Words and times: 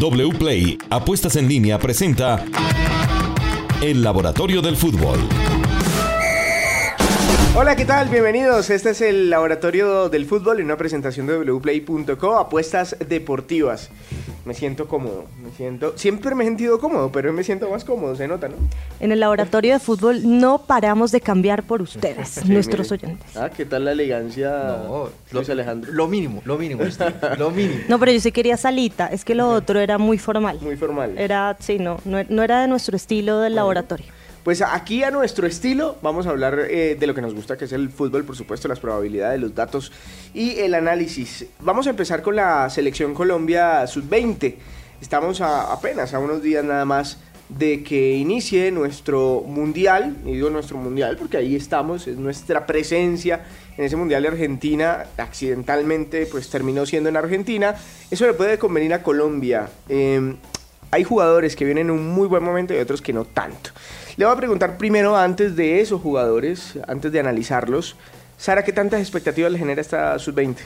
WPLAY 0.00 0.78
Apuestas 0.90 1.34
en 1.34 1.48
línea 1.48 1.76
presenta 1.76 2.44
El 3.82 4.04
Laboratorio 4.04 4.62
del 4.62 4.76
Fútbol. 4.76 5.18
Hola, 7.56 7.74
¿qué 7.74 7.84
tal? 7.84 8.08
Bienvenidos. 8.08 8.70
Este 8.70 8.90
es 8.90 9.00
el 9.00 9.28
Laboratorio 9.28 10.08
del 10.08 10.24
Fútbol 10.24 10.60
en 10.60 10.66
una 10.66 10.76
presentación 10.76 11.26
de 11.26 11.38
wplay.co, 11.50 12.38
apuestas 12.38 12.96
deportivas. 13.08 13.90
Me 14.48 14.54
siento 14.54 14.88
cómodo, 14.88 15.26
me 15.42 15.50
siento... 15.50 15.92
Siempre 15.98 16.34
me 16.34 16.42
he 16.42 16.46
sentido 16.46 16.78
cómodo, 16.80 17.12
pero 17.12 17.28
hoy 17.28 17.36
me 17.36 17.44
siento 17.44 17.68
más 17.68 17.84
cómodo, 17.84 18.16
se 18.16 18.26
nota, 18.26 18.48
¿no? 18.48 18.54
En 18.98 19.12
el 19.12 19.20
Laboratorio 19.20 19.74
de 19.74 19.78
Fútbol 19.78 20.22
no 20.24 20.62
paramos 20.66 21.12
de 21.12 21.20
cambiar 21.20 21.64
por 21.64 21.82
ustedes, 21.82 22.28
Sí, 22.42 22.48
nuestros 22.50 22.90
mire. 22.90 23.04
oyentes. 23.08 23.36
Ah, 23.36 23.50
¿qué 23.54 23.66
tal 23.66 23.84
la 23.84 23.92
elegancia, 23.92 24.48
No, 24.86 25.10
Luis 25.32 25.50
Alejandro? 25.50 25.92
Lo 25.92 26.08
mínimo, 26.08 26.40
lo 26.46 26.56
mínimo, 26.56 26.82
Steve, 26.90 27.12
lo 27.36 27.50
mínimo. 27.58 27.80
No, 27.90 27.98
pero 27.98 28.10
yo 28.10 28.20
sí 28.20 28.32
quería 28.32 28.56
salita, 28.56 29.08
es 29.08 29.22
que 29.22 29.34
lo 29.34 29.50
otro 29.50 29.80
era 29.80 29.98
muy 29.98 30.16
formal. 30.16 30.58
Muy 30.62 30.76
formal. 30.78 31.18
Era, 31.18 31.54
sí, 31.60 31.78
no, 31.78 31.98
no, 32.06 32.16
no 32.26 32.42
era 32.42 32.62
de 32.62 32.68
nuestro 32.68 32.96
estilo 32.96 33.40
del 33.40 33.54
laboratorio. 33.54 34.06
Pues 34.48 34.62
aquí 34.62 35.04
a 35.04 35.10
nuestro 35.10 35.46
estilo 35.46 35.96
vamos 36.00 36.26
a 36.26 36.30
hablar 36.30 36.58
eh, 36.70 36.96
de 36.98 37.06
lo 37.06 37.14
que 37.14 37.20
nos 37.20 37.34
gusta, 37.34 37.58
que 37.58 37.66
es 37.66 37.72
el 37.72 37.90
fútbol, 37.90 38.24
por 38.24 38.34
supuesto, 38.34 38.66
las 38.66 38.80
probabilidades, 38.80 39.38
los 39.38 39.54
datos 39.54 39.92
y 40.32 40.58
el 40.60 40.72
análisis. 40.72 41.44
Vamos 41.60 41.86
a 41.86 41.90
empezar 41.90 42.22
con 42.22 42.34
la 42.36 42.70
selección 42.70 43.12
Colombia 43.12 43.86
sub-20. 43.86 44.54
Estamos 45.02 45.42
a- 45.42 45.70
apenas 45.70 46.14
a 46.14 46.18
unos 46.18 46.42
días 46.42 46.64
nada 46.64 46.86
más 46.86 47.18
de 47.50 47.82
que 47.84 48.16
inicie 48.16 48.70
nuestro 48.72 49.42
mundial, 49.46 50.16
y 50.24 50.32
digo 50.32 50.48
nuestro 50.48 50.78
mundial 50.78 51.18
porque 51.18 51.36
ahí 51.36 51.54
estamos, 51.54 52.06
es 52.06 52.16
nuestra 52.16 52.64
presencia 52.64 53.44
en 53.76 53.84
ese 53.84 53.96
mundial 53.96 54.22
de 54.22 54.28
Argentina, 54.28 55.04
accidentalmente 55.18 56.24
pues 56.24 56.48
terminó 56.48 56.86
siendo 56.86 57.10
en 57.10 57.18
Argentina, 57.18 57.74
eso 58.10 58.26
le 58.26 58.32
puede 58.32 58.56
convenir 58.58 58.94
a 58.94 59.02
Colombia. 59.02 59.68
Eh, 59.90 60.36
hay 60.90 61.04
jugadores 61.04 61.56
que 61.56 61.64
vienen 61.64 61.86
en 61.86 61.90
un 61.92 62.08
muy 62.08 62.26
buen 62.28 62.42
momento 62.42 62.74
y 62.74 62.78
otros 62.78 63.02
que 63.02 63.12
no 63.12 63.24
tanto. 63.24 63.70
Le 64.16 64.24
voy 64.24 64.34
a 64.34 64.36
preguntar 64.36 64.78
primero, 64.78 65.16
antes 65.16 65.54
de 65.56 65.80
esos 65.80 66.00
jugadores, 66.00 66.78
antes 66.86 67.12
de 67.12 67.20
analizarlos, 67.20 67.96
Sara, 68.36 68.64
¿qué 68.64 68.72
tantas 68.72 69.00
expectativas 69.00 69.50
le 69.50 69.58
genera 69.58 69.80
esta 69.80 70.18
sub-20? 70.18 70.56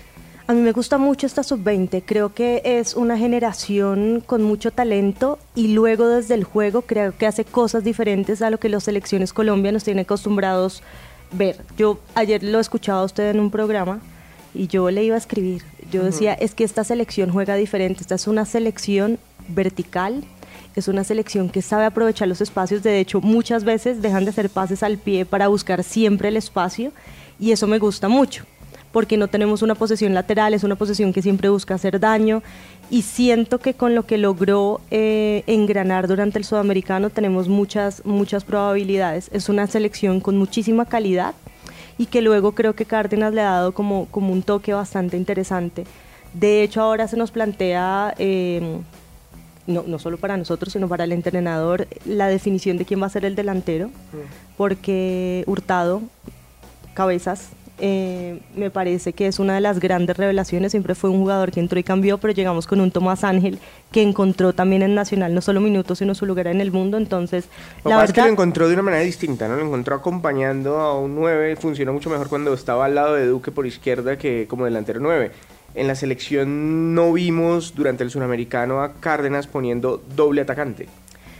A 0.46 0.54
mí 0.54 0.60
me 0.60 0.72
gusta 0.72 0.98
mucho 0.98 1.26
esta 1.26 1.42
sub-20, 1.42 2.02
creo 2.04 2.34
que 2.34 2.60
es 2.64 2.94
una 2.94 3.16
generación 3.16 4.22
con 4.24 4.42
mucho 4.42 4.72
talento 4.72 5.38
y 5.54 5.68
luego 5.68 6.08
desde 6.08 6.34
el 6.34 6.44
juego 6.44 6.82
creo 6.82 7.16
que 7.16 7.26
hace 7.26 7.44
cosas 7.44 7.84
diferentes 7.84 8.42
a 8.42 8.50
lo 8.50 8.58
que 8.58 8.68
las 8.68 8.84
selecciones 8.84 9.32
Colombia 9.32 9.70
nos 9.70 9.84
tienen 9.84 10.02
acostumbrados 10.02 10.82
ver. 11.30 11.60
Yo 11.76 12.00
ayer 12.14 12.42
lo 12.42 12.58
escuchaba 12.58 13.00
a 13.00 13.04
usted 13.04 13.30
en 13.30 13.40
un 13.40 13.50
programa 13.50 14.00
y 14.52 14.66
yo 14.66 14.90
le 14.90 15.04
iba 15.04 15.14
a 15.14 15.18
escribir, 15.18 15.62
yo 15.90 16.02
decía, 16.04 16.34
es 16.34 16.54
que 16.54 16.64
esta 16.64 16.84
selección 16.84 17.30
juega 17.30 17.54
diferente, 17.54 18.00
esta 18.00 18.16
es 18.16 18.26
una 18.26 18.44
selección 18.44 19.18
vertical, 19.48 20.24
es 20.74 20.88
una 20.88 21.04
selección 21.04 21.50
que 21.50 21.62
sabe 21.62 21.84
aprovechar 21.84 22.28
los 22.28 22.40
espacios, 22.40 22.82
de 22.82 22.98
hecho 23.00 23.20
muchas 23.20 23.64
veces 23.64 24.00
dejan 24.00 24.24
de 24.24 24.30
hacer 24.30 24.48
pases 24.48 24.82
al 24.82 24.98
pie 24.98 25.26
para 25.26 25.48
buscar 25.48 25.84
siempre 25.84 26.28
el 26.28 26.36
espacio 26.36 26.92
y 27.38 27.52
eso 27.52 27.66
me 27.66 27.78
gusta 27.78 28.08
mucho 28.08 28.44
porque 28.92 29.16
no 29.16 29.28
tenemos 29.28 29.62
una 29.62 29.74
posesión 29.74 30.14
lateral, 30.14 30.54
es 30.54 30.64
una 30.64 30.76
posesión 30.76 31.12
que 31.12 31.22
siempre 31.22 31.48
busca 31.48 31.74
hacer 31.74 31.98
daño 31.98 32.42
y 32.90 33.02
siento 33.02 33.58
que 33.58 33.74
con 33.74 33.94
lo 33.94 34.04
que 34.04 34.18
logró 34.18 34.80
eh, 34.90 35.42
engranar 35.46 36.06
durante 36.06 36.38
el 36.38 36.44
sudamericano 36.44 37.10
tenemos 37.10 37.48
muchas, 37.48 38.04
muchas 38.04 38.44
probabilidades. 38.44 39.30
Es 39.32 39.48
una 39.48 39.66
selección 39.66 40.20
con 40.20 40.36
muchísima 40.36 40.84
calidad 40.84 41.34
y 41.96 42.06
que 42.06 42.20
luego 42.20 42.52
creo 42.52 42.74
que 42.74 42.84
Cárdenas 42.84 43.32
le 43.32 43.40
ha 43.40 43.52
dado 43.52 43.72
como, 43.72 44.06
como 44.10 44.32
un 44.32 44.42
toque 44.42 44.74
bastante 44.74 45.16
interesante. 45.16 45.84
De 46.34 46.62
hecho 46.62 46.82
ahora 46.82 47.08
se 47.08 47.16
nos 47.16 47.30
plantea... 47.30 48.14
eh, 48.18 48.80
no, 49.66 49.84
no 49.86 49.98
solo 49.98 50.16
para 50.18 50.36
nosotros, 50.36 50.72
sino 50.72 50.88
para 50.88 51.04
el 51.04 51.12
entrenador, 51.12 51.86
la 52.04 52.28
definición 52.28 52.76
de 52.76 52.84
quién 52.84 53.00
va 53.02 53.06
a 53.06 53.10
ser 53.10 53.24
el 53.24 53.34
delantero, 53.34 53.90
porque 54.56 55.44
Hurtado, 55.46 56.02
Cabezas, 56.94 57.50
eh, 57.78 58.40
me 58.54 58.70
parece 58.70 59.12
que 59.12 59.26
es 59.26 59.38
una 59.38 59.54
de 59.54 59.60
las 59.60 59.80
grandes 59.80 60.16
revelaciones, 60.16 60.70
siempre 60.70 60.94
fue 60.94 61.10
un 61.10 61.18
jugador 61.18 61.50
que 61.50 61.58
entró 61.58 61.78
y 61.80 61.82
cambió, 61.82 62.18
pero 62.18 62.32
llegamos 62.32 62.66
con 62.66 62.80
un 62.80 62.90
Tomás 62.90 63.24
Ángel 63.24 63.58
que 63.90 64.02
encontró 64.02 64.52
también 64.52 64.82
en 64.82 64.94
Nacional 64.94 65.34
no 65.34 65.40
solo 65.40 65.60
minutos, 65.60 65.98
sino 65.98 66.14
su 66.14 66.26
lugar 66.26 66.46
en 66.46 66.60
el 66.60 66.70
mundo, 66.70 66.96
entonces 66.96 67.48
Lo 67.84 67.90
la 67.90 67.96
pasa 67.96 68.04
es 68.04 68.12
que 68.12 68.20
verdad... 68.20 68.26
lo 68.26 68.32
encontró 68.34 68.68
de 68.68 68.74
una 68.74 68.82
manera 68.82 69.02
distinta, 69.02 69.48
¿no? 69.48 69.56
Lo 69.56 69.64
encontró 69.64 69.96
acompañando 69.96 70.78
a 70.78 70.96
un 70.96 71.16
9, 71.16 71.56
funcionó 71.56 71.92
mucho 71.92 72.10
mejor 72.10 72.28
cuando 72.28 72.52
estaba 72.54 72.84
al 72.84 72.94
lado 72.94 73.14
de 73.14 73.26
Duque 73.26 73.50
por 73.50 73.66
izquierda 73.66 74.16
que 74.16 74.46
como 74.48 74.64
delantero 74.64 75.00
9. 75.00 75.32
En 75.74 75.86
la 75.86 75.94
selección 75.94 76.94
no 76.94 77.12
vimos 77.12 77.74
durante 77.74 78.04
el 78.04 78.10
sudamericano 78.10 78.82
a 78.82 78.94
Cárdenas 78.94 79.46
poniendo 79.46 80.02
doble 80.14 80.42
atacante. 80.42 80.88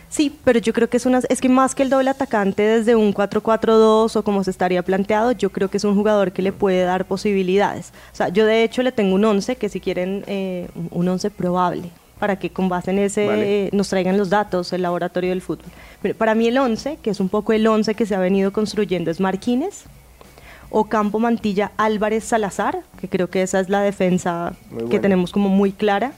Sí, 0.09 0.39
pero 0.45 0.59
yo 0.59 0.75
creo 0.75 0.91
que 0.91 0.99
es 0.99 1.07
una 1.07 1.21
es 1.27 1.41
que 1.41 1.49
más 1.49 1.75
que 1.75 1.83
el 1.83 1.89
doble 1.89 2.11
atacante 2.11 2.63
desde 2.63 2.95
un 2.95 3.15
4-4-2 3.15 4.15
o 4.15 4.23
como 4.23 4.45
se 4.45 4.51
estaría 4.51 4.83
planteado, 4.83 5.33
yo 5.33 5.49
creo 5.49 5.69
que 5.69 5.79
es 5.79 5.85
un 5.85 5.95
jugador 5.95 6.33
que 6.33 6.43
le 6.43 6.53
puede 6.53 6.83
dar 6.83 7.07
posibilidades. 7.07 7.95
O 8.13 8.17
sea, 8.17 8.29
yo 8.29 8.45
de 8.45 8.63
hecho 8.63 8.83
le 8.83 8.93
tengo 8.93 9.15
un 9.15 9.25
11 9.25 9.57
que 9.57 9.71
si 9.71 9.81
quieren 9.81 10.23
eh, 10.27 10.69
un 10.91 11.09
11 11.09 11.31
probable 11.31 11.91
para 12.19 12.39
que 12.39 12.51
con 12.51 12.69
base 12.69 12.91
en 12.91 12.99
ese 12.99 13.27
Vale. 13.27 13.67
eh, 13.67 13.71
nos 13.73 13.89
traigan 13.89 14.19
los 14.19 14.29
datos 14.29 14.73
el 14.75 14.83
laboratorio 14.83 15.31
del 15.31 15.41
fútbol. 15.41 15.67
Pero 16.03 16.15
para 16.15 16.35
mí 16.35 16.47
el 16.47 16.59
11, 16.59 16.99
que 17.03 17.09
es 17.09 17.19
un 17.19 17.31
poco 17.31 17.55
el 17.55 17.67
11 17.67 17.95
que 17.95 18.05
se 18.05 18.15
ha 18.15 18.21
venido 18.21 18.53
construyendo 18.53 19.11
es 19.11 19.19
Marquínez, 19.19 19.87
Ocampo 20.73 21.19
Mantilla 21.19 21.71
Álvarez 21.77 22.25
Salazar, 22.25 22.81
que 23.01 23.09
creo 23.09 23.29
que 23.29 23.43
esa 23.43 23.61
es 23.61 23.69
la 23.69 23.83
defensa 23.83 24.55
que 24.91 24.99
tenemos 24.99 25.31
como 25.31 25.51
muy 25.51 25.73
clara. 25.73 26.13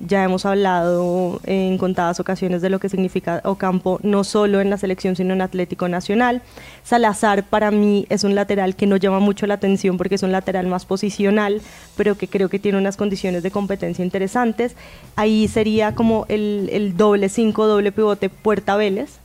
Ya 0.00 0.22
hemos 0.22 0.46
hablado 0.46 1.40
en 1.44 1.76
contadas 1.76 2.20
ocasiones 2.20 2.62
de 2.62 2.70
lo 2.70 2.78
que 2.78 2.88
significa 2.88 3.40
Ocampo, 3.44 3.98
no 4.04 4.22
solo 4.22 4.60
en 4.60 4.70
la 4.70 4.76
selección, 4.76 5.16
sino 5.16 5.34
en 5.34 5.40
Atlético 5.40 5.88
Nacional. 5.88 6.42
Salazar 6.84 7.42
para 7.42 7.72
mí 7.72 8.06
es 8.08 8.22
un 8.22 8.36
lateral 8.36 8.76
que 8.76 8.86
no 8.86 8.96
llama 8.96 9.18
mucho 9.18 9.48
la 9.48 9.54
atención 9.54 9.96
porque 9.96 10.14
es 10.14 10.22
un 10.22 10.30
lateral 10.30 10.68
más 10.68 10.84
posicional, 10.84 11.60
pero 11.96 12.16
que 12.16 12.28
creo 12.28 12.48
que 12.48 12.60
tiene 12.60 12.78
unas 12.78 12.96
condiciones 12.96 13.42
de 13.42 13.50
competencia 13.50 14.04
interesantes. 14.04 14.76
Ahí 15.16 15.48
sería 15.48 15.96
como 15.96 16.24
el, 16.28 16.70
el 16.72 16.96
doble 16.96 17.28
5, 17.28 17.66
doble 17.66 17.90
pivote 17.90 18.28
Puerta 18.28 18.76
Vélez. 18.76 19.18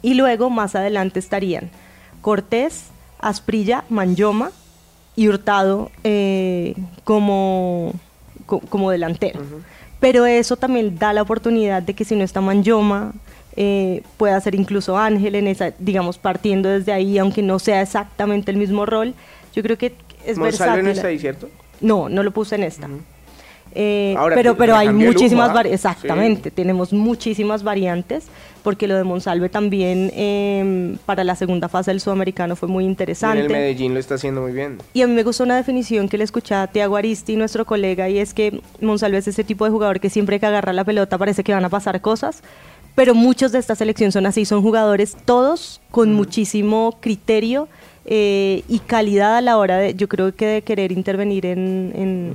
Y 0.00 0.14
luego 0.14 0.48
más 0.48 0.74
adelante 0.74 1.18
estarían 1.18 1.70
Cortés, 2.22 2.86
Asprilla, 3.18 3.84
Manyoma 3.88 4.50
y 5.16 5.28
Hurtado 5.28 5.90
eh, 6.04 6.74
como, 7.04 7.92
co- 8.46 8.60
como 8.60 8.90
delantero. 8.90 9.40
Pero 10.00 10.26
eso 10.26 10.56
también 10.56 10.98
da 10.98 11.12
la 11.12 11.22
oportunidad 11.22 11.82
de 11.82 11.94
que 11.94 12.04
si 12.04 12.14
no 12.16 12.22
está 12.24 12.40
Manyoma, 12.40 13.12
eh, 13.56 14.02
pueda 14.18 14.38
ser 14.40 14.54
incluso 14.54 14.98
Ángel 14.98 15.34
en 15.34 15.46
esa, 15.46 15.72
digamos, 15.78 16.18
partiendo 16.18 16.68
desde 16.68 16.92
ahí, 16.92 17.16
aunque 17.18 17.42
no 17.42 17.58
sea 17.58 17.80
exactamente 17.80 18.50
el 18.50 18.58
mismo 18.58 18.84
rol. 18.84 19.14
Yo 19.54 19.62
creo 19.62 19.78
que 19.78 19.94
es 20.26 20.36
ahí, 21.06 21.18
¿cierto? 21.18 21.48
No, 21.80 22.08
no 22.10 22.22
lo 22.22 22.30
puse 22.32 22.56
en 22.56 22.64
esta. 22.64 22.88
Eh, 23.74 24.14
Ahora, 24.16 24.34
pero 24.34 24.56
pero 24.56 24.76
hay 24.76 24.88
muchísimas 25.12 25.48
variantes, 25.54 25.84
exactamente, 25.84 26.50
tenemos 26.50 26.92
muchísimas 26.94 27.62
variantes, 27.62 28.26
porque 28.66 28.88
lo 28.88 28.96
de 28.96 29.04
Monsalve 29.04 29.48
también 29.48 30.10
eh, 30.12 30.96
para 31.06 31.22
la 31.22 31.36
segunda 31.36 31.68
fase 31.68 31.92
del 31.92 32.00
sudamericano 32.00 32.56
fue 32.56 32.68
muy 32.68 32.82
En 32.82 32.88
el 32.88 32.90
interesante. 32.94 33.48
Medellín 33.48 33.94
lo 33.94 34.00
está 34.00 34.16
haciendo 34.16 34.40
muy 34.40 34.50
bien. 34.50 34.78
Y 34.92 35.02
a 35.02 35.06
mí 35.06 35.12
me 35.12 35.22
gustó 35.22 35.44
una 35.44 35.54
definición 35.54 36.08
que 36.08 36.18
le 36.18 36.24
escuchaba 36.24 36.62
a 36.62 36.66
Tiago 36.66 36.96
Aristi, 36.96 37.36
nuestro 37.36 37.64
colega, 37.64 38.08
y 38.08 38.18
es 38.18 38.34
que 38.34 38.60
Monsalve 38.80 39.18
es 39.18 39.28
ese 39.28 39.44
tipo 39.44 39.66
de 39.66 39.70
jugador 39.70 40.00
que 40.00 40.10
siempre 40.10 40.40
que 40.40 40.46
agarra 40.46 40.72
la 40.72 40.82
pelota 40.82 41.16
parece 41.16 41.44
que 41.44 41.54
van 41.54 41.64
a 41.64 41.68
pasar 41.68 42.00
cosas, 42.00 42.42
pero 42.96 43.14
muchos 43.14 43.52
de 43.52 43.60
esta 43.60 43.76
selección 43.76 44.10
son 44.10 44.26
así, 44.26 44.44
son 44.44 44.62
jugadores 44.62 45.16
todos 45.24 45.80
con 45.92 46.12
muchísimo 46.12 46.98
criterio 47.00 47.68
eh, 48.04 48.64
y 48.66 48.80
calidad 48.80 49.36
a 49.36 49.42
la 49.42 49.58
hora 49.58 49.76
de, 49.76 49.94
yo 49.94 50.08
creo 50.08 50.34
que 50.34 50.46
de 50.46 50.62
querer 50.62 50.90
intervenir 50.90 51.46
en, 51.46 51.92
en, 51.94 52.32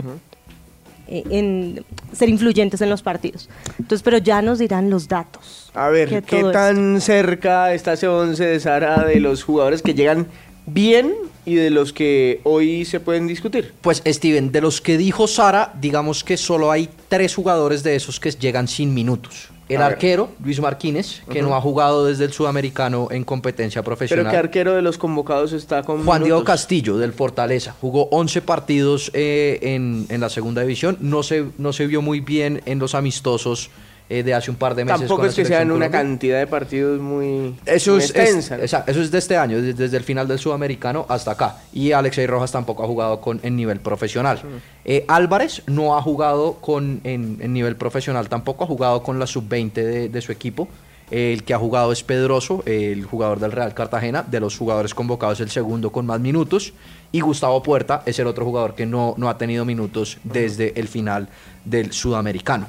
eh, 1.08 1.24
en 1.30 1.86
ser 2.14 2.30
influyentes 2.30 2.82
en 2.82 2.90
los 2.90 3.02
partidos. 3.02 3.50
Entonces, 3.80 4.04
pero 4.04 4.18
ya 4.18 4.42
nos 4.42 4.60
dirán 4.60 4.90
los 4.90 5.08
datos. 5.08 5.72
A 5.74 5.90
ver, 5.90 6.10
que 6.10 6.22
¿qué 6.22 6.44
tan 6.52 7.02
cerca 7.02 7.74
está 7.74 7.94
ese 7.94 8.08
11 8.08 8.46
de 8.46 8.60
Sara 8.60 9.06
de 9.06 9.20
los 9.20 9.44
jugadores 9.44 9.82
que 9.82 9.94
llegan 9.94 10.28
bien 10.66 11.14
y 11.46 11.56
de 11.56 11.70
los 11.70 11.94
que 11.94 12.42
hoy 12.44 12.86
se 12.86 13.00
pueden 13.00 13.28
discutir? 13.28 13.74
Pues 13.82 14.04
Steven, 14.06 14.52
de 14.52 14.62
los 14.62 14.82
que 14.82 14.98
dijo 14.98 15.28
Sara, 15.28 15.74
digamos 15.80 16.24
que 16.24 16.38
solo 16.38 16.72
hay 16.72 16.90
tres 17.10 17.36
jugadores 17.36 17.84
de 17.84 17.96
esos 17.96 18.20
que 18.20 18.32
llegan 18.32 18.68
sin 18.68 18.94
minutos. 18.94 19.50
El 19.72 19.82
A 19.82 19.86
ver. 19.88 19.94
arquero, 19.94 20.30
Luis 20.44 20.60
Marquínez, 20.60 21.22
que 21.30 21.42
no 21.42 21.56
ha 21.56 21.62
jugado 21.62 22.06
desde 22.06 22.26
el 22.26 22.34
sudamericano 22.34 23.08
en 23.12 23.24
competencia 23.24 23.82
Pero 23.82 23.96
profesional. 23.96 24.32
¿qué 24.32 24.38
arquero 24.38 24.76
de 24.76 24.82
los 24.82 24.98
convocados 24.98 25.54
está 25.54 25.84
con 25.84 26.04
Juan 26.04 26.24
Diego? 26.24 26.44
Castillo, 26.44 26.98
del 26.98 27.14
Fortaleza. 27.14 27.76
Jugó 27.80 28.08
11 28.12 28.42
partidos 28.42 29.12
eh, 29.14 29.60
en, 29.62 30.06
en 30.10 30.22
la 30.22 30.30
segunda 30.30 30.62
división. 30.62 30.98
No 31.00 31.24
se, 31.24 31.46
no 31.58 31.74
se 31.74 31.88
vio 31.88 32.02
muy 32.02 32.20
bien 32.20 32.62
en 32.66 32.80
los 32.80 32.96
amistosos 32.96 33.70
eh, 34.12 34.24
de 34.24 34.34
hace 34.34 34.52
un 34.52 34.58
par 34.58 34.76
de 34.76 34.84
meses. 34.84 35.00
Tampoco 35.02 35.22
con 35.22 35.30
es 35.30 35.36
que 35.36 35.46
sean 35.46 35.72
una 35.72 35.90
cantidad 35.90 36.38
de 36.40 36.48
partidos 36.48 37.00
muy, 37.00 37.56
Eso 37.66 37.92
muy 37.94 38.00
es, 38.04 38.10
es- 38.10 38.16
extensa. 38.16 38.84
eso 38.88 39.02
es 39.02 39.10
de 39.12 39.18
este 39.18 39.38
año, 39.38 39.62
desde, 39.62 39.74
desde 39.84 39.98
el 39.98 40.04
final 40.04 40.28
del 40.28 40.38
sudamericano 40.40 41.06
hasta 41.08 41.32
acá. 41.32 41.58
Y 41.74 41.94
Alexei 41.94 42.28
Rojas 42.28 42.52
tampoco 42.52 42.84
ha 42.84 42.88
jugado 42.88 43.22
con, 43.22 43.40
en 43.44 43.56
nivel 43.56 43.80
profesional. 43.80 44.40
Eh, 44.84 45.06
Álvarez 45.08 45.64
no 45.68 45.96
ha 45.98 46.02
jugado 46.02 46.54
con, 46.56 47.00
en, 47.06 47.38
en 47.42 47.54
nivel 47.54 47.76
profesional, 47.78 48.28
tampoco 48.30 48.64
ha 48.66 48.68
jugado 48.68 49.02
con 49.04 49.18
la 49.20 49.28
sub-20 49.28 49.72
de, 49.74 50.10
de 50.10 50.22
su 50.22 50.32
equipo. 50.32 50.68
El 51.10 51.44
que 51.44 51.54
ha 51.54 51.58
jugado 51.58 51.92
es 51.92 52.04
Pedroso, 52.04 52.64
el 52.66 53.04
jugador 53.04 53.40
del 53.42 53.52
Real 53.52 53.74
Cartagena. 53.74 54.24
De 54.24 54.40
los 54.40 54.58
jugadores 54.58 54.94
convocados, 54.94 55.42
el 55.42 55.50
segundo 55.50 55.92
con 55.92 56.06
más 56.06 56.22
minutos. 56.22 56.72
Y 57.12 57.20
Gustavo 57.20 57.62
Puerta 57.62 58.02
es 58.06 58.18
el 58.20 58.28
otro 58.28 58.46
jugador 58.46 58.76
que 58.76 58.86
no, 58.86 59.14
no 59.18 59.28
ha 59.30 59.38
tenido 59.38 59.66
minutos 59.66 60.20
desde 60.24 60.80
el 60.80 60.88
final 60.88 61.28
del 61.66 61.92
sudamericano. 61.92 62.68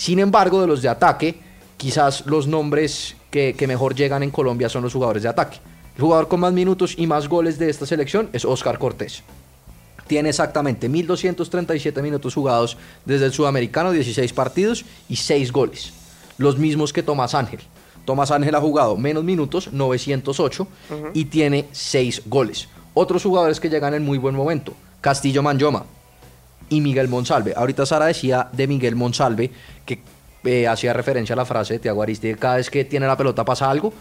Sin 0.00 0.18
embargo, 0.18 0.62
de 0.62 0.66
los 0.66 0.80
de 0.80 0.88
ataque, 0.88 1.38
quizás 1.76 2.24
los 2.24 2.46
nombres 2.46 3.16
que, 3.30 3.52
que 3.52 3.66
mejor 3.66 3.94
llegan 3.94 4.22
en 4.22 4.30
Colombia 4.30 4.70
son 4.70 4.82
los 4.82 4.94
jugadores 4.94 5.24
de 5.24 5.28
ataque. 5.28 5.58
El 5.94 6.00
jugador 6.00 6.26
con 6.26 6.40
más 6.40 6.54
minutos 6.54 6.94
y 6.96 7.06
más 7.06 7.28
goles 7.28 7.58
de 7.58 7.68
esta 7.68 7.84
selección 7.84 8.30
es 8.32 8.46
Oscar 8.46 8.78
Cortés. 8.78 9.22
Tiene 10.06 10.30
exactamente 10.30 10.88
1.237 10.88 12.00
minutos 12.00 12.32
jugados 12.32 12.78
desde 13.04 13.26
el 13.26 13.34
sudamericano, 13.34 13.92
16 13.92 14.32
partidos 14.32 14.86
y 15.10 15.16
6 15.16 15.52
goles. 15.52 15.92
Los 16.38 16.56
mismos 16.56 16.94
que 16.94 17.02
Tomás 17.02 17.34
Ángel. 17.34 17.60
Tomás 18.06 18.30
Ángel 18.30 18.54
ha 18.54 18.60
jugado 18.62 18.96
menos 18.96 19.22
minutos, 19.22 19.70
908, 19.70 20.66
y 21.12 21.26
tiene 21.26 21.68
6 21.72 22.22
goles. 22.24 22.70
Otros 22.94 23.22
jugadores 23.22 23.60
que 23.60 23.68
llegan 23.68 23.92
en 23.92 24.06
muy 24.06 24.16
buen 24.16 24.34
momento. 24.34 24.72
Castillo 25.02 25.42
Manyoma, 25.42 25.84
y 26.70 26.80
Miguel 26.80 27.08
Monsalve. 27.08 27.52
Ahorita 27.54 27.84
Sara 27.84 28.06
decía 28.06 28.48
de 28.52 28.66
Miguel 28.66 28.96
Monsalve 28.96 29.50
que 29.84 30.00
eh, 30.44 30.66
hacía 30.66 30.94
referencia 30.94 31.34
a 31.34 31.36
la 31.36 31.44
frase 31.44 31.74
de 31.74 31.78
Tiago 31.80 32.02
Aristide, 32.02 32.36
cada 32.36 32.56
vez 32.56 32.70
que 32.70 32.84
tiene 32.86 33.06
la 33.06 33.16
pelota 33.18 33.44
pasa 33.44 33.70
algo. 33.70 33.92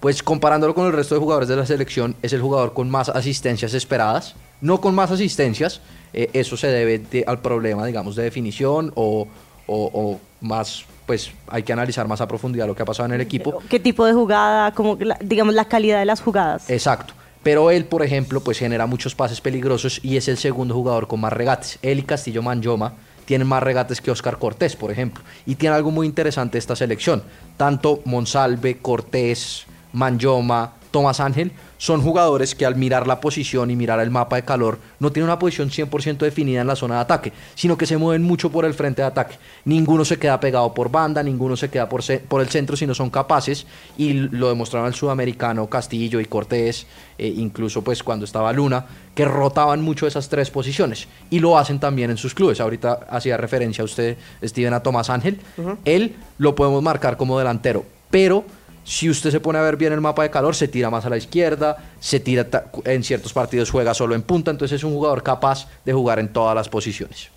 Pues 0.00 0.22
comparándolo 0.22 0.74
con 0.74 0.86
el 0.86 0.92
resto 0.92 1.14
de 1.14 1.20
jugadores 1.20 1.48
de 1.48 1.56
la 1.56 1.64
selección, 1.64 2.14
es 2.22 2.32
el 2.34 2.42
jugador 2.42 2.74
con 2.74 2.90
más 2.90 3.08
asistencias 3.08 3.72
esperadas, 3.72 4.34
no 4.60 4.78
con 4.80 4.94
más 4.94 5.10
asistencias, 5.10 5.80
eh, 6.12 6.28
eso 6.34 6.56
se 6.58 6.66
debe 6.66 6.98
de- 6.98 7.24
al 7.26 7.40
problema, 7.40 7.86
digamos, 7.86 8.14
de 8.14 8.22
definición 8.22 8.92
o, 8.96 9.26
o- 9.66 9.90
o 9.94 10.20
más, 10.42 10.84
pues 11.06 11.30
hay 11.48 11.62
que 11.62 11.72
analizar 11.72 12.06
más 12.06 12.20
a 12.20 12.28
profundidad 12.28 12.66
lo 12.66 12.74
que 12.74 12.82
ha 12.82 12.86
pasado 12.86 13.06
en 13.06 13.14
el 13.14 13.22
equipo. 13.22 13.62
¿Qué 13.70 13.80
tipo 13.80 14.04
de 14.04 14.12
jugada? 14.12 14.72
Como, 14.72 14.96
la- 15.00 15.16
digamos, 15.22 15.54
la 15.54 15.64
calidad 15.64 15.98
de 16.00 16.04
las 16.04 16.20
jugadas. 16.20 16.68
Exacto. 16.68 17.14
Pero 17.44 17.70
él, 17.70 17.84
por 17.84 18.02
ejemplo, 18.02 18.40
pues 18.40 18.58
genera 18.58 18.86
muchos 18.86 19.14
pases 19.14 19.40
peligrosos 19.40 20.00
y 20.02 20.16
es 20.16 20.26
el 20.26 20.38
segundo 20.38 20.74
jugador 20.74 21.06
con 21.06 21.20
más 21.20 21.32
regates. 21.32 21.78
Él 21.82 22.00
y 22.00 22.02
Castillo 22.02 22.42
Manyoma 22.42 22.94
tienen 23.26 23.46
más 23.46 23.62
regates 23.62 24.00
que 24.00 24.10
Oscar 24.10 24.38
Cortés, 24.38 24.74
por 24.74 24.90
ejemplo. 24.90 25.22
Y 25.46 25.54
tiene 25.54 25.76
algo 25.76 25.90
muy 25.90 26.06
interesante 26.06 26.58
esta 26.58 26.74
selección. 26.74 27.22
Tanto 27.56 28.00
Monsalve, 28.06 28.78
Cortés, 28.78 29.66
Manyoma, 29.92 30.72
Tomás 30.94 31.18
Ángel 31.18 31.50
son 31.76 32.00
jugadores 32.00 32.54
que 32.54 32.64
al 32.64 32.76
mirar 32.76 33.08
la 33.08 33.20
posición 33.20 33.68
y 33.68 33.74
mirar 33.74 33.98
el 33.98 34.12
mapa 34.12 34.36
de 34.36 34.44
calor 34.44 34.78
no 35.00 35.10
tienen 35.10 35.28
una 35.28 35.40
posición 35.40 35.68
100% 35.68 36.18
definida 36.18 36.60
en 36.60 36.68
la 36.68 36.76
zona 36.76 36.94
de 36.94 37.00
ataque, 37.00 37.32
sino 37.56 37.76
que 37.76 37.84
se 37.84 37.96
mueven 37.96 38.22
mucho 38.22 38.48
por 38.48 38.64
el 38.64 38.74
frente 38.74 39.02
de 39.02 39.08
ataque. 39.08 39.34
Ninguno 39.64 40.04
se 40.04 40.20
queda 40.20 40.38
pegado 40.38 40.72
por 40.72 40.92
banda, 40.92 41.20
ninguno 41.20 41.56
se 41.56 41.68
queda 41.68 41.88
por, 41.88 42.00
el 42.00 42.48
centro 42.48 42.76
si 42.76 42.86
no 42.86 42.94
son 42.94 43.10
capaces 43.10 43.66
y 43.98 44.12
lo 44.12 44.50
demostraron 44.50 44.86
el 44.86 44.94
sudamericano 44.94 45.66
Castillo 45.66 46.20
y 46.20 46.26
Cortés, 46.26 46.86
eh, 47.18 47.26
incluso 47.26 47.82
pues 47.82 48.04
cuando 48.04 48.24
estaba 48.24 48.52
Luna, 48.52 48.86
que 49.16 49.24
rotaban 49.24 49.82
mucho 49.82 50.06
esas 50.06 50.28
tres 50.28 50.48
posiciones 50.52 51.08
y 51.28 51.40
lo 51.40 51.58
hacen 51.58 51.80
también 51.80 52.12
en 52.12 52.18
sus 52.18 52.34
clubes. 52.34 52.60
Ahorita 52.60 53.00
hacía 53.10 53.36
referencia 53.36 53.82
a 53.82 53.86
usted, 53.86 54.16
Steven, 54.44 54.74
a 54.74 54.80
Tomás 54.80 55.10
Ángel. 55.10 55.40
Él 55.84 56.14
lo 56.38 56.54
podemos 56.54 56.84
marcar 56.84 57.16
como 57.16 57.36
delantero, 57.36 57.84
pero 58.12 58.44
si 58.84 59.10
usted 59.10 59.30
se 59.30 59.40
pone 59.40 59.58
a 59.58 59.62
ver 59.62 59.76
bien 59.76 59.92
el 59.92 60.00
mapa 60.00 60.22
de 60.22 60.30
calor, 60.30 60.54
se 60.54 60.68
tira 60.68 60.90
más 60.90 61.04
a 61.04 61.10
la 61.10 61.16
izquierda, 61.16 61.76
se 62.00 62.20
tira 62.20 62.46
en 62.84 63.02
ciertos 63.02 63.32
partidos 63.32 63.70
juega 63.70 63.94
solo 63.94 64.14
en 64.14 64.22
punta, 64.22 64.50
entonces 64.50 64.76
es 64.76 64.84
un 64.84 64.92
jugador 64.92 65.22
capaz 65.22 65.66
de 65.84 65.92
jugar 65.92 66.18
en 66.18 66.28
todas 66.28 66.54
las 66.54 66.68
posiciones. 66.68 67.33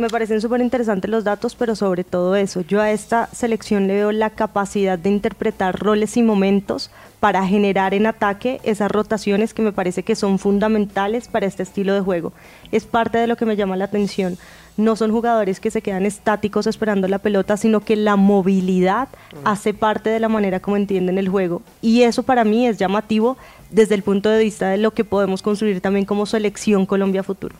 Me 0.00 0.08
parecen 0.08 0.40
súper 0.40 0.62
interesantes 0.62 1.10
los 1.10 1.24
datos, 1.24 1.54
pero 1.54 1.76
sobre 1.76 2.04
todo 2.04 2.34
eso, 2.34 2.62
yo 2.62 2.80
a 2.80 2.90
esta 2.90 3.28
selección 3.34 3.86
le 3.86 3.96
veo 3.96 4.12
la 4.12 4.30
capacidad 4.30 4.98
de 4.98 5.10
interpretar 5.10 5.78
roles 5.78 6.16
y 6.16 6.22
momentos 6.22 6.90
para 7.20 7.46
generar 7.46 7.92
en 7.92 8.06
ataque 8.06 8.62
esas 8.64 8.90
rotaciones 8.90 9.52
que 9.52 9.60
me 9.60 9.72
parece 9.72 10.02
que 10.02 10.16
son 10.16 10.38
fundamentales 10.38 11.28
para 11.28 11.44
este 11.44 11.64
estilo 11.64 11.92
de 11.92 12.00
juego. 12.00 12.32
Es 12.72 12.86
parte 12.86 13.18
de 13.18 13.26
lo 13.26 13.36
que 13.36 13.44
me 13.44 13.56
llama 13.56 13.76
la 13.76 13.84
atención. 13.84 14.38
No 14.78 14.96
son 14.96 15.10
jugadores 15.10 15.60
que 15.60 15.70
se 15.70 15.82
quedan 15.82 16.06
estáticos 16.06 16.66
esperando 16.66 17.06
la 17.06 17.18
pelota, 17.18 17.58
sino 17.58 17.80
que 17.80 17.94
la 17.94 18.16
movilidad 18.16 19.08
hace 19.44 19.74
parte 19.74 20.08
de 20.08 20.20
la 20.20 20.30
manera 20.30 20.60
como 20.60 20.78
entienden 20.78 21.18
el 21.18 21.28
juego. 21.28 21.60
Y 21.82 22.04
eso 22.04 22.22
para 22.22 22.44
mí 22.44 22.66
es 22.66 22.78
llamativo 22.78 23.36
desde 23.70 23.96
el 23.96 24.02
punto 24.02 24.30
de 24.30 24.42
vista 24.42 24.70
de 24.70 24.78
lo 24.78 24.92
que 24.92 25.04
podemos 25.04 25.42
construir 25.42 25.82
también 25.82 26.06
como 26.06 26.24
selección 26.24 26.86
Colombia 26.86 27.22
futuro. 27.22 27.54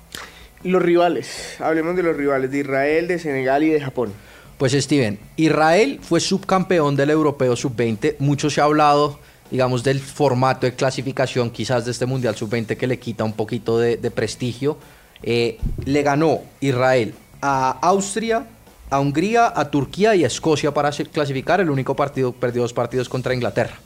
Los 0.63 0.83
rivales, 0.83 1.57
hablemos 1.59 1.97
de 1.97 2.03
los 2.03 2.15
rivales 2.15 2.51
de 2.51 2.59
Israel, 2.59 3.09
de 3.09 3.19
Senegal 3.19 3.63
y 3.63 3.71
de 3.71 3.81
Japón. 3.81 4.13
Pues 4.59 4.73
Steven, 4.73 5.19
Israel 5.37 6.01
fue 6.03 6.21
subcampeón 6.21 6.95
del 6.95 7.09
Europeo 7.09 7.57
Sub-20. 7.57 8.17
Mucho 8.19 8.51
se 8.51 8.61
ha 8.61 8.65
hablado, 8.65 9.19
digamos, 9.51 9.83
del 9.83 10.01
formato 10.01 10.67
de 10.67 10.75
clasificación 10.75 11.49
quizás 11.49 11.87
de 11.87 11.93
este 11.93 12.05
Mundial 12.05 12.37
Sub-20 12.37 12.77
que 12.77 12.87
le 12.87 12.99
quita 12.99 13.25
un 13.25 13.33
poquito 13.33 13.79
de, 13.79 13.97
prestigio. 14.11 14.77
Eh, 15.23 15.57
le 15.87 16.03
ganó 16.03 16.43
Israel 16.61 17.15
a 17.41 17.71
Austria, 17.81 18.45
a 18.91 19.01
Hungría, 19.01 19.51
a 19.57 19.71
Turquía 19.71 20.15
y 20.15 20.25
a 20.25 20.27
Escocia 20.27 20.75
para 20.75 20.91
clasificar. 20.91 21.61
El 21.61 21.71
único 21.71 21.97
partido, 21.97 22.33
perdió 22.33 22.61
dos 22.61 22.75
partidos 22.75 23.09
contra 23.09 23.33
Inglaterra. 23.33 23.79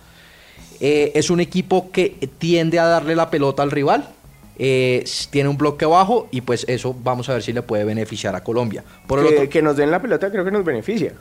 Eh, 0.81 1.12
es 1.15 1.31
un 1.31 1.38
equipo 1.38 1.93
que 1.93 2.19
tiende 2.38 2.81
a 2.81 2.87
darle 2.87 3.15
la 3.15 3.31
pelota 3.31 3.62
al 3.62 3.71
rival. 3.71 4.09
Eh, 4.58 5.04
tiene 5.30 5.48
un 5.48 5.56
bloque 5.56 5.86
bajo 5.86 6.28
y 6.30 6.40
pues 6.42 6.64
eso 6.68 6.94
vamos 7.02 7.28
a 7.28 7.34
ver 7.34 7.42
si 7.42 7.52
le 7.52 7.62
puede 7.62 7.84
beneficiar 7.84 8.34
a 8.36 8.42
Colombia. 8.44 8.84
Por 9.06 9.18
el 9.20 9.26
que, 9.28 9.34
otro- 9.34 9.48
que 9.50 9.62
nos 9.62 9.76
den 9.76 9.90
la 9.90 10.00
pelota 10.00 10.30
creo 10.30 10.44
que 10.44 10.50
nos 10.50 10.64
beneficia. 10.64 11.12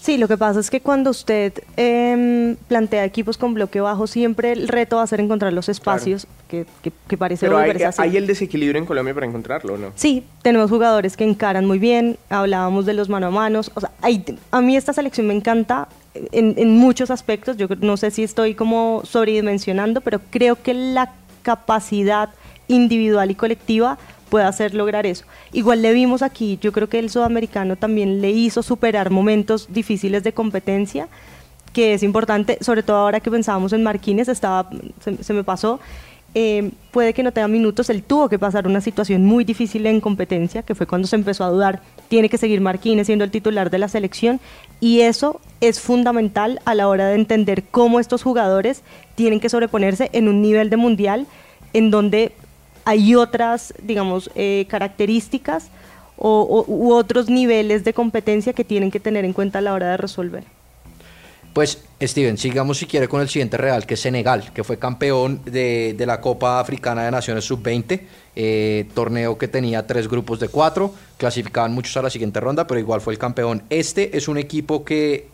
Sí, 0.00 0.18
lo 0.18 0.28
que 0.28 0.36
pasa 0.38 0.60
es 0.60 0.70
que 0.70 0.80
cuando 0.80 1.10
usted 1.10 1.52
em, 1.76 2.54
plantea 2.68 3.04
equipos 3.04 3.36
con 3.36 3.54
bloque 3.54 3.80
bajo, 3.80 4.06
siempre 4.06 4.52
el 4.52 4.68
reto 4.68 4.96
va 4.98 5.02
a 5.02 5.06
ser 5.08 5.18
encontrar 5.18 5.52
los 5.52 5.68
espacios 5.68 6.28
que, 6.48 6.64
que- 6.80 6.92
que 7.08 7.16
parece 7.18 7.44
Pero 7.46 7.58
hay, 7.58 7.70
así. 7.82 8.00
hay 8.00 8.16
el 8.16 8.26
desequilibrio 8.28 8.78
en 8.80 8.86
Colombia 8.86 9.12
para 9.14 9.26
encontrarlo, 9.26 9.74
¿o 9.74 9.78
¿no? 9.78 9.90
Sí, 9.96 10.22
tenemos 10.42 10.70
jugadores 10.70 11.16
que 11.16 11.24
encaran 11.24 11.64
muy 11.66 11.80
bien, 11.80 12.18
hablábamos 12.30 12.86
de 12.86 12.92
los 12.94 13.08
mano 13.08 13.26
a 13.26 13.30
manos, 13.30 13.72
o 13.74 13.80
sea, 13.80 13.90
hay- 14.00 14.24
a 14.52 14.60
mí 14.60 14.76
esta 14.76 14.92
selección 14.92 15.26
me 15.26 15.34
encanta 15.34 15.88
en, 16.14 16.54
en 16.56 16.70
muchos 16.76 17.10
aspectos, 17.10 17.56
yo 17.56 17.66
no 17.80 17.96
sé 17.96 18.12
si 18.12 18.22
estoy 18.22 18.54
como 18.54 19.02
sobredimensionando, 19.04 20.02
pero 20.02 20.20
creo 20.30 20.54
que 20.62 20.72
la 20.72 21.14
capacidad 21.42 22.28
individual 22.68 23.30
y 23.30 23.34
colectiva 23.34 23.98
puede 24.28 24.44
hacer 24.44 24.74
lograr 24.74 25.06
eso. 25.06 25.24
Igual 25.52 25.82
le 25.82 25.92
vimos 25.92 26.22
aquí, 26.22 26.58
yo 26.60 26.72
creo 26.72 26.88
que 26.88 26.98
el 26.98 27.10
sudamericano 27.10 27.76
también 27.76 28.20
le 28.20 28.30
hizo 28.30 28.62
superar 28.62 29.10
momentos 29.10 29.68
difíciles 29.70 30.22
de 30.24 30.32
competencia, 30.32 31.08
que 31.72 31.94
es 31.94 32.02
importante, 32.02 32.58
sobre 32.60 32.82
todo 32.82 32.96
ahora 32.96 33.20
que 33.20 33.30
pensábamos 33.30 33.72
en 33.72 33.82
Marquínez, 33.82 34.28
estaba, 34.28 34.68
se, 35.00 35.22
se 35.22 35.32
me 35.32 35.44
pasó, 35.44 35.78
eh, 36.38 36.70
puede 36.90 37.14
que 37.14 37.22
no 37.22 37.32
tenga 37.32 37.48
minutos, 37.48 37.88
él 37.88 38.02
tuvo 38.02 38.28
que 38.28 38.38
pasar 38.38 38.66
una 38.66 38.82
situación 38.82 39.24
muy 39.24 39.42
difícil 39.42 39.86
en 39.86 40.02
competencia, 40.02 40.62
que 40.62 40.74
fue 40.74 40.86
cuando 40.86 41.08
se 41.08 41.16
empezó 41.16 41.44
a 41.44 41.48
dudar, 41.48 41.80
tiene 42.08 42.28
que 42.28 42.36
seguir 42.36 42.60
Marquínez 42.60 43.06
siendo 43.06 43.24
el 43.24 43.30
titular 43.30 43.70
de 43.70 43.78
la 43.78 43.88
selección, 43.88 44.38
y 44.78 45.00
eso 45.00 45.40
es 45.62 45.80
fundamental 45.80 46.60
a 46.66 46.74
la 46.74 46.88
hora 46.88 47.08
de 47.08 47.14
entender 47.14 47.64
cómo 47.70 48.00
estos 48.00 48.22
jugadores 48.22 48.82
tienen 49.14 49.40
que 49.40 49.48
sobreponerse 49.48 50.10
en 50.12 50.28
un 50.28 50.42
nivel 50.42 50.68
de 50.68 50.76
mundial 50.76 51.26
en 51.72 51.90
donde 51.90 52.32
hay 52.86 53.16
otras, 53.16 53.74
digamos, 53.82 54.30
eh, 54.36 54.64
características 54.68 55.70
o, 56.16 56.64
u 56.68 56.92
otros 56.94 57.28
niveles 57.28 57.84
de 57.84 57.92
competencia 57.92 58.52
que 58.52 58.64
tienen 58.64 58.92
que 58.92 59.00
tener 59.00 59.24
en 59.24 59.32
cuenta 59.32 59.58
a 59.58 59.62
la 59.62 59.74
hora 59.74 59.90
de 59.90 59.96
resolver. 59.96 60.44
Pues, 61.52 61.82
Steven, 62.00 62.38
sigamos 62.38 62.78
si 62.78 62.86
quiere 62.86 63.08
con 63.08 63.20
el 63.20 63.28
siguiente 63.28 63.56
real, 63.56 63.86
que 63.86 63.94
es 63.94 64.00
Senegal, 64.00 64.52
que 64.52 64.62
fue 64.62 64.78
campeón 64.78 65.40
de, 65.44 65.94
de 65.98 66.06
la 66.06 66.20
Copa 66.20 66.60
Africana 66.60 67.02
de 67.02 67.10
Naciones 67.10 67.44
Sub-20, 67.46 68.02
eh, 68.36 68.86
torneo 68.94 69.36
que 69.36 69.48
tenía 69.48 69.84
tres 69.84 70.06
grupos 70.06 70.38
de 70.38 70.48
cuatro, 70.48 70.94
clasificaban 71.18 71.72
muchos 71.72 71.96
a 71.96 72.02
la 72.02 72.10
siguiente 72.10 72.38
ronda, 72.38 72.68
pero 72.68 72.78
igual 72.78 73.00
fue 73.00 73.14
el 73.14 73.18
campeón. 73.18 73.64
Este 73.68 74.16
es 74.16 74.28
un 74.28 74.38
equipo 74.38 74.84
que, 74.84 75.28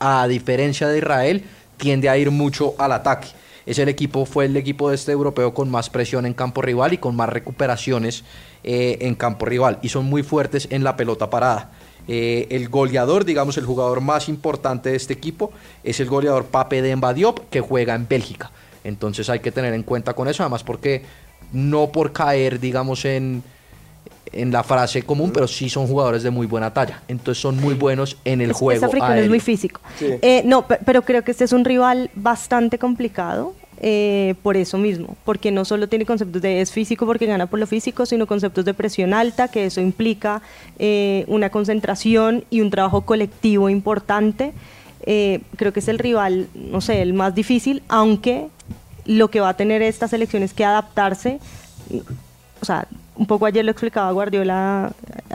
a 0.00 0.26
diferencia 0.26 0.88
de 0.88 0.98
Israel, 0.98 1.44
tiende 1.76 2.08
a 2.08 2.16
ir 2.16 2.32
mucho 2.32 2.74
al 2.78 2.90
ataque. 2.90 3.28
Es 3.66 3.78
el 3.78 3.88
equipo, 3.88 4.24
fue 4.24 4.46
el 4.46 4.56
equipo 4.56 4.88
de 4.88 4.94
este 4.94 5.12
europeo 5.12 5.52
con 5.52 5.68
más 5.70 5.90
presión 5.90 6.24
en 6.24 6.34
campo 6.34 6.62
rival 6.62 6.92
y 6.92 6.98
con 6.98 7.16
más 7.16 7.28
recuperaciones 7.28 8.24
eh, 8.64 8.98
en 9.00 9.14
campo 9.16 9.44
rival. 9.44 9.78
Y 9.82 9.88
son 9.88 10.06
muy 10.06 10.22
fuertes 10.22 10.68
en 10.70 10.84
la 10.84 10.96
pelota 10.96 11.28
parada. 11.28 11.72
Eh, 12.08 12.46
el 12.50 12.68
goleador, 12.68 13.24
digamos, 13.24 13.58
el 13.58 13.66
jugador 13.66 14.00
más 14.00 14.28
importante 14.28 14.90
de 14.90 14.96
este 14.96 15.12
equipo 15.12 15.52
es 15.82 15.98
el 15.98 16.06
goleador 16.06 16.46
Pape 16.46 16.80
Demba 16.80 17.12
Diop, 17.12 17.50
que 17.50 17.60
juega 17.60 17.94
en 17.94 18.06
Bélgica. 18.06 18.52
Entonces 18.84 19.28
hay 19.28 19.40
que 19.40 19.50
tener 19.50 19.74
en 19.74 19.82
cuenta 19.82 20.14
con 20.14 20.28
eso, 20.28 20.44
además 20.44 20.62
porque 20.62 21.02
no 21.52 21.90
por 21.90 22.12
caer, 22.12 22.60
digamos, 22.60 23.04
en, 23.04 23.42
en 24.32 24.50
la 24.52 24.62
frase 24.62 25.02
común, 25.02 25.30
pero 25.32 25.48
sí 25.48 25.68
son 25.70 25.86
jugadores 25.86 26.22
de 26.22 26.30
muy 26.30 26.46
buena 26.46 26.72
talla. 26.74 27.02
Entonces 27.08 27.40
son 27.40 27.58
muy 27.60 27.74
buenos 27.74 28.16
en 28.24 28.40
el 28.40 28.50
Es- 28.50 28.56
juego. 28.56 28.78
Es 28.78 28.82
africano, 28.84 29.14
es 29.14 29.28
muy 29.28 29.40
físico. 29.40 29.80
Sí. 29.98 30.06
Eh, 30.20 30.42
no, 30.44 30.66
pe- 30.66 30.78
pero 30.84 31.02
creo 31.02 31.22
que 31.24 31.30
este 31.30 31.44
es 31.44 31.52
un 31.52 31.64
rival 31.64 32.10
bastante 32.14 32.78
complicado. 32.78 33.54
eh, 33.82 34.34
por 34.42 34.56
eso 34.56 34.78
mismo, 34.78 35.18
porque 35.26 35.50
no 35.52 35.66
solo 35.66 35.86
tiene 35.86 36.06
conceptos 36.06 36.40
de 36.40 36.62
es 36.62 36.72
físico 36.72 37.04
porque 37.04 37.26
gana 37.26 37.46
por 37.46 37.58
lo 37.58 37.66
físico, 37.66 38.06
sino 38.06 38.26
conceptos 38.26 38.64
de 38.64 38.72
presión 38.72 39.12
alta, 39.12 39.48
que 39.48 39.66
eso 39.66 39.82
implica 39.82 40.40
eh, 40.78 41.26
una 41.28 41.50
concentración 41.50 42.44
y 42.48 42.62
un 42.62 42.70
trabajo 42.70 43.02
colectivo 43.02 43.68
importante. 43.68 44.54
Eh, 45.04 45.40
creo 45.56 45.74
que 45.74 45.80
es 45.80 45.88
el 45.88 45.98
rival, 45.98 46.48
no 46.54 46.80
sé, 46.80 47.02
el 47.02 47.12
más 47.12 47.34
difícil, 47.34 47.82
aunque 47.88 48.48
lo 49.04 49.28
que 49.28 49.40
va 49.40 49.50
a 49.50 49.56
tener 49.58 49.82
esta 49.82 50.08
selección 50.08 50.42
es 50.42 50.54
que 50.54 50.64
adaptarse 50.64 51.38
o 52.62 52.64
sea, 52.64 52.88
un 53.16 53.26
poco 53.26 53.46
ayer 53.46 53.64
lo 53.64 53.70
explicaba 53.70 54.10
Guardiola 54.12 54.92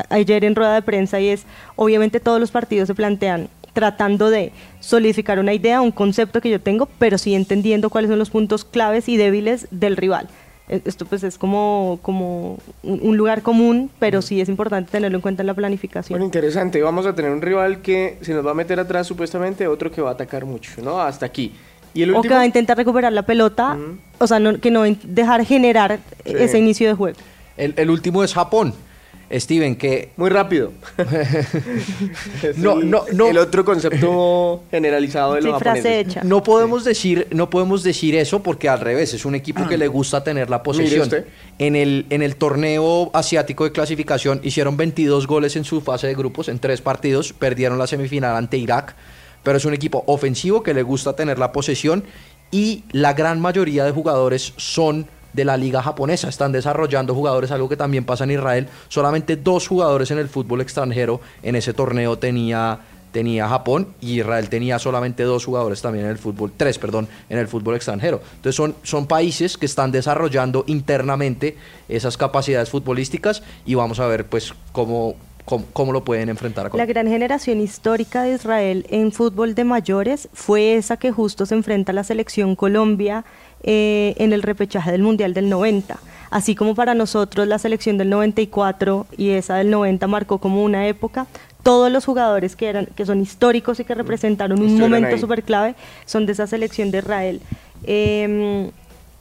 ayer 0.10 0.44
en 0.46 0.56
rueda 0.56 0.76
de 0.76 0.82
prensa 0.82 1.20
y 1.20 1.30
es, 1.30 1.44
obviamente 1.76 2.20
todos 2.20 2.40
los 2.40 2.52
partidos 2.52 2.88
se 2.88 2.96
plantean 2.96 3.50
tratando 3.74 4.30
de 4.30 4.52
solidificar 4.82 5.40
una 5.40 5.54
idea, 5.54 5.82
un 5.82 5.92
concepto 5.92 6.42
que 6.42 6.50
yo 6.50 6.60
tengo, 6.60 6.88
pero 7.00 7.18
sí 7.18 7.34
entendiendo 7.36 7.90
cuáles 7.90 8.10
son 8.10 8.20
los 8.20 8.30
puntos 8.30 8.66
claves 8.66 9.08
y 9.08 9.16
débiles 9.18 9.68
del 9.72 9.96
rival. 9.96 10.28
E- 10.68 10.82
Esto 10.86 11.06
pues 11.06 11.24
es 11.24 11.38
como, 11.38 12.00
como 12.02 12.58
un 12.84 13.16
lugar 13.18 13.42
común, 13.44 13.90
pero 14.00 14.22
sí 14.22 14.42
es 14.42 14.50
importante 14.50 14.92
tenerlo 14.92 15.18
en 15.18 15.22
cuenta 15.22 15.42
en 15.44 15.48
la 15.48 15.54
planificación. 15.54 16.16
Bueno, 16.16 16.26
interesante. 16.26 16.82
Vamos 16.82 17.06
a 17.06 17.16
tener 17.16 17.32
un 17.32 17.42
rival 17.42 17.82
que 17.82 18.18
se 18.22 18.34
nos 18.34 18.46
va 18.46 18.52
a 18.52 18.56
meter 18.56 18.78
atrás 18.80 19.08
supuestamente, 19.08 19.68
otro 19.68 19.90
que 19.90 20.02
va 20.02 20.10
a 20.10 20.14
atacar 20.14 20.44
mucho, 20.46 20.82
¿no? 20.84 21.00
Hasta 21.02 21.26
aquí. 21.26 21.54
Y 21.94 22.04
el 22.04 22.10
o 22.12 22.14
que 22.14 22.18
último... 22.20 22.36
va 22.36 22.42
a 22.42 22.46
intentar 22.46 22.76
recuperar 22.78 23.12
la 23.14 23.24
pelota, 23.24 23.78
o 24.18 24.28
sea, 24.28 24.40
no- 24.40 24.60
que 24.60 24.70
no 24.72 24.84
dejar 25.04 25.46
generar 25.46 26.00
Sí. 26.26 26.34
ese 26.38 26.60
inicio 26.60 26.88
de 26.90 26.94
juego. 26.94 27.18
El, 27.58 27.74
el 27.78 27.90
último 27.90 28.24
es 28.24 28.34
Japón. 28.34 28.74
Steven, 29.34 29.78
que 29.78 30.12
Muy 30.18 30.30
rápido. 30.30 30.74
No, 32.58 32.80
el, 32.80 32.90
no, 32.90 33.06
no. 33.14 33.28
El 33.28 33.38
otro 33.38 33.64
concepto 33.64 34.64
generalizado 34.72 35.36
de 35.36 35.42
Sí, 35.42 35.48
los 35.48 35.60
frase 35.60 35.82
japoneses. 35.82 36.08
hecha. 36.18 36.22
No 36.24 36.44
podemos 36.44 36.84
decir, 36.84 37.28
no 37.32 37.50
podemos 37.50 37.84
decir 37.84 38.16
eso 38.16 38.44
porque 38.44 38.68
al 38.70 38.80
revés, 38.80 39.14
es 39.14 39.26
un 39.26 39.36
equipo 39.36 39.68
que 39.68 39.78
le 39.78 39.88
gusta 39.88 40.24
tener 40.24 40.50
la 40.50 40.64
posesión. 40.64 41.10
En 41.60 41.76
el, 41.76 42.08
en 42.10 42.22
el 42.22 42.36
torneo 42.36 43.10
asiático 43.14 43.64
de 43.64 43.72
clasificación 43.72 44.42
hicieron 44.44 44.78
22 44.78 45.28
goles 45.28 45.56
en 45.56 45.64
su 45.64 45.82
fase 45.82 46.08
de 46.08 46.16
grupos 46.16 46.50
en 46.50 46.60
tres 46.60 46.82
partidos, 46.82 47.34
perdieron 47.34 47.78
la 47.78 47.88
semifinal 47.88 48.36
ante 48.36 48.58
Irak, 48.58 48.96
pero 49.44 49.58
es 49.58 49.66
un 49.66 49.74
equipo 49.74 50.04
ofensivo 50.08 50.64
que 50.64 50.74
le 50.74 50.84
gusta 50.84 51.16
tener 51.16 51.40
la 51.40 51.52
posesión 51.52 52.04
y 52.52 52.84
la 52.92 53.14
gran 53.14 53.40
mayoría 53.40 53.86
de 53.86 53.92
jugadores 53.92 54.54
son 54.58 55.08
de 55.34 55.46
la 55.46 55.58
liga 55.58 55.82
japonesa, 55.82 56.30
están 56.30 56.52
desarrollando 56.52 57.16
jugadores, 57.16 57.52
algo 57.52 57.70
que 57.70 57.78
también 57.78 58.06
pasa 58.06 58.24
en 58.24 58.32
Israel, 58.32 58.68
solamente 58.90 59.36
dos 59.36 59.68
jugadores 59.68 60.12
en 60.12 60.20
el 60.20 60.28
fútbol 60.28 60.62
extranjero 60.62 61.22
en 61.44 61.56
ese 61.56 61.74
torneo 61.74 62.18
tenía 62.18 62.80
tenía 63.12 63.48
Japón 63.48 63.90
y 64.00 64.20
Israel 64.20 64.50
tenía 64.50 64.80
solamente 64.80 65.24
dos 65.24 65.46
jugadores 65.46 65.82
también 65.82 66.06
en 66.06 66.12
el 66.12 66.18
fútbol, 66.18 66.52
tres, 66.56 66.80
perdón, 66.80 67.08
en 67.30 67.38
el 67.38 67.48
fútbol 67.48 67.76
extranjero. 67.76 68.22
Entonces 68.36 68.56
son, 68.56 68.76
son 68.84 69.08
países 69.08 69.58
que 69.58 69.66
están 69.66 69.92
desarrollando 69.92 70.64
internamente 70.68 71.58
esas 71.90 72.18
capacidades 72.18 72.70
futbolísticas 72.70 73.44
y 73.66 73.76
vamos 73.76 74.00
a 74.00 74.08
ver 74.08 74.26
pues 74.26 74.54
cómo, 74.72 75.16
cómo, 75.46 75.66
cómo 75.74 75.92
lo 75.92 76.04
pueden 76.04 76.30
enfrentar. 76.30 76.74
La 76.74 76.86
gran 76.86 77.08
generación 77.08 77.60
histórica 77.60 78.24
de 78.24 78.36
Israel 78.36 78.86
en 78.90 79.12
fútbol 79.12 79.56
de 79.56 79.66
mayores 79.66 80.30
fue 80.34 80.76
esa 80.76 80.98
que 80.98 81.12
justo 81.12 81.46
se 81.46 81.56
enfrenta 81.56 81.92
a 81.92 81.96
la 81.96 82.04
selección 82.04 82.56
Colombia 82.56 83.26
eh, 83.64 84.14
en 84.18 84.34
el 84.34 84.44
repechaje 84.44 84.92
del 84.92 85.02
Mundial 85.04 85.34
del 85.34 85.50
90. 85.50 86.00
Así 86.30 86.56
como 86.56 86.76
para 86.76 86.94
nosotros 86.94 87.48
la 87.48 87.60
selección 87.60 87.98
del 87.98 88.10
94 88.10 89.06
y 89.18 89.32
esa 89.32 89.56
del 89.56 89.70
90 89.70 90.08
marcó 90.08 90.38
como 90.38 90.64
una 90.64 90.88
época, 90.88 91.28
todos 91.62 91.92
los 91.92 92.06
jugadores 92.06 92.56
que, 92.56 92.70
eran, 92.70 92.86
que 92.88 93.06
son 93.06 93.22
históricos 93.22 93.80
y 93.80 93.86
que 93.86 93.94
representaron 93.94 94.60
un 94.60 94.68
Estuvieron 94.68 94.92
momento 94.92 95.18
súper 95.18 95.44
clave 95.44 95.76
son 96.06 96.26
de 96.26 96.32
esa 96.32 96.48
selección 96.48 96.90
de 96.90 97.00
Israel. 97.00 97.42
Eh, 97.84 98.72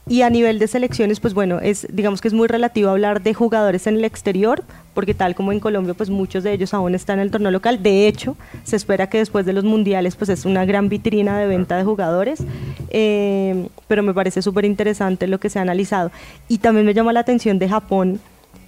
y 0.09 0.23
a 0.23 0.31
nivel 0.31 0.59
de 0.59 0.67
selecciones, 0.67 1.21
pues 1.21 1.35
bueno, 1.35 1.61
es 1.61 1.87
digamos 1.93 2.21
que 2.21 2.29
es 2.29 2.35
muy 2.35 2.49
relativo 2.49 2.91
hablar 2.91 3.23
de 3.23 3.33
jugadores 3.33 3.87
en 3.87 3.97
el 3.97 4.05
exterior, 4.05 4.65
porque 4.95 5.15
tal 5.15 5.35
como 5.35 5.53
en 5.53 5.61
Colombia, 5.61 5.95
pues 5.95 6.11
muchos 6.11 6.43
de 6.43 6.53
ellos 6.53 6.75
aún 6.75 6.95
están 6.95 7.19
en 7.19 7.27
el 7.27 7.31
torneo 7.31 7.51
local. 7.51 7.83
De 7.83 8.09
hecho, 8.09 8.37
se 8.65 8.77
espera 8.77 9.09
que 9.09 9.19
después 9.19 9.47
de 9.47 9.53
los 9.53 9.65
mundiales, 9.65 10.17
pues 10.17 10.31
es 10.31 10.45
una 10.45 10.65
gran 10.65 10.89
vitrina 10.89 11.39
de 11.39 11.47
venta 11.47 11.77
de 11.77 11.85
jugadores. 11.85 12.43
Eh, 12.91 13.69
pero 13.87 14.03
me 14.03 14.13
parece 14.13 14.43
súper 14.43 14.65
interesante 14.65 15.27
lo 15.27 15.39
que 15.39 15.49
se 15.49 15.59
ha 15.59 15.63
analizado. 15.63 16.11
Y 16.49 16.59
también 16.59 16.87
me 16.87 16.95
llama 16.95 17.13
la 17.13 17.21
atención 17.21 17.59
de 17.59 17.69
Japón, 17.69 18.21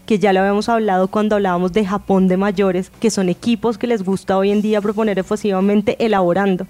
que 0.06 0.18
ya 0.18 0.32
lo 0.32 0.40
habíamos 0.40 0.68
hablado 0.68 1.08
cuando 1.08 1.36
hablábamos 1.36 1.72
de 1.72 1.84
Japón 1.84 2.28
de 2.28 2.36
mayores, 2.36 2.90
que 3.00 3.10
son 3.10 3.28
equipos 3.28 3.78
que 3.78 3.86
les 3.86 4.04
gusta 4.04 4.36
hoy 4.36 4.50
en 4.50 4.62
día 4.62 4.80
proponer 4.80 5.18
efusivamente 5.18 5.96
elaborando. 6.04 6.66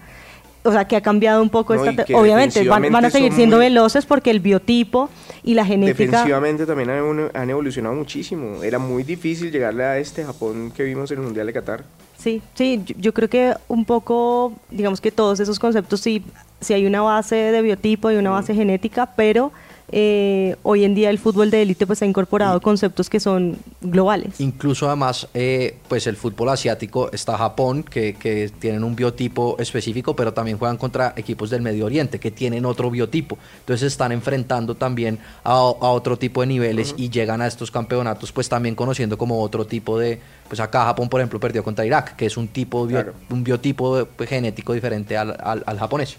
O 0.64 0.70
sea, 0.70 0.86
que 0.86 0.94
ha 0.96 1.00
cambiado 1.00 1.42
un 1.42 1.50
poco 1.50 1.74
No, 1.74 1.84
esta... 1.84 2.04
Obviamente, 2.14 2.66
van, 2.68 2.90
van 2.92 3.04
a 3.04 3.10
seguir 3.10 3.32
siendo 3.32 3.56
muy- 3.56 3.66
veloces 3.66 4.06
porque 4.06 4.30
el 4.30 4.38
biotipo 4.40 5.10
y 5.42 5.54
la 5.54 5.64
genética... 5.64 6.04
Defensivamente 6.04 6.66
también 6.66 6.90
han, 6.90 7.30
han 7.34 7.50
evolucionado 7.50 7.94
muchísimo. 7.96 8.62
Era 8.62 8.78
muy 8.78 9.02
difícil 9.02 9.50
llegarle 9.50 9.84
a 9.84 9.98
este 9.98 10.24
Japón 10.24 10.72
que 10.74 10.84
vimos 10.84 11.10
en 11.10 11.18
el 11.18 11.24
Mundial 11.24 11.46
de 11.46 11.52
Qatar. 11.52 11.84
Sí, 12.16 12.40
sí, 12.54 12.80
yo, 12.86 12.94
yo 12.98 13.12
creo 13.12 13.28
que 13.28 13.54
un 13.66 13.84
poco, 13.84 14.52
digamos 14.70 15.00
que 15.00 15.10
todos 15.10 15.40
esos 15.40 15.58
conceptos 15.58 15.98
sí, 16.00 16.22
sí 16.60 16.72
hay 16.72 16.86
una 16.86 17.02
base 17.02 17.34
de 17.34 17.60
biotipo 17.62 18.12
y 18.12 18.14
una 18.16 18.30
base 18.30 18.54
genética, 18.54 19.06
pero 19.16 19.50
eh, 19.92 20.56
hoy 20.62 20.84
en 20.84 20.94
día 20.94 21.10
el 21.10 21.18
fútbol 21.18 21.50
de 21.50 21.62
élite 21.62 21.86
pues 21.86 22.02
ha 22.02 22.06
incorporado 22.06 22.60
conceptos 22.60 23.08
que 23.10 23.20
son 23.20 23.58
globales. 23.80 24.40
Incluso 24.40 24.86
además, 24.86 25.28
eh, 25.34 25.76
pues 25.88 26.06
el 26.06 26.16
fútbol 26.16 26.48
asiático 26.48 27.10
está 27.12 27.36
Japón, 27.36 27.82
que, 27.84 28.14
que 28.14 28.50
tienen 28.58 28.82
un 28.84 28.96
biotipo 28.96 29.56
específico, 29.58 30.16
pero 30.16 30.32
también 30.32 30.58
juegan 30.58 30.76
contra 30.78 31.12
equipos 31.16 31.50
del 31.50 31.62
Medio 31.62 31.84
Oriente, 31.86 32.18
que 32.18 32.30
tienen 32.30 32.64
otro 32.64 32.90
biotipo. 32.90 33.38
Entonces 33.60 33.92
están 33.92 34.12
enfrentando 34.12 34.74
también 34.74 35.18
a, 35.44 35.52
a 35.52 35.56
otro 35.90 36.18
tipo 36.18 36.40
de 36.40 36.46
niveles 36.46 36.94
y 36.96 37.10
llegan 37.10 37.42
a 37.42 37.46
estos 37.46 37.70
campeonatos, 37.70 38.32
pues 38.32 38.48
también 38.48 38.74
conociendo 38.74 39.16
como 39.18 39.40
otro 39.42 39.66
tipo 39.66 39.98
de... 39.98 40.18
Pues 40.48 40.60
acá 40.60 40.84
Japón, 40.84 41.08
por 41.08 41.20
ejemplo, 41.20 41.38
perdió 41.40 41.62
contra 41.62 41.84
Irak, 41.86 42.16
que 42.16 42.26
es 42.26 42.36
un 42.36 42.48
tipo 42.48 42.86
bio- 42.86 43.12
un 43.30 43.42
biotipo 43.44 44.06
genético 44.26 44.72
diferente 44.74 45.16
al, 45.16 45.36
al- 45.42 45.62
al 45.66 45.78
japonés. 45.78 46.16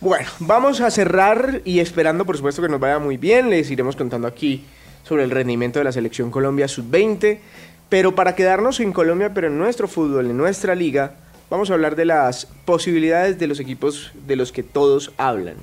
Bueno, 0.00 0.28
vamos 0.38 0.80
a 0.80 0.92
cerrar 0.92 1.60
y 1.64 1.80
esperando 1.80 2.24
por 2.24 2.36
supuesto 2.36 2.62
que 2.62 2.68
nos 2.68 2.78
vaya 2.78 3.00
muy 3.00 3.16
bien, 3.16 3.50
les 3.50 3.68
iremos 3.68 3.96
contando 3.96 4.28
aquí 4.28 4.62
sobre 5.02 5.24
el 5.24 5.30
rendimiento 5.32 5.80
de 5.80 5.84
la 5.84 5.90
selección 5.90 6.30
Colombia 6.30 6.68
Sub-20, 6.68 7.38
pero 7.88 8.14
para 8.14 8.36
quedarnos 8.36 8.78
en 8.78 8.92
Colombia, 8.92 9.34
pero 9.34 9.48
en 9.48 9.58
nuestro 9.58 9.88
fútbol, 9.88 10.30
en 10.30 10.36
nuestra 10.36 10.76
liga, 10.76 11.16
vamos 11.50 11.70
a 11.70 11.74
hablar 11.74 11.96
de 11.96 12.04
las 12.04 12.46
posibilidades 12.64 13.40
de 13.40 13.48
los 13.48 13.58
equipos 13.58 14.12
de 14.24 14.36
los 14.36 14.52
que 14.52 14.62
todos 14.62 15.10
hablan. 15.16 15.56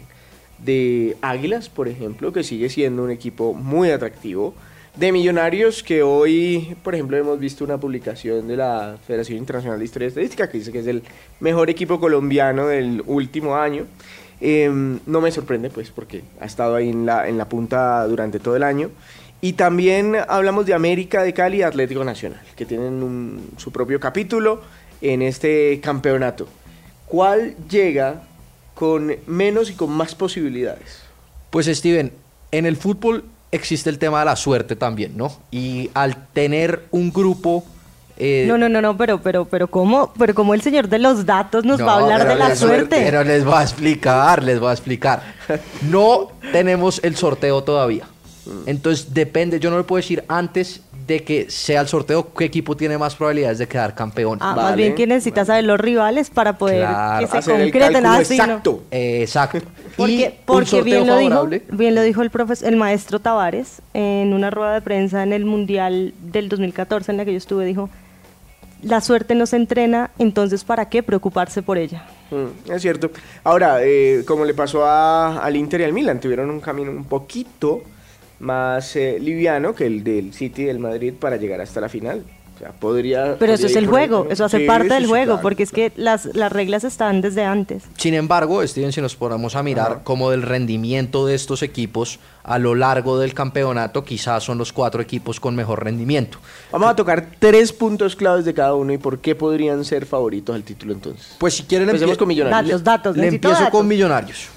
De 0.58 1.16
Águilas, 1.22 1.70
por 1.70 1.88
ejemplo, 1.88 2.34
que 2.34 2.44
sigue 2.44 2.68
siendo 2.68 3.06
un 3.06 3.12
equipo 3.12 3.54
muy 3.54 3.90
atractivo. 3.92 4.54
De 4.98 5.14
Millonarios, 5.14 5.82
que 5.82 6.04
hoy, 6.04 6.76
por 6.84 6.94
ejemplo, 6.94 7.16
hemos 7.16 7.40
visto 7.40 7.64
una 7.64 7.78
publicación 7.78 8.50
de 8.50 8.58
la 8.58 8.98
Federación 9.08 9.38
Internacional 9.38 9.80
de 9.80 9.86
Historia 9.86 10.08
y 10.08 10.10
Estadística 10.10 10.50
que 10.50 10.58
dice 10.58 10.74
que 10.74 10.80
es 10.80 10.88
el 10.88 11.04
mejor 11.40 11.70
equipo 11.70 12.02
colombiano 12.02 12.68
del 12.68 13.02
último 13.06 13.56
año. 13.56 13.86
Eh, 14.48 14.70
no 15.08 15.22
me 15.22 15.32
sorprende, 15.32 15.72
pues, 15.72 15.90
porque 15.90 16.24
ha 16.40 16.46
estado 16.46 16.76
ahí 16.76 16.90
en 16.90 17.08
la, 17.08 17.28
en 17.28 17.40
la 17.40 17.50
punta 17.50 18.06
durante 18.06 18.40
todo 18.40 18.56
el 18.56 18.62
año. 18.62 18.92
Y 19.42 19.54
también 19.54 20.16
hablamos 20.28 20.68
de 20.68 20.76
América 20.76 21.24
de 21.24 21.34
Cali 21.34 21.58
y 21.58 21.62
Atlético 21.64 22.04
Nacional, 22.04 22.42
que 22.56 22.64
tienen 22.64 23.40
su 23.58 23.72
propio 23.72 24.00
capítulo 24.00 24.62
en 25.02 25.24
este 25.24 25.80
campeonato. 25.82 26.48
¿Cuál 27.08 27.56
llega 27.68 28.22
con 28.76 29.16
menos 29.26 29.72
y 29.72 29.74
con 29.74 29.90
más 29.90 30.14
posibilidades? 30.14 31.02
Pues 31.50 31.66
Steven, 31.66 32.12
en 32.52 32.68
el 32.68 32.78
fútbol 32.78 33.24
existe 33.52 33.90
el 33.90 33.98
tema 33.98 34.20
de 34.20 34.26
la 34.26 34.36
suerte 34.36 34.76
también, 34.76 35.18
¿no? 35.18 35.36
Y 35.50 35.90
al 35.96 36.28
tener 36.34 36.84
un 36.92 37.12
grupo... 37.12 37.66
eh, 38.18 38.46
No, 38.48 38.58
no, 38.58 38.70
no, 38.70 38.82
no, 38.82 38.96
pero, 38.98 39.22
pero, 39.22 39.46
pero 39.46 39.68
¿cómo? 39.68 40.14
Pero 40.18 40.34
¿cómo 40.34 40.54
el 40.54 40.62
señor 40.62 40.88
de 40.88 41.00
los 41.00 41.26
datos 41.26 41.66
nos 41.66 41.80
No, 41.80 41.86
va 41.86 41.94
a 41.94 42.00
hablar 42.00 42.28
de 42.28 42.36
la 42.36 42.56
suerte? 42.56 43.02
Pero 43.04 43.24
les 43.24 43.44
voy 43.44 43.56
a 43.56 43.62
explicar, 43.64 44.44
les 44.44 44.60
voy 44.60 44.70
a 44.70 44.74
explicar. 44.74 45.22
No 45.90 46.32
tenemos 46.52 47.00
el 47.04 47.16
sorteo 47.16 47.64
todavía. 47.64 48.06
Entonces 48.66 49.14
depende, 49.14 49.60
yo 49.60 49.72
no 49.72 49.78
le 49.78 49.84
puedo 49.84 49.98
decir 49.98 50.24
antes 50.28 50.82
de 51.08 51.24
que 51.24 51.50
sea 51.52 51.82
el 51.82 51.88
sorteo 51.88 52.34
qué 52.34 52.46
equipo 52.46 52.76
tiene 52.76 52.98
más 52.98 53.14
probabilidades 53.16 53.60
de 53.60 53.68
quedar 53.68 53.94
campeón. 53.94 54.40
Ah, 54.42 54.56
más 54.56 54.66
Vale, 54.66 54.78
bien 54.78 54.96
que 54.96 55.06
necesitas 55.06 55.48
saber 55.48 55.64
los 55.64 55.80
rivales 55.80 56.32
para 56.32 56.58
poder 56.58 56.80
Claro, 56.80 57.30
que 57.30 57.42
se 57.42 57.52
concreten 57.52 58.06
así, 58.08 58.38
¿no? 58.38 58.44
exacto. 58.44 58.84
Eh, 58.90 59.20
exacto. 59.22 59.60
Porque, 60.46 60.82
bien, 60.84 61.06
lo 61.08 61.18
dijo, 61.18 61.48
bien 61.72 61.94
lo 61.96 62.02
dijo 62.02 62.22
el, 62.24 62.32
profes- 62.32 62.64
el 62.66 62.76
maestro 62.76 63.20
Tavares 63.20 63.82
en 63.94 64.34
una 64.34 64.50
rueda 64.50 64.74
de 64.74 64.82
prensa 64.82 65.22
en 65.24 65.32
el 65.34 65.46
Mundial 65.46 66.14
del 66.22 66.50
2014 66.50 67.12
en 67.12 67.18
la 67.18 67.26
que 67.26 67.32
yo 67.34 67.38
estuve, 67.38 67.66
dijo, 67.66 67.90
la 68.86 69.02
suerte 69.02 69.36
no 69.36 69.46
se 69.46 69.56
entrena, 69.58 70.12
entonces 70.20 70.64
¿para 70.64 70.88
qué 70.90 71.02
preocuparse 71.04 71.62
por 71.64 71.78
ella? 71.78 72.06
Mm, 72.32 72.72
es 72.72 72.82
cierto. 72.82 73.10
Ahora, 73.44 73.80
eh, 73.84 74.24
como 74.26 74.46
le 74.46 74.54
pasó 74.54 74.86
a- 74.86 75.40
al 75.44 75.56
Inter 75.56 75.82
y 75.82 75.84
al 75.84 75.94
Milan, 75.94 76.20
tuvieron 76.20 76.50
un 76.50 76.60
camino 76.62 76.92
un 76.92 77.06
poquito 77.06 77.82
más 78.40 78.96
eh, 78.96 79.18
liviano 79.20 79.74
que 79.74 79.86
el 79.86 80.04
del 80.04 80.34
City 80.34 80.64
y 80.64 80.66
del 80.66 80.80
Madrid 80.80 81.14
para 81.20 81.38
llegar 81.38 81.62
hasta 81.62 81.82
la 81.82 81.90
final. 81.90 82.24
O 82.56 82.58
sea, 82.58 82.72
podría... 82.72 83.36
Pero 83.38 83.54
eso 83.54 83.68
es 83.68 83.76
el 83.76 83.86
juego, 83.88 84.28
eso 84.30 84.46
hace 84.46 84.60
Sí, 84.60 84.66
parte 84.66 84.88
sí, 84.88 84.94
del 84.94 85.04
sí, 85.04 85.10
juego, 85.10 85.26
claro, 85.34 85.42
porque 85.42 85.64
es 85.64 85.72
que 85.72 85.92
las, 85.98 86.26
las 86.36 86.52
reglas 86.52 86.86
están 86.86 87.20
desde 87.20 87.44
antes. 87.44 87.84
Sin 87.98 88.14
embargo, 88.14 88.66
Steven, 88.66 88.94
si 88.94 89.02
nos 89.02 89.16
ponemos 89.16 89.56
a 89.58 89.64
mirar 89.64 89.92
Ajá. 89.92 90.04
como 90.06 90.32
del 90.32 90.42
rendimiento 90.42 91.26
de 91.26 91.36
estos 91.36 91.64
equipos 91.64 92.20
a 92.44 92.58
lo 92.58 92.74
largo 92.76 93.20
del 93.20 93.34
campeonato, 93.34 94.06
quizás 94.06 94.44
son 94.44 94.58
los 94.58 94.72
cuatro 94.72 95.02
equipos 95.02 95.40
con 95.42 95.54
mejor 95.56 95.84
rendimiento. 95.84 96.38
Vamos 96.72 96.88
a 96.90 96.96
tocar 96.96 97.28
tres 97.40 97.74
puntos 97.74 98.16
claves 98.16 98.46
de 98.46 98.54
cada 98.54 98.74
uno 98.76 98.94
y 98.94 98.98
por 98.98 99.20
qué 99.20 99.36
podrían 99.36 99.84
ser 99.84 100.06
favoritos 100.06 100.56
al 100.56 100.64
título 100.64 100.94
entonces. 100.94 101.36
Pues 101.38 101.56
si 101.56 101.64
quieren 101.64 101.90
Empecemos 101.90 102.18
con 102.18 102.28
Millonarios. 102.30 102.84
Datos, 102.84 103.14
datos, 103.14 103.18
Le 103.18 103.28
empiezo 103.28 103.56
datos. 103.58 103.70
con 103.72 103.88
Millonarios. 103.88 104.48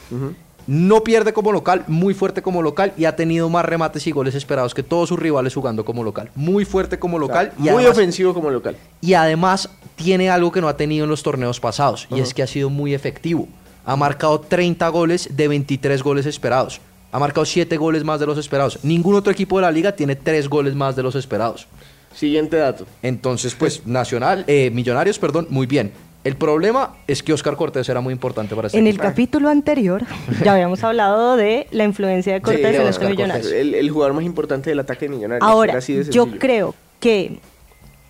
No 0.68 1.02
pierde 1.02 1.32
como 1.32 1.50
local, 1.50 1.84
muy 1.88 2.12
fuerte 2.12 2.42
como 2.42 2.60
local 2.60 2.92
y 2.98 3.06
ha 3.06 3.16
tenido 3.16 3.48
más 3.48 3.64
remates 3.64 4.06
y 4.06 4.10
goles 4.10 4.34
esperados 4.34 4.74
que 4.74 4.82
todos 4.82 5.08
sus 5.08 5.18
rivales 5.18 5.54
jugando 5.54 5.82
como 5.82 6.04
local. 6.04 6.30
Muy 6.34 6.66
fuerte 6.66 6.98
como 6.98 7.18
local 7.18 7.52
y, 7.58 7.62
Muy 7.62 7.70
además, 7.70 7.92
ofensivo 7.92 8.34
como 8.34 8.50
local. 8.50 8.76
y 9.00 9.14
además 9.14 9.70
tiene 9.96 10.28
algo 10.28 10.52
que 10.52 10.60
no 10.60 10.68
ha 10.68 10.76
tenido 10.76 11.04
en 11.04 11.10
los 11.10 11.22
torneos 11.22 11.58
pasados 11.58 12.06
y 12.14 12.20
es 12.20 12.34
que 12.34 12.42
ha 12.42 12.46
sido 12.46 12.68
muy 12.68 12.92
efectivo. 12.92 13.48
Ha 13.86 13.96
marcado 13.96 14.40
30 14.40 14.86
goles 14.90 15.30
de 15.34 15.48
23 15.48 16.02
goles 16.02 16.26
esperados. 16.26 16.82
Ha 17.12 17.18
marcado 17.18 17.46
7 17.46 17.74
goles 17.78 18.04
más 18.04 18.20
de 18.20 18.26
los 18.26 18.36
esperados. 18.36 18.80
Ningún 18.82 19.14
otro 19.14 19.32
equipo 19.32 19.56
de 19.56 19.62
la 19.62 19.70
liga 19.70 19.92
tiene 19.92 20.16
3 20.16 20.50
goles 20.50 20.74
más 20.74 20.94
de 20.94 21.02
los 21.02 21.14
esperados. 21.14 21.66
Siguiente 22.14 22.58
dato. 22.58 22.84
Entonces, 23.02 23.54
pues, 23.54 23.86
Nacional, 23.86 24.44
eh, 24.46 24.70
Millonarios, 24.70 25.18
perdón, 25.18 25.46
muy 25.48 25.66
bien. 25.66 25.92
El 26.24 26.36
problema 26.36 26.96
es 27.06 27.22
que 27.22 27.32
Oscar 27.32 27.56
Cortés 27.56 27.88
era 27.88 28.00
muy 28.00 28.12
importante 28.12 28.54
para 28.54 28.66
este 28.66 28.78
En 28.78 28.86
el 28.86 28.94
equipo. 28.94 29.04
capítulo 29.04 29.48
anterior 29.48 30.04
ya 30.44 30.52
habíamos 30.54 30.82
hablado 30.84 31.36
de 31.36 31.66
la 31.70 31.84
influencia 31.84 32.34
de 32.34 32.42
Cortés 32.42 32.60
Sí, 32.62 32.66
en 32.66 32.74
este 32.74 32.88
Oscar 32.90 33.10
Millonarios. 33.10 33.52
El, 33.52 33.74
el 33.74 33.90
jugador 33.90 34.14
más 34.14 34.24
importante 34.24 34.70
del 34.70 34.80
ataque 34.80 35.06
de 35.06 35.14
Millonarios. 35.14 35.48
Ahora, 35.48 35.72
Era 35.72 35.78
así 35.78 35.94
de 35.94 36.10
yo 36.10 36.26
creo 36.38 36.74
que 37.00 37.38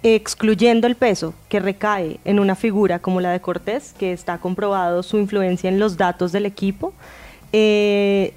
excluyendo 0.03 0.87
el 0.87 0.95
peso 0.95 1.35
que 1.49 1.61
recae 1.61 2.21
en 2.25 2.39
una 2.39 2.55
figura 2.55 2.99
como 3.01 3.21
la 3.21 3.31
de 3.33 3.41
Cortés, 3.41 3.95
que 3.99 4.13
está 4.13 4.39
comprobado 4.39 5.03
su 5.03 5.19
influencia 5.19 5.69
en 5.69 5.79
los 5.79 5.97
datos 5.97 6.33
del 6.33 6.47
equipo, 6.47 6.93
eh, 7.53 8.33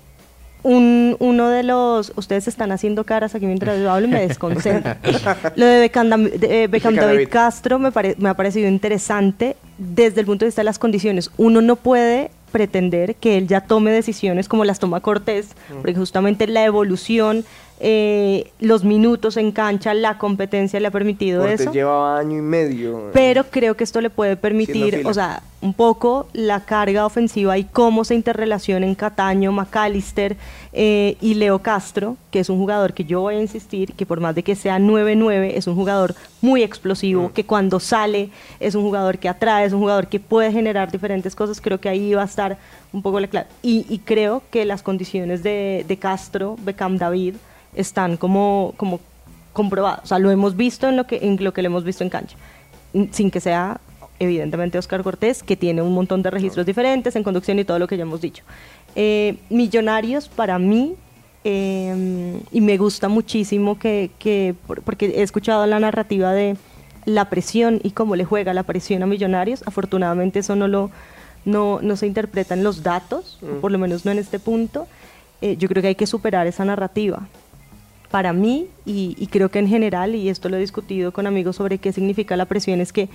un- 0.64 1.16
uno 1.20 1.50
de 1.50 1.64
los... 1.64 2.14
Ustedes 2.16 2.48
están 2.48 2.72
haciendo 2.72 3.04
caras 3.04 3.36
aquí 3.36 3.46
mientras 3.46 3.80
yo 3.80 3.92
hablo 3.92 4.08
y 4.08 4.12
me 4.12 4.28
desconcentro. 4.28 4.96
Lo 5.56 5.66
de 5.66 5.80
Beckham, 5.80 6.10
de- 6.10 6.68
Beckham 6.68 6.72
Beckham 6.72 6.96
David 6.96 7.14
David. 7.14 7.30
Castro 7.30 7.80
me, 7.80 7.92
pare- 7.92 8.16
me 8.18 8.30
ha 8.30 8.34
parecido 8.34 8.68
interesante 8.68 9.56
desde 9.78 10.20
el 10.22 10.26
punto 10.26 10.46
de 10.46 10.48
vista 10.48 10.62
de 10.62 10.66
las 10.66 10.80
condiciones. 10.80 11.32
Uno 11.38 11.62
no 11.62 11.76
puede 11.76 12.32
pretender 12.52 13.16
que 13.16 13.38
él 13.38 13.48
ya 13.48 13.62
tome 13.62 13.92
decisiones 13.92 14.48
como 14.48 14.66
las 14.66 14.80
toma 14.80 15.00
Cortés, 15.00 15.50
porque 15.74 15.96
justamente 15.96 16.48
la 16.48 16.66
evolución, 16.66 17.46
eh, 17.80 18.52
los 18.60 18.84
minutos 18.84 19.38
en 19.38 19.52
cancha, 19.52 19.94
la 19.94 20.18
competencia 20.18 20.80
le 20.80 20.88
ha 20.88 20.92
permitido 20.92 21.42
Cortés 21.42 21.62
eso. 21.62 21.72
llevaba 21.72 22.20
año 22.20 22.38
y 22.38 22.42
medio. 22.42 23.10
Pero 23.14 23.46
creo 23.46 23.76
que 23.76 23.84
esto 23.84 24.02
le 24.02 24.10
puede 24.10 24.38
permitir, 24.38 25.02
o 25.06 25.14
sea, 25.14 25.42
un 25.62 25.74
poco 25.74 26.28
la 26.34 26.66
carga 26.66 27.06
ofensiva 27.06 27.58
y 27.58 27.64
cómo 27.64 28.04
se 28.04 28.16
interrelacionan 28.16 28.96
Cataño, 28.96 29.52
McAllister 29.52 30.38
eh, 30.74 31.18
y 31.22 31.34
Leo 31.34 31.60
Castro, 31.60 32.16
que 32.32 32.40
es 32.40 32.50
un 32.50 32.58
jugador 32.58 32.94
que 32.94 33.04
yo 33.04 33.22
voy 33.22 33.36
a 33.36 33.42
insistir, 33.42 33.94
que 33.94 34.06
por 34.06 34.20
más 34.20 34.36
de 34.36 34.44
que 34.44 34.56
sea 34.56 34.80
9-9, 34.80 35.52
es 35.56 35.68
un 35.68 35.76
jugador 35.76 36.16
muy 36.42 36.64
explosivo, 36.64 37.24
Mm. 37.30 37.32
que 37.34 37.46
cuando 37.46 37.80
sale 37.80 38.30
es 38.60 38.76
un 38.76 38.84
jugador 38.84 39.18
que 39.18 39.28
atrae, 39.30 39.66
es 39.66 39.74
un 39.74 39.80
jugador 39.82 40.08
que 40.08 40.20
puede 40.20 40.52
generar 40.52 40.92
diferentes 40.92 41.36
cosas. 41.36 41.60
Creo 41.60 41.80
que 41.80 41.90
ahí 41.90 42.14
va 42.14 42.22
a 42.22 42.26
estar 42.26 42.58
un 42.94 43.02
poco 43.02 43.20
la 43.20 43.28
clave. 43.28 43.48
Y, 43.62 43.86
y 43.90 44.00
creo 44.00 44.42
que 44.50 44.64
las 44.66 44.82
condiciones 44.84 45.44
de, 45.44 45.84
de 45.88 45.98
Castro, 45.98 46.56
Beckham 46.64 46.98
David, 46.98 47.36
están 47.76 48.18
como, 48.18 48.74
como 48.78 49.00
comprobadas. 49.54 50.02
O 50.04 50.08
sea, 50.08 50.20
lo 50.20 50.32
hemos 50.32 50.56
visto 50.56 50.88
en 50.88 50.96
lo 50.98 51.06
que, 51.06 51.20
en 51.22 51.44
lo 51.44 51.54
que 51.54 51.62
le 51.62 51.66
hemos 51.68 51.84
visto 51.84 52.04
en 52.04 52.10
cancha 52.10 52.36
n- 52.94 53.10
sin 53.12 53.30
que 53.32 53.40
sea 53.42 53.80
evidentemente 54.20 54.78
Oscar 54.78 55.02
Cortés, 55.02 55.42
que 55.42 55.56
tiene 55.58 55.82
un 55.82 55.94
montón 55.94 56.22
de 56.22 56.30
registros 56.30 56.64
diferentes 56.66 57.16
en 57.16 57.24
conducción 57.24 57.58
y 57.58 57.64
todo 57.64 57.80
lo 57.80 57.88
que 57.88 57.98
ya 57.98 58.04
hemos 58.04 58.22
dicho. 58.22 58.44
Eh, 58.96 59.38
millonarios 59.50 60.28
para 60.28 60.60
mí, 60.60 60.96
eh, 61.44 62.40
y 62.52 62.62
me 62.62 62.78
gusta 62.78 63.08
muchísimo 63.08 63.80
que, 63.80 64.12
que- 64.20 64.54
por- 64.68 64.82
porque 64.84 65.06
he 65.08 65.22
escuchado 65.24 65.66
la 65.66 65.80
narrativa 65.80 66.34
de 66.34 66.56
la 67.06 67.30
presión 67.30 67.80
y 67.84 67.92
cómo 67.92 68.16
le 68.16 68.26
juega 68.26 68.54
la 68.54 68.64
presión 68.64 69.02
a 69.02 69.08
Millonarios, 69.08 69.64
afortunadamente 69.66 70.40
eso 70.40 70.56
no 70.56 70.68
lo 70.68 70.92
no, 71.44 71.80
no 71.82 71.96
se 71.96 72.06
interpreta 72.06 72.54
en 72.54 72.64
los 72.64 72.84
datos, 72.84 73.40
por 73.62 73.72
lo 73.72 73.80
menos 73.80 74.06
no 74.06 74.12
en 74.12 74.20
este 74.20 74.38
punto. 74.38 74.86
Eh, 75.42 75.56
yo 75.58 75.68
creo 75.68 75.82
que 75.82 75.88
hay 75.88 75.96
que 75.96 76.06
superar 76.06 76.46
esa 76.46 76.64
narrativa 76.66 77.28
para 78.12 78.32
mí, 78.34 78.68
y, 78.86 79.16
y 79.18 79.26
creo 79.26 79.50
que 79.50 79.58
en 79.58 79.68
general, 79.68 80.14
y 80.14 80.30
esto 80.30 80.50
lo 80.50 80.58
he 80.58 80.60
discutido 80.60 81.12
con 81.12 81.26
amigos 81.26 81.56
sobre 81.56 81.80
qué 81.80 81.92
significa 81.94 82.36
la 82.38 82.46
presión, 82.46 82.80
es 82.82 82.94
que 82.94 83.10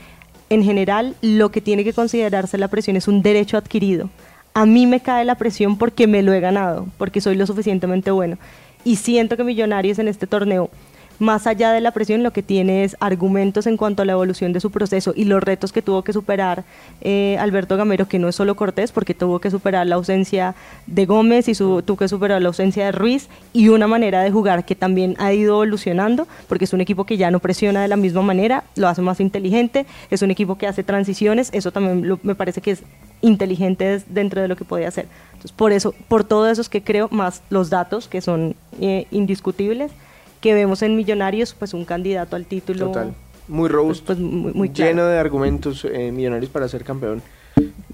en 0.51 0.65
general 0.65 1.15
lo 1.23 1.51
que 1.53 1.61
tiene 1.61 1.85
que 1.85 1.93
considerarse 1.93 2.59
la 2.59 2.67
presión 2.67 2.97
es 2.97 3.07
un 3.07 3.23
derecho 3.23 3.57
adquirido. 3.59 4.11
A 4.57 4.65
mí 4.65 4.87
me 4.87 5.01
cae 5.01 5.27
la 5.27 5.35
presión 5.35 5.77
porque 5.77 6.07
me 6.07 6.23
lo 6.23 6.33
he 6.33 6.41
ganado, 6.41 6.87
porque 6.97 7.21
soy 7.21 7.37
lo 7.37 7.47
suficientemente 7.47 8.11
bueno. 8.11 8.39
Y 8.85 8.97
siento 8.97 9.37
que 9.37 9.45
Millonarios 9.45 9.99
en 9.99 10.09
este 10.09 10.27
torneo, 10.27 10.71
más 11.19 11.47
allá 11.47 11.73
de 11.73 11.81
la 11.81 11.91
presión, 11.93 12.23
lo 12.23 12.33
que 12.33 12.43
tiene 12.43 12.85
es 12.85 12.97
argumentos 13.01 13.67
en 13.67 13.77
cuanto 13.77 14.03
a 14.03 14.05
la 14.05 14.13
evolución 14.13 14.53
de 14.53 14.61
su 14.61 14.71
proceso 14.71 15.13
y 15.17 15.25
los 15.25 15.43
retos 15.43 15.73
que 15.73 15.83
tuvo 15.83 16.03
que 16.03 16.13
superar 16.13 16.65
eh, 17.01 17.37
Alberto 17.41 17.77
Gamero, 17.77 18.07
que 18.09 18.19
no 18.19 18.29
es 18.29 18.37
solo 18.37 18.55
Cortés, 18.57 18.93
porque 18.93 19.15
tuvo 19.15 19.39
que 19.39 19.51
superar 19.51 19.87
la 19.87 19.95
ausencia 19.97 20.55
de 20.87 21.07
Gómez 21.07 21.49
y 21.49 21.55
su- 21.55 21.83
tuvo 21.83 21.97
que 21.99 22.09
superar 22.09 22.41
la 22.43 22.49
ausencia 22.49 22.85
de 22.87 22.93
Ruiz 22.93 23.29
y 23.53 23.69
una 23.69 23.87
manera 23.87 24.23
de 24.23 24.31
jugar 24.31 24.65
que 24.65 24.75
también 24.75 25.15
ha 25.19 25.33
ido 25.33 25.55
evolucionando, 25.55 26.27
porque 26.49 26.65
es 26.67 26.73
un 26.73 26.81
equipo 26.81 27.05
que 27.05 27.17
ya 27.17 27.31
no 27.31 27.41
presiona 27.41 27.83
de 27.83 27.89
la 27.89 27.97
misma 27.97 28.23
manera, 28.23 28.65
lo 28.77 28.89
hace 28.89 29.03
más 29.03 29.21
inteligente, 29.21 29.87
es 30.11 30.23
un 30.23 30.31
equipo 30.31 30.57
que 30.59 30.67
hace 30.67 30.83
transiciones, 30.85 31.51
eso 31.53 31.73
también 31.73 32.07
lo- 32.09 32.19
me 32.23 32.35
parece 32.35 32.61
que 32.61 32.73
es 32.73 32.83
inteligente 33.23 34.03
dentro 34.09 34.43
de 34.43 34.49
lo 34.49 34.57
que 34.57 34.65
puede 34.65 34.87
hacer. 34.87 35.07
Entonces, 35.33 35.53
por 35.53 35.73
eso, 35.73 35.95
por 36.09 36.25
todo 36.25 36.49
eso 36.51 36.61
es 36.61 36.69
que 36.69 36.83
creo, 36.83 37.09
más 37.11 37.43
los 37.51 37.71
datos 37.71 38.09
que 38.09 38.21
son 38.21 38.55
eh, 38.81 39.07
indiscutibles, 39.11 39.91
que 40.41 40.55
vemos 40.55 40.83
en 40.83 40.97
Millonarios, 40.97 41.55
pues 41.59 41.75
un 41.75 41.85
candidato 41.85 42.37
al 42.37 42.45
título. 42.47 42.87
Total. 42.87 43.15
Muy 43.49 43.69
robusto. 43.69 44.07
Pues, 44.07 44.19
muy- 44.19 44.53
muy 44.53 44.69
claro. 44.71 44.91
lleno 44.91 45.07
de 45.07 45.19
argumentos 45.19 45.85
eh, 45.85 46.11
millonarios 46.13 46.51
para 46.51 46.69
ser 46.69 46.83
campeón. 46.85 47.23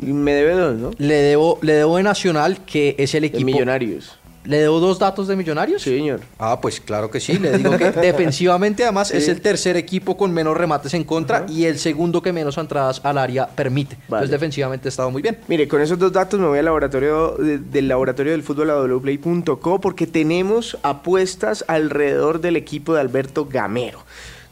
Y 0.01 0.07
Me 0.13 0.33
debe 0.33 0.55
dos, 0.55 0.77
¿no? 0.77 0.91
Le 0.99 1.15
debo, 1.15 1.59
le 1.63 1.75
debo 1.75 1.97
de 1.97 2.03
Nacional, 2.03 2.65
que 2.65 2.97
es 2.99 3.15
el 3.15 3.21
De 3.23 3.27
equipo. 3.29 3.45
millonarios. 3.47 4.19
¿Le 4.45 4.59
debo 4.59 4.81
dos 4.81 4.99
datos 4.99 5.29
de 5.29 5.37
Millonarios? 5.37 5.83
Sí, 5.83 5.97
señor. 5.97 6.21
Ah, 6.39 6.59
pues 6.61 6.81
claro 6.81 7.11
que 7.11 7.21
sí. 7.21 7.39
Le 7.39 7.59
digo 7.59 7.77
que 7.79 7.91
defensivamente, 8.01 8.83
además, 8.83 9.09
Sí. 9.09 9.17
es 9.19 9.29
el 9.29 9.41
tercer 9.41 9.77
equipo 9.77 10.17
con 10.17 10.33
menos 10.33 10.57
remates 10.57 10.95
en 10.95 11.05
contra 11.05 11.47
y 11.49 11.67
el 11.67 11.79
segundo 11.79 12.21
que 12.23 12.33
menos 12.33 12.59
entradas 12.59 13.01
al 13.05 13.19
área 13.19 13.47
permite. 13.47 13.95
Vale. 14.09 14.25
Entonces, 14.25 14.31
defensivamente 14.31 14.89
ha 14.89 14.91
estado 14.91 15.11
muy 15.13 15.23
bien. 15.23 15.39
Mire, 15.47 15.69
con 15.69 15.81
esos 15.81 15.97
dos 15.99 16.13
datos 16.13 16.41
me 16.41 16.47
voy 16.49 16.59
al 16.59 16.65
laboratorio 16.65 17.37
de- 17.39 17.59
del 17.59 17.87
laboratorio 17.87 18.33
del 18.33 18.43
fútbol 18.43 18.71
a 18.71 18.83
wplay.co 18.83 19.81
porque 19.81 20.07
tenemos 20.09 20.77
apuestas 20.83 21.65
alrededor 21.69 22.41
del 22.41 22.57
equipo 22.57 22.95
de 22.95 23.01
Alberto 23.01 23.47
Gamero. 23.49 24.01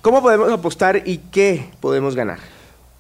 ¿Cómo 0.03 0.22
podemos 0.22 0.53
apostar 0.53 1.03
y 1.05 1.18
qué 1.33 1.68
podemos 1.81 2.14
ganar? 2.14 2.38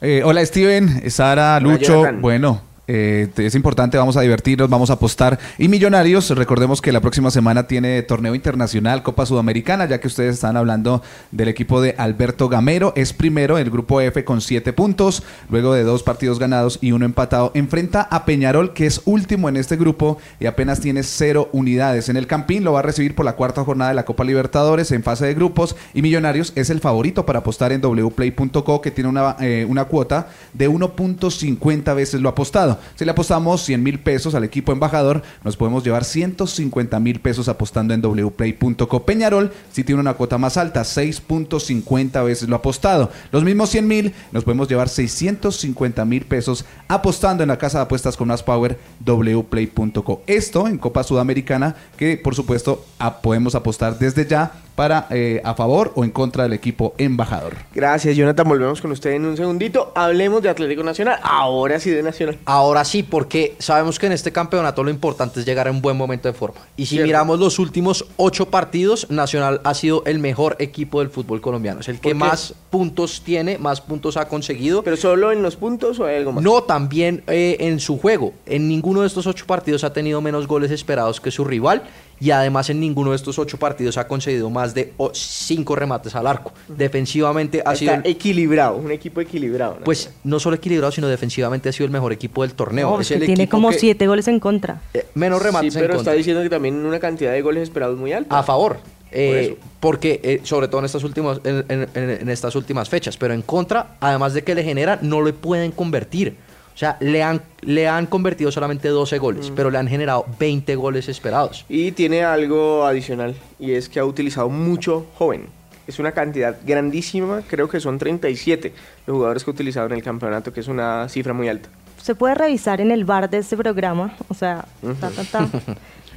Eh, 0.02 0.22
hola 0.24 0.44
Steven, 0.44 1.10
Sara, 1.10 1.58
Hola, 1.58 1.60
Lucho. 1.60 2.02
Bueno, 2.20 2.62
eh, 2.92 3.28
es 3.36 3.54
importante, 3.54 3.96
vamos 3.98 4.16
a 4.16 4.20
divertirnos, 4.20 4.68
vamos 4.68 4.90
a 4.90 4.94
apostar. 4.94 5.38
Y 5.58 5.68
Millonarios, 5.68 6.28
recordemos 6.30 6.82
que 6.82 6.90
la 6.90 7.00
próxima 7.00 7.30
semana 7.30 7.68
tiene 7.68 8.02
torneo 8.02 8.34
internacional, 8.34 9.04
Copa 9.04 9.26
Sudamericana, 9.26 9.84
ya 9.84 10.00
que 10.00 10.08
ustedes 10.08 10.34
están 10.34 10.56
hablando 10.56 11.00
del 11.30 11.46
equipo 11.46 11.80
de 11.80 11.94
Alberto 11.98 12.48
Gamero. 12.48 12.92
Es 12.96 13.12
primero 13.12 13.58
el 13.58 13.70
grupo 13.70 14.00
F 14.00 14.24
con 14.24 14.40
siete 14.40 14.72
puntos, 14.72 15.22
luego 15.48 15.72
de 15.72 15.84
dos 15.84 16.02
partidos 16.02 16.40
ganados 16.40 16.80
y 16.80 16.90
uno 16.90 17.04
empatado. 17.04 17.52
Enfrenta 17.54 18.02
a 18.02 18.24
Peñarol, 18.24 18.72
que 18.72 18.86
es 18.86 19.02
último 19.04 19.48
en 19.48 19.56
este 19.56 19.76
grupo 19.76 20.18
y 20.40 20.46
apenas 20.46 20.80
tiene 20.80 21.04
cero 21.04 21.48
unidades. 21.52 22.08
En 22.08 22.16
el 22.16 22.26
Campín 22.26 22.64
lo 22.64 22.72
va 22.72 22.80
a 22.80 22.82
recibir 22.82 23.14
por 23.14 23.24
la 23.24 23.36
cuarta 23.36 23.62
jornada 23.62 23.90
de 23.90 23.94
la 23.94 24.04
Copa 24.04 24.24
Libertadores 24.24 24.90
en 24.90 25.04
fase 25.04 25.26
de 25.26 25.34
grupos. 25.34 25.76
Y 25.94 26.02
Millonarios 26.02 26.52
es 26.56 26.70
el 26.70 26.80
favorito 26.80 27.24
para 27.24 27.38
apostar 27.38 27.70
en 27.70 27.82
wplay.co, 27.82 28.80
que 28.80 28.90
tiene 28.90 29.10
una, 29.10 29.36
eh, 29.38 29.64
una 29.68 29.84
cuota 29.84 30.26
de 30.54 30.68
1.50 30.68 31.94
veces 31.94 32.20
lo 32.20 32.28
apostado. 32.28 32.79
Si 32.96 33.04
le 33.04 33.10
apostamos 33.10 33.62
100 33.64 33.82
mil 33.82 33.98
pesos 34.00 34.34
al 34.34 34.44
equipo 34.44 34.72
embajador, 34.72 35.22
nos 35.44 35.56
podemos 35.56 35.84
llevar 35.84 36.04
150 36.04 36.98
mil 37.00 37.20
pesos 37.20 37.48
apostando 37.48 37.94
en 37.94 38.02
wplay.co. 38.02 39.02
Peñarol 39.04 39.52
si 39.72 39.84
tiene 39.84 40.00
una 40.00 40.14
cuota 40.14 40.38
más 40.38 40.56
alta, 40.56 40.82
6.50 40.82 42.24
veces 42.24 42.48
lo 42.48 42.56
apostado. 42.56 43.10
Los 43.32 43.44
mismos 43.44 43.70
100 43.70 43.86
mil, 43.88 44.14
nos 44.32 44.44
podemos 44.44 44.68
llevar 44.68 44.88
650 44.88 46.04
mil 46.04 46.24
pesos 46.24 46.64
apostando 46.88 47.42
en 47.42 47.48
la 47.48 47.58
casa 47.58 47.78
de 47.78 47.84
apuestas 47.84 48.16
con 48.16 48.28
más 48.28 48.42
power 48.42 48.78
wplay.co. 49.04 50.22
Esto 50.26 50.66
en 50.66 50.78
Copa 50.78 51.02
Sudamericana, 51.02 51.74
que 51.96 52.16
por 52.16 52.34
supuesto 52.34 52.84
a- 52.98 53.20
podemos 53.20 53.54
apostar 53.54 53.98
desde 53.98 54.26
ya 54.26 54.52
para 54.76 55.06
eh, 55.10 55.42
a 55.44 55.52
favor 55.54 55.92
o 55.94 56.04
en 56.04 56.10
contra 56.10 56.44
del 56.44 56.54
equipo 56.54 56.94
embajador. 56.96 57.54
Gracias, 57.74 58.16
Jonathan. 58.16 58.48
Volvemos 58.48 58.80
con 58.80 58.90
usted 58.92 59.10
en 59.10 59.26
un 59.26 59.36
segundito. 59.36 59.92
Hablemos 59.94 60.42
de 60.42 60.48
Atlético 60.48 60.82
Nacional. 60.82 61.18
Ahora 61.22 61.78
sí 61.80 61.90
de 61.90 62.02
Nacional. 62.02 62.38
Ahora 62.46 62.69
sí, 62.84 63.02
porque 63.02 63.56
sabemos 63.58 63.98
que 63.98 64.06
en 64.06 64.12
este 64.12 64.32
campeonato 64.32 64.82
lo 64.82 64.90
importante 64.90 65.40
es 65.40 65.46
llegar 65.46 65.66
en 65.68 65.76
un 65.76 65.82
buen 65.82 65.96
momento 65.96 66.28
de 66.28 66.34
forma. 66.34 66.60
Y 66.76 66.86
si 66.86 66.96
Cierto. 66.96 67.06
miramos 67.06 67.40
los 67.40 67.58
últimos 67.58 68.06
ocho 68.16 68.46
partidos, 68.46 69.10
Nacional 69.10 69.60
ha 69.64 69.74
sido 69.74 70.02
el 70.06 70.18
mejor 70.18 70.56
equipo 70.58 71.00
del 71.00 71.10
fútbol 71.10 71.40
colombiano. 71.40 71.80
Es 71.80 71.88
el 71.88 72.00
que 72.00 72.14
más 72.14 72.54
puntos 72.70 73.22
tiene, 73.24 73.58
más 73.58 73.80
puntos 73.80 74.16
ha 74.16 74.28
conseguido. 74.28 74.82
¿Pero 74.82 74.96
solo 74.96 75.32
en 75.32 75.42
los 75.42 75.56
puntos 75.56 75.98
o 76.00 76.06
hay 76.06 76.16
algo 76.16 76.32
más? 76.32 76.44
No, 76.44 76.62
también 76.62 77.22
eh, 77.26 77.56
en 77.60 77.80
su 77.80 77.98
juego. 77.98 78.32
En 78.46 78.68
ninguno 78.68 79.02
de 79.02 79.06
estos 79.06 79.26
ocho 79.26 79.46
partidos 79.46 79.84
ha 79.84 79.92
tenido 79.92 80.20
menos 80.20 80.46
goles 80.46 80.70
esperados 80.70 81.20
que 81.20 81.30
su 81.30 81.44
rival. 81.44 81.82
Y 82.20 82.30
además 82.32 82.68
en 82.68 82.80
ninguno 82.80 83.10
de 83.10 83.16
estos 83.16 83.38
ocho 83.38 83.56
partidos 83.58 83.96
ha 83.96 84.06
conseguido 84.06 84.50
más 84.50 84.74
de 84.74 84.92
cinco 85.14 85.74
remates 85.74 86.14
al 86.14 86.26
arco. 86.26 86.52
Defensivamente 86.68 87.62
ha 87.64 87.74
sido... 87.74 87.92
Está 87.94 88.06
el- 88.08 88.12
equilibrado, 88.14 88.76
un 88.76 88.90
equipo 88.90 89.20
equilibrado. 89.20 89.76
¿no? 89.78 89.84
Pues 89.84 90.10
no 90.24 90.38
solo 90.38 90.56
equilibrado, 90.56 90.92
sino 90.92 91.08
defensivamente 91.08 91.68
ha 91.68 91.72
sido 91.72 91.86
el 91.86 91.92
mejor 91.92 92.12
equipo 92.12 92.42
del 92.42 92.52
torneo. 92.54 92.90
No, 92.90 93.00
es 93.00 93.10
es 93.10 93.16
que 93.16 93.22
el 93.22 93.26
tiene 93.26 93.48
como 93.48 93.70
que- 93.70 93.78
siete 93.78 94.06
goles 94.06 94.28
en 94.28 94.38
contra. 94.38 94.82
eh, 94.92 95.06
menos 95.14 95.40
remates 95.42 95.72
sí, 95.72 95.78
en 95.78 95.84
pero 95.84 95.94
contra. 95.96 96.12
está 96.12 96.16
diciendo 96.18 96.42
que 96.42 96.50
también 96.50 96.74
una 96.84 97.00
cantidad 97.00 97.32
de 97.32 97.40
goles 97.42 97.62
esperados 97.62 97.98
muy 97.98 98.12
alta. 98.12 98.38
A 98.38 98.42
favor. 98.42 98.78
eh, 99.12 99.56
porque 99.80 100.20
eh, 100.22 100.40
sobre 100.44 100.68
todo 100.68 100.80
en 100.80 100.84
estas 100.84 101.02
últimas 101.02 101.40
en, 101.44 101.64
en- 101.68 101.88
en- 101.94 102.10
en 102.10 102.28
estas 102.28 102.54
últimas 102.54 102.88
fechas 102.88 103.16
pero 103.16 103.34
en 103.34 103.42
contra 103.42 103.96
además 103.98 104.34
de 104.34 104.44
que 104.44 104.54
le 104.54 104.62
genera 104.62 105.00
no 105.02 105.20
le 105.22 105.32
pueden 105.32 105.72
convertir 105.72 106.36
o 106.74 106.78
sea 106.78 106.96
le 107.00 107.22
han 107.22 107.42
le 107.62 107.88
han 107.88 108.06
convertido 108.06 108.50
solamente 108.50 108.88
12 108.88 109.18
goles 109.18 109.52
pero 109.54 109.70
le 109.70 109.78
han 109.78 109.88
generado 109.88 110.24
20 110.38 110.74
goles 110.76 111.08
esperados 111.08 111.64
Y 111.68 111.92
tiene 111.92 112.24
algo 112.24 112.84
adicional, 112.84 113.34
y 113.58 113.72
es 113.72 113.88
que 113.88 114.00
ha 114.00 114.04
utilizado 114.04 114.48
mucho 114.48 115.06
joven. 115.14 115.46
Es 115.86 115.98
una 115.98 116.12
cantidad 116.12 116.56
grandísima, 116.64 117.42
creo 117.48 117.68
que 117.68 117.80
son 117.80 117.98
37 117.98 118.72
los 119.06 119.14
jugadores 119.14 119.44
que 119.44 119.50
ha 119.50 119.54
utilizado 119.54 119.86
en 119.86 119.92
el 119.92 120.02
campeonato, 120.02 120.52
que 120.52 120.60
es 120.60 120.68
una 120.68 121.08
cifra 121.08 121.32
muy 121.32 121.48
alta. 121.48 121.68
Se 122.00 122.14
puede 122.14 122.34
revisar 122.34 122.80
en 122.80 122.90
el 122.90 123.04
bar 123.04 123.28
de 123.28 123.38
este 123.38 123.56
programa, 123.56 124.14
o 124.28 124.34
sea, 124.34 124.64
ta, 125.00 125.10
ta, 125.10 125.24
ta, 125.24 125.48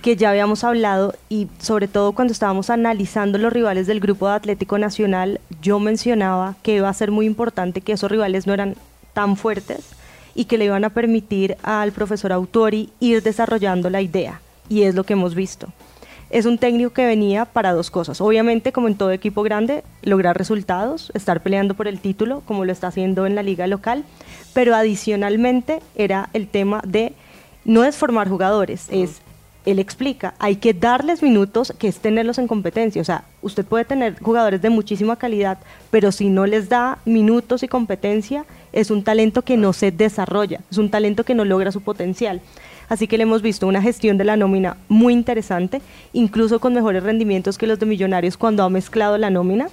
que 0.01 0.15
ya 0.15 0.29
habíamos 0.29 0.63
hablado 0.63 1.15
y 1.29 1.47
sobre 1.59 1.87
todo 1.87 2.13
cuando 2.13 2.33
estábamos 2.33 2.69
analizando 2.69 3.37
los 3.37 3.51
rivales 3.51 3.87
del 3.87 3.99
grupo 3.99 4.27
de 4.27 4.35
Atlético 4.35 4.77
Nacional, 4.77 5.39
yo 5.61 5.79
mencionaba 5.79 6.55
que 6.61 6.75
iba 6.75 6.89
a 6.89 6.93
ser 6.93 7.11
muy 7.11 7.25
importante 7.25 7.81
que 7.81 7.93
esos 7.93 8.11
rivales 8.11 8.45
no 8.45 8.53
eran 8.53 8.75
tan 9.13 9.35
fuertes 9.37 9.95
y 10.35 10.45
que 10.45 10.57
le 10.57 10.65
iban 10.65 10.83
a 10.83 10.89
permitir 10.89 11.57
al 11.63 11.91
profesor 11.91 12.31
Autori 12.31 12.89
ir 12.99 13.21
desarrollando 13.21 13.89
la 13.89 14.01
idea 14.01 14.41
y 14.69 14.83
es 14.83 14.95
lo 14.95 15.03
que 15.03 15.13
hemos 15.13 15.35
visto. 15.35 15.67
Es 16.29 16.47
un 16.47 16.57
técnico 16.57 16.91
que 16.91 17.05
venía 17.05 17.45
para 17.45 17.73
dos 17.73 17.91
cosas. 17.91 18.19
Obviamente, 18.19 18.71
como 18.71 18.87
en 18.87 18.95
todo 18.95 19.11
equipo 19.11 19.43
grande, 19.43 19.83
lograr 20.01 20.35
resultados, 20.35 21.11
estar 21.13 21.43
peleando 21.43 21.75
por 21.75 21.87
el 21.87 21.99
título, 21.99 22.41
como 22.47 22.65
lo 22.65 22.71
está 22.71 22.87
haciendo 22.87 23.27
en 23.27 23.35
la 23.35 23.43
liga 23.43 23.67
local, 23.67 24.03
pero 24.53 24.75
adicionalmente 24.75 25.79
era 25.95 26.29
el 26.33 26.47
tema 26.47 26.81
de 26.87 27.13
no 27.65 27.83
es 27.83 27.95
formar 27.95 28.29
jugadores, 28.29 28.87
es 28.89 29.21
él 29.65 29.80
explica, 29.80 30.34
hay 30.39 30.58
que 30.58 30.73
darles 30.73 31.23
minutos, 31.23 31.73
que 31.78 31.88
es 31.88 31.99
tenerlos 31.99 32.38
en 32.38 32.47
competencia. 32.47 33.02
O 33.02 33.06
sea, 33.06 33.23
usted 33.41 33.65
puede 33.65 33.86
tener 33.86 34.19
jugadores 34.19 34.62
de 34.62 34.69
muchísima 34.69 35.15
calidad, 35.15 35.58
pero 35.89 36.12
si 36.12 36.30
no 36.30 36.45
les 36.45 36.69
da 36.69 36.99
minutos 37.06 37.63
y 37.63 37.67
competencia, 37.67 38.45
es 38.73 38.91
un 38.91 39.04
talento 39.04 39.43
que 39.43 39.58
no 39.58 39.73
se 39.73 39.91
desarrolla, 39.91 40.60
es 40.69 40.78
un 40.78 40.89
talento 40.89 41.23
que 41.23 41.36
no 41.36 41.45
logra 41.45 41.71
su 41.71 41.82
potencial. 41.82 42.41
Así 42.89 43.08
que 43.08 43.17
le 43.17 43.23
hemos 43.23 43.41
visto 43.41 43.65
una 43.65 43.82
gestión 43.82 44.17
de 44.17 44.26
la 44.26 44.36
nómina 44.36 44.78
muy 44.89 45.13
interesante, 45.13 45.82
incluso 46.12 46.60
con 46.60 46.73
mejores 46.73 47.04
rendimientos 47.04 47.58
que 47.58 47.67
los 47.67 47.80
de 47.80 47.86
Millonarios 47.86 48.38
cuando 48.38 48.63
ha 48.63 48.69
mezclado 48.69 49.17
la 49.17 49.30
nómina 49.30 49.69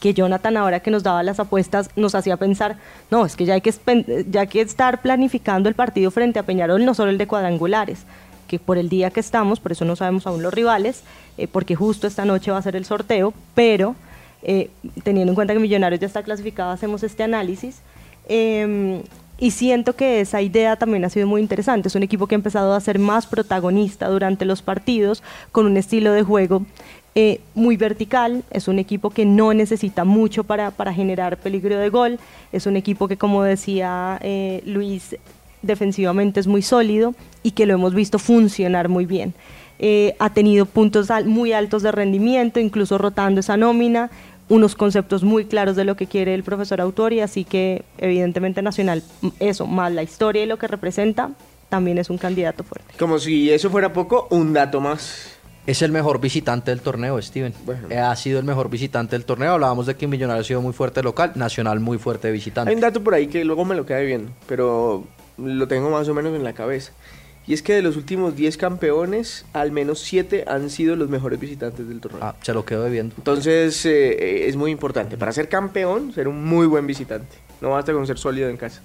que 0.00 0.14
Jonathan 0.14 0.56
ahora 0.56 0.80
que 0.80 0.90
nos 0.90 1.02
daba 1.02 1.22
las 1.22 1.38
apuestas 1.38 1.90
nos 1.94 2.14
hacía 2.14 2.38
pensar, 2.38 2.78
no, 3.10 3.26
es 3.26 3.36
que 3.36 3.44
ya 3.44 3.54
hay 3.54 3.60
que, 3.60 3.72
ya 4.30 4.40
hay 4.40 4.46
que 4.46 4.62
estar 4.62 5.02
planificando 5.02 5.68
el 5.68 5.74
partido 5.74 6.10
frente 6.10 6.38
a 6.38 6.42
Peñarol, 6.42 6.84
no 6.84 6.94
solo 6.94 7.10
el 7.10 7.18
de 7.18 7.26
cuadrangulares, 7.26 8.06
que 8.50 8.58
por 8.58 8.78
el 8.78 8.88
día 8.88 9.10
que 9.10 9.20
estamos, 9.20 9.60
por 9.60 9.70
eso 9.70 9.84
no 9.84 9.94
sabemos 9.94 10.26
aún 10.26 10.42
los 10.42 10.52
rivales, 10.52 11.04
eh, 11.38 11.46
porque 11.46 11.76
justo 11.76 12.08
esta 12.08 12.24
noche 12.24 12.50
va 12.50 12.58
a 12.58 12.62
ser 12.62 12.74
el 12.74 12.84
sorteo, 12.84 13.32
pero 13.54 13.94
eh, 14.42 14.70
teniendo 15.04 15.30
en 15.30 15.34
cuenta 15.36 15.54
que 15.54 15.60
Millonarios 15.60 16.00
ya 16.00 16.08
está 16.08 16.24
clasificado, 16.24 16.72
hacemos 16.72 17.04
este 17.04 17.22
análisis. 17.22 17.80
eh, 18.28 19.02
y 19.42 19.52
siento 19.52 19.94
que 19.94 20.20
esa 20.20 20.42
idea 20.42 20.76
también 20.76 21.02
ha 21.06 21.08
sido 21.08 21.26
muy 21.26 21.40
interesante. 21.40 21.88
Es 21.88 21.94
un 21.94 22.02
equipo 22.02 22.26
que 22.26 22.34
ha 22.34 22.36
empezado 22.42 22.74
a 22.74 22.80
ser 22.80 22.98
más 22.98 23.26
protagonista 23.26 24.06
durante 24.08 24.44
los 24.44 24.60
partidos, 24.60 25.22
con 25.50 25.64
un 25.64 25.78
estilo 25.78 26.12
de 26.12 26.22
juego 26.22 26.66
eh, 27.14 27.40
muy 27.54 27.78
vertical. 27.78 28.44
Es 28.50 28.68
un 28.68 28.78
equipo 28.78 29.08
que 29.08 29.24
no 29.24 29.54
necesita 29.54 30.04
mucho 30.04 30.44
para, 30.44 30.70
para 30.72 30.92
generar 30.92 31.38
peligro 31.38 31.78
de 31.78 31.88
gol. 31.88 32.18
Es 32.52 32.66
un 32.66 32.76
equipo 32.76 33.08
que, 33.08 33.16
como 33.16 33.42
decía 33.42 34.20
Luis, 34.66 35.16
defensivamente 35.62 36.40
es 36.40 36.46
muy 36.46 36.62
sólido 36.62 37.14
y 37.42 37.52
que 37.52 37.66
lo 37.66 37.74
hemos 37.74 37.94
visto 37.94 38.18
funcionar 38.18 38.88
muy 38.88 39.06
bien. 39.06 39.34
Eh, 39.78 40.14
ha 40.18 40.32
tenido 40.34 40.66
puntos 40.66 41.10
al- 41.10 41.24
muy 41.26 41.52
altos 41.52 41.82
de 41.82 41.90
rendimiento, 41.92 42.60
incluso 42.60 42.98
rotando 42.98 43.40
esa 43.40 43.56
nómina, 43.56 44.10
unos 44.48 44.74
conceptos 44.74 45.22
muy 45.22 45.44
claros 45.44 45.76
de 45.76 45.84
lo 45.84 45.96
que 45.96 46.06
quiere 46.06 46.34
el 46.34 46.42
profesor 46.42 46.80
Autori, 46.80 47.20
así 47.20 47.44
que 47.44 47.84
evidentemente 47.98 48.62
Nacional, 48.62 49.02
eso, 49.38 49.66
más 49.66 49.92
la 49.92 50.02
historia 50.02 50.42
y 50.42 50.46
lo 50.46 50.58
que 50.58 50.66
representa, 50.66 51.30
también 51.68 51.98
es 51.98 52.10
un 52.10 52.18
candidato 52.18 52.64
fuerte. 52.64 52.92
Como 52.98 53.18
si 53.18 53.48
eso 53.50 53.70
fuera 53.70 53.92
poco, 53.92 54.26
un 54.30 54.52
dato 54.52 54.80
más. 54.80 55.36
Es 55.66 55.82
el 55.82 55.92
mejor 55.92 56.20
visitante 56.20 56.72
del 56.72 56.80
torneo, 56.80 57.20
Steven. 57.22 57.54
Bueno. 57.64 57.86
Eh, 57.90 57.98
Ha 57.98 58.16
sido 58.16 58.40
el 58.40 58.44
mejor 58.44 58.68
visitante 58.70 59.14
del 59.14 59.24
torneo. 59.24 59.52
Hablábamos 59.52 59.86
de 59.86 59.94
que 59.94 60.08
Millonarios 60.08 60.46
ha 60.46 60.48
sido 60.48 60.62
muy 60.62 60.72
fuerte 60.72 61.00
local, 61.02 61.32
Nacional 61.36 61.78
muy 61.78 61.96
fuerte 61.98 62.30
visitante. 62.32 62.70
Hay 62.70 62.74
un 62.74 62.80
dato 62.80 63.04
por 63.04 63.14
ahí 63.14 63.28
que 63.28 63.44
luego 63.44 63.64
me 63.64 63.76
lo 63.76 63.86
queda 63.86 64.00
viendo, 64.00 64.32
pero 64.48 65.04
lo 65.42 65.68
tengo 65.68 65.90
más 65.90 66.08
o 66.08 66.14
menos 66.14 66.34
en 66.34 66.44
la 66.44 66.52
cabeza. 66.52 66.92
Y 67.46 67.54
es 67.54 67.62
que 67.62 67.72
de 67.74 67.82
los 67.82 67.96
últimos 67.96 68.36
10 68.36 68.56
campeones, 68.58 69.44
al 69.52 69.72
menos 69.72 70.00
7 70.00 70.44
han 70.46 70.70
sido 70.70 70.94
los 70.94 71.08
mejores 71.08 71.40
visitantes 71.40 71.88
del 71.88 72.00
torneo. 72.00 72.20
Ah, 72.22 72.34
se 72.42 72.52
lo 72.54 72.64
quedo 72.64 72.84
debiendo. 72.84 73.14
Entonces 73.18 73.84
eh, 73.86 74.46
es 74.48 74.54
muy 74.56 74.70
importante. 74.70 75.16
Para 75.16 75.32
ser 75.32 75.48
campeón, 75.48 76.12
ser 76.12 76.28
un 76.28 76.44
muy 76.44 76.66
buen 76.66 76.86
visitante. 76.86 77.38
No 77.60 77.70
basta 77.70 77.92
con 77.92 78.06
ser 78.06 78.18
sólido 78.18 78.48
en 78.48 78.56
casa. 78.56 78.80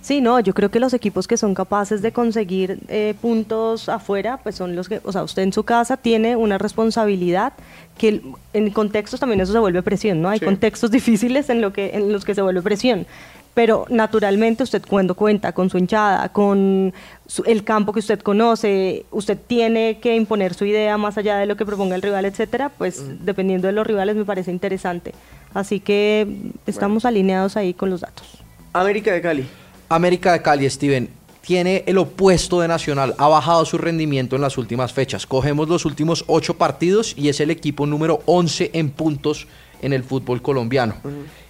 Sí, 0.00 0.20
no, 0.20 0.38
yo 0.38 0.54
creo 0.54 0.70
que 0.70 0.78
los 0.78 0.94
equipos 0.94 1.26
que 1.26 1.36
son 1.36 1.54
capaces 1.54 2.00
de 2.00 2.12
conseguir 2.12 2.78
eh, 2.88 3.14
puntos 3.20 3.88
afuera, 3.88 4.38
pues 4.42 4.54
son 4.54 4.76
los 4.76 4.88
que, 4.88 5.00
o 5.02 5.10
sea, 5.10 5.24
usted 5.24 5.42
en 5.42 5.52
su 5.52 5.64
casa 5.64 5.96
tiene 5.96 6.36
una 6.36 6.56
responsabilidad 6.56 7.52
que 7.98 8.22
en 8.52 8.70
contextos 8.70 9.18
también 9.18 9.40
eso 9.40 9.52
se 9.52 9.58
vuelve 9.58 9.82
presión, 9.82 10.22
¿no? 10.22 10.28
Hay 10.28 10.38
Sí. 10.38 10.44
contextos 10.44 10.90
difíciles 10.92 11.50
en, 11.50 11.60
lo 11.60 11.72
que, 11.72 11.90
en 11.94 12.12
los 12.12 12.24
que 12.24 12.34
se 12.36 12.42
vuelve 12.42 12.62
presión. 12.62 13.06
Pero 13.54 13.86
naturalmente 13.88 14.62
usted 14.62 14.82
cuando 14.88 15.14
cuenta 15.16 15.52
con 15.52 15.68
su 15.68 15.78
hinchada, 15.78 16.28
con 16.28 16.94
su- 17.26 17.42
el 17.44 17.64
campo 17.64 17.92
que 17.92 17.98
usted 17.98 18.20
conoce, 18.20 19.04
usted 19.10 19.36
tiene 19.46 19.98
que 20.00 20.14
imponer 20.14 20.54
su 20.54 20.64
idea 20.64 20.96
más 20.96 21.18
allá 21.18 21.38
de 21.38 21.46
lo 21.46 21.56
que 21.56 21.66
proponga 21.66 21.96
el 21.96 22.02
rival, 22.02 22.24
etcétera, 22.24 22.70
pues 22.78 23.02
dependiendo 23.24 23.66
de 23.66 23.72
los 23.72 23.86
rivales 23.86 24.14
me 24.14 24.24
parece 24.24 24.52
interesante. 24.52 25.12
Así 25.54 25.80
que 25.80 26.26
estamos 26.66 27.04
alineados 27.04 27.56
ahí 27.56 27.74
con 27.74 27.90
los 27.90 28.02
datos. 28.02 28.26
América 28.72 29.12
de 29.12 29.20
Cali. 29.20 29.46
América 29.88 30.32
de 30.32 30.42
Cali, 30.42 30.68
Steven, 30.70 31.08
tiene 31.40 31.82
el 31.86 31.98
opuesto 31.98 32.60
de 32.60 32.68
Nacional. 32.68 33.14
Ha 33.18 33.26
bajado 33.26 33.64
su 33.64 33.78
rendimiento 33.78 34.36
en 34.36 34.42
las 34.42 34.58
últimas 34.58 34.92
fechas. 34.92 35.26
Cogemos 35.26 35.68
los 35.68 35.84
últimos 35.86 36.22
ocho 36.28 36.54
partidos 36.58 37.14
y 37.16 37.28
es 37.30 37.40
el 37.40 37.50
equipo 37.50 37.86
número 37.86 38.20
11 38.26 38.70
en 38.74 38.90
puntos 38.90 39.48
en 39.80 39.94
el 39.94 40.04
fútbol 40.04 40.42
colombiano. 40.42 40.94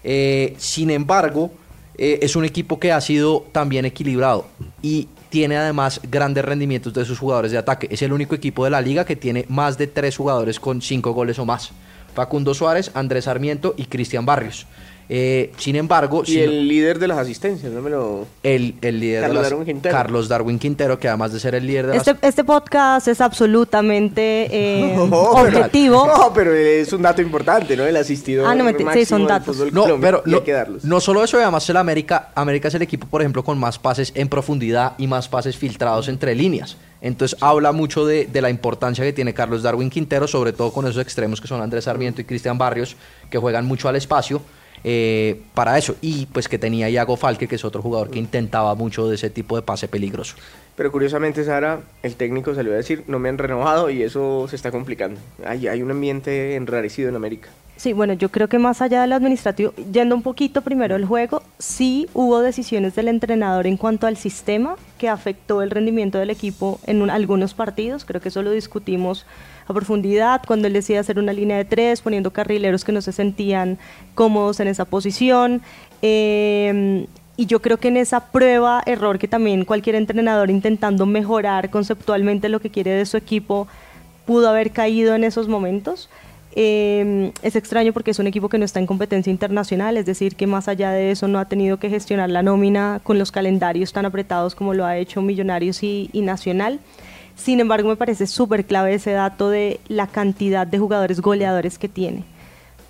Eh, 0.05 0.55
sin 0.59 0.91
embargo, 0.91 1.51
eh, 1.99 2.21
es 2.23 2.37
un 2.37 2.45
equipo 2.45 2.79
que 2.79 2.93
ha 2.93 3.01
sido 3.01 3.45
también 3.53 3.85
equilibrado 3.85 4.47
y 4.83 5.09
tiene 5.31 5.57
además 5.57 6.01
grandes 6.09 6.45
rendimientos 6.45 6.95
de 6.95 7.05
sus 7.05 7.19
jugadores 7.19 7.53
de 7.53 7.59
ataque. 7.59 7.89
Es 7.91 8.03
el 8.03 8.13
único 8.13 8.35
equipo 8.35 8.65
de 8.65 8.71
la 8.71 8.81
liga 8.81 9.05
que 9.05 9.17
tiene 9.17 9.45
más 9.49 9.77
de 9.77 9.89
tres 9.89 10.17
jugadores 10.17 10.61
con 10.61 10.81
cinco 10.81 11.13
goles 11.13 11.39
o 11.39 11.45
más. 11.45 11.73
Facundo 12.15 12.55
Suárez, 12.55 12.91
Andrés 12.95 13.25
Sarmiento 13.25 13.75
y 13.77 13.85
Cristian 13.85 14.25
Barrios. 14.25 14.67
Eh, 15.11 15.53
sin 15.57 15.75
embargo, 15.77 16.23
Y 16.27 16.33
si 16.33 16.37
no- 16.37 16.45
el 16.45 16.69
líder 16.69 16.99
de 16.99 17.09
las 17.09 17.17
asistencias, 17.19 17.73
no 17.73 17.81
me 17.81 17.89
lo... 17.89 18.27
el, 18.43 18.75
el 18.83 19.01
líder 19.01 19.23
Carlos 19.23 19.37
de 19.39 19.43
las- 19.43 19.51
Darwin 19.51 19.67
Quintero. 19.67 19.95
Carlos 19.97 20.29
Darwin 20.29 20.59
Quintero, 20.59 20.99
que 20.99 21.09
además 21.09 21.33
de 21.33 21.41
ser 21.41 21.55
el 21.55 21.67
líder 21.67 21.87
de 21.87 21.97
Este, 21.97 22.13
las... 22.13 22.23
este 22.25 22.45
podcast 22.45 23.09
es 23.09 23.21
absolutamente 23.23 24.49
eh, 24.51 24.95
No, 25.09 25.09
pero- 25.11 25.59
objetivo. 25.59 26.07
No, 26.19 26.33
pero 26.35 26.53
es 26.55 26.93
un 26.93 27.03
dato 27.03 27.23
importante, 27.23 27.77
¿no? 27.77 27.85
El 27.87 27.97
asistido 27.97 28.47
Ah, 28.47 28.55
no, 28.55 28.65
menti- 28.65 28.85
sí, 28.93 29.05
son 29.05 29.27
datos. 29.27 29.57
No, 29.73 29.99
pero 30.01 30.23
no, 30.27 30.37
hay 30.39 30.43
que 30.43 30.53
darlos. 30.53 30.85
no 30.85 31.01
solo 31.01 31.25
eso, 31.25 31.39
además 31.39 31.69
el 31.71 31.77
América, 31.79 32.31
América 32.35 32.69
es 32.69 32.75
el 32.75 32.83
equipo, 32.83 33.07
por 33.07 33.23
ejemplo, 33.23 33.43
con 33.45 33.59
más 33.59 33.79
pases 33.79 34.13
en 34.15 34.29
profundidad 34.29 34.93
y 34.99 35.07
más 35.07 35.29
pases 35.29 35.57
filtrados 35.57 36.09
entre 36.09 36.35
líneas. 36.35 36.77
Entonces 37.01 37.39
habla 37.41 37.73
mucho 37.73 38.05
de, 38.05 38.27
de 38.27 38.43
la 38.43 38.51
importancia 38.51 39.05
que 39.05 39.13
tiene 39.13 39.33
Carlos 39.33 39.63
Darwin 39.63 39.89
Quintero, 39.89 40.27
sobre 40.27 40.53
todo 40.53 40.73
con 40.73 40.87
esos 40.87 41.01
extremos 41.01 41.41
que 41.41 41.47
son 41.49 41.63
Andrés 41.63 41.85
Sarmiento 41.85 42.21
y 42.21 42.25
Cristian 42.25 42.59
Barrios, 42.59 42.97
que 43.31 43.39
juegan 43.39 43.65
mucho 43.67 43.89
al 43.89 43.97
espacio. 43.97 44.43
Eh, 44.91 45.43
para 45.53 45.77
eso. 45.77 45.97
Y 46.01 46.25
pues 46.33 46.49
que 46.49 46.59
tenía 46.59 46.89
Iago 46.89 47.19
Falque, 47.19 47.47
que 47.47 47.57
es 47.57 47.65
otro 47.67 47.83
jugador 47.83 48.09
que 48.09 48.19
intentaba 48.19 48.75
mucho 48.75 49.07
de 49.07 49.17
ese 49.17 49.29
tipo 49.29 49.55
de 49.55 49.61
pase 49.61 49.87
peligroso. 49.87 50.35
Pero 50.77 50.91
curiosamente, 50.91 51.45
Sara, 51.45 51.81
el 52.03 52.15
técnico 52.15 52.55
salió 52.55 52.73
a 52.73 52.77
decir, 52.77 53.05
no 53.07 53.19
me 53.19 53.29
han 53.29 53.37
renovado 53.37 53.91
y 53.91 54.03
eso 54.03 54.47
se 54.49 54.57
está 54.57 54.71
complicando. 54.71 55.21
Hay, 55.45 55.69
hay 55.69 55.83
un 55.83 55.91
ambiente 55.91 56.57
enrarecido 56.57 57.11
en 57.11 57.17
América. 57.17 57.51
Sí, 57.77 57.93
bueno, 57.93 58.15
yo 58.15 58.31
creo 58.31 58.49
que 58.49 58.59
más 58.59 58.81
allá 58.81 59.03
del 59.03 59.13
administrativo, 59.13 59.75
yendo 59.93 60.17
un 60.17 60.23
poquito 60.23 60.63
primero 60.63 60.97
al 60.97 61.05
juego, 61.05 61.43
sí 61.59 62.09
hubo 62.15 62.41
decisiones 62.41 62.95
del 62.97 63.09
entrenador 63.09 63.67
en 63.67 63.77
cuanto 63.77 64.07
al 64.07 64.17
sistema 64.17 64.77
que 64.97 65.11
afectó 65.11 65.61
el 65.61 65.71
rendimiento 65.71 66.19
del 66.19 66.31
equipo 66.31 66.81
en 66.87 67.09
algunos 67.11 67.53
partidos. 67.53 68.07
Creo 68.07 68.21
que 68.23 68.31
eso 68.31 68.43
lo 68.43 68.53
discutimos 68.53 69.27
a 69.73 69.75
profundidad 69.75 70.43
cuando 70.47 70.67
él 70.67 70.73
decía 70.73 71.01
hacer 71.01 71.19
una 71.19 71.33
línea 71.33 71.57
de 71.57 71.65
tres, 71.65 72.01
poniendo 72.01 72.33
carrileros 72.33 72.85
que 72.85 72.93
no 72.93 73.01
se 73.03 73.13
sentían 73.13 73.79
cómodos 74.15 74.61
en 74.61 74.69
esa 74.69 74.85
posición. 74.85 75.63
Eh, 76.03 77.07
y 77.39 77.47
yo 77.47 77.63
creo 77.63 77.77
que 77.77 77.87
en 77.87 77.97
esa 77.97 78.33
prueba, 78.33 78.83
error 78.85 79.21
que 79.21 79.29
también 79.29 79.65
cualquier 79.65 79.95
entrenador 79.95 80.51
intentando 80.51 81.07
mejorar 81.07 81.71
conceptualmente 81.71 82.49
lo 82.49 82.61
que 82.61 82.69
quiere 82.69 82.91
de 82.91 83.07
su 83.07 83.17
equipo, 83.17 83.69
pudo 84.27 84.49
haber 84.49 84.73
caído 84.73 85.15
en 85.15 85.23
esos 85.23 85.47
momentos. 85.47 86.11
Eh, 86.57 87.31
es 87.43 87.55
extraño 87.55 87.93
porque 87.93 88.11
es 88.11 88.19
un 88.19 88.27
equipo 88.27 88.49
que 88.49 88.59
no 88.59 88.65
está 88.65 88.81
en 88.81 88.87
competencia 88.87 89.31
internacional, 89.31 89.97
es 89.97 90.05
decir, 90.05 90.35
que 90.35 90.49
más 90.49 90.67
allá 90.67 90.91
de 90.91 91.13
eso 91.13 91.29
no 91.29 91.39
ha 91.39 91.45
tenido 91.45 91.77
que 91.79 91.89
gestionar 91.89 92.29
la 92.29 92.43
nómina 92.43 93.01
con 93.05 93.21
los 93.21 93.31
calendarios 93.31 93.93
tan 93.93 94.05
apretados 94.05 94.57
como 94.57 94.75
lo 94.75 94.85
ha 94.85 94.97
hecho 94.97 95.23
Millonarios 95.23 95.85
y, 95.85 96.11
y 96.13 96.23
Nacional. 96.23 96.81
Sin 97.39 97.61
embargo, 97.61 97.89
me 97.89 97.97
parece 97.97 98.27
súper 98.27 98.67
clave 98.67 98.95
ese 98.95 99.13
dato 99.13 99.49
de 99.49 99.81
la 99.87 100.09
cantidad 100.09 100.67
de 100.67 100.79
jugadores 100.79 101.21
goleadores 101.21 101.79
que 101.79 101.89
tiene. 101.89 102.25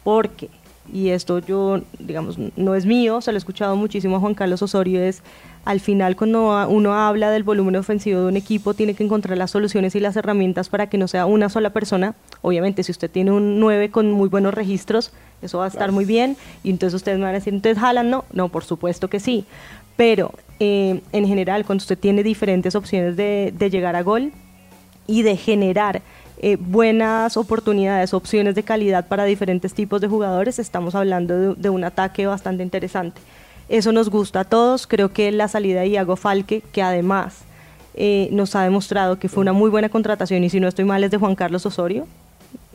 Porque, 0.02 0.48
y 0.90 1.10
esto 1.10 1.38
yo, 1.40 1.82
digamos, 1.98 2.38
no 2.56 2.74
es 2.74 2.86
mío, 2.86 3.20
se 3.20 3.30
lo 3.30 3.36
he 3.36 3.38
escuchado 3.38 3.76
muchísimo 3.76 4.16
a 4.16 4.20
Juan 4.20 4.34
Carlos 4.34 4.62
Osorio, 4.62 5.02
es 5.02 5.22
al 5.66 5.80
final 5.80 6.16
cuando 6.16 6.66
uno 6.68 6.94
habla 6.94 7.30
del 7.30 7.42
volumen 7.42 7.76
ofensivo 7.76 8.22
de 8.22 8.26
un 8.28 8.38
equipo, 8.38 8.72
tiene 8.72 8.94
que 8.94 9.04
encontrar 9.04 9.36
las 9.36 9.50
soluciones 9.50 9.94
y 9.94 10.00
las 10.00 10.16
herramientas 10.16 10.70
para 10.70 10.88
que 10.88 10.96
no 10.96 11.08
sea 11.08 11.26
una 11.26 11.50
sola 11.50 11.70
persona. 11.70 12.14
Obviamente, 12.40 12.82
si 12.82 12.90
usted 12.90 13.10
tiene 13.10 13.32
un 13.32 13.60
9 13.60 13.90
con 13.90 14.10
muy 14.10 14.30
buenos 14.30 14.54
registros, 14.54 15.12
eso 15.42 15.58
va 15.58 15.66
a 15.66 15.68
estar 15.68 15.92
muy 15.92 16.06
bien. 16.06 16.38
Y 16.64 16.70
entonces 16.70 16.94
ustedes 16.94 17.18
me 17.18 17.24
van 17.24 17.34
a 17.34 17.38
decir, 17.38 17.52
entonces 17.52 17.78
jalan, 17.78 18.08
no, 18.08 18.24
no, 18.32 18.48
por 18.48 18.64
supuesto 18.64 19.10
que 19.10 19.20
sí. 19.20 19.44
Pero 19.98 20.32
eh, 20.60 21.00
en 21.12 21.26
general, 21.26 21.64
cuando 21.64 21.82
usted 21.82 21.98
tiene 21.98 22.22
diferentes 22.22 22.74
opciones 22.74 23.16
de, 23.16 23.52
llegar 23.70 23.96
a 23.96 24.02
gol 24.02 24.32
y 25.06 25.22
de 25.22 25.36
generar 25.36 26.02
eh, 26.40 26.56
buenas 26.58 27.36
oportunidades, 27.36 28.14
opciones 28.14 28.54
de 28.54 28.62
calidad 28.62 29.08
para 29.08 29.24
diferentes 29.24 29.74
tipos 29.74 30.00
de 30.00 30.08
jugadores, 30.08 30.58
estamos 30.58 30.94
hablando 30.94 31.36
de, 31.36 31.54
de 31.54 31.70
un 31.70 31.84
ataque 31.84 32.26
bastante 32.26 32.62
interesante. 32.62 33.20
Eso 33.68 33.92
nos 33.92 34.08
gusta 34.08 34.40
a 34.40 34.44
todos. 34.44 34.86
Creo 34.86 35.12
que 35.12 35.30
la 35.30 35.48
salida 35.48 35.80
de 35.80 35.88
Iago 35.88 36.16
Falque, 36.16 36.62
que 36.72 36.82
además 36.82 37.44
eh, 38.00 38.28
nos 38.30 38.54
ha 38.54 38.62
demostrado 38.62 39.18
que 39.18 39.28
fue 39.28 39.40
una 39.40 39.52
muy 39.52 39.70
buena 39.70 39.88
contratación, 39.88 40.44
y 40.44 40.50
si 40.50 40.60
no 40.60 40.68
estoy 40.68 40.84
mal 40.84 41.02
es 41.02 41.10
de 41.10 41.16
Juan 41.16 41.34
Carlos 41.34 41.66
Osorio, 41.66 42.06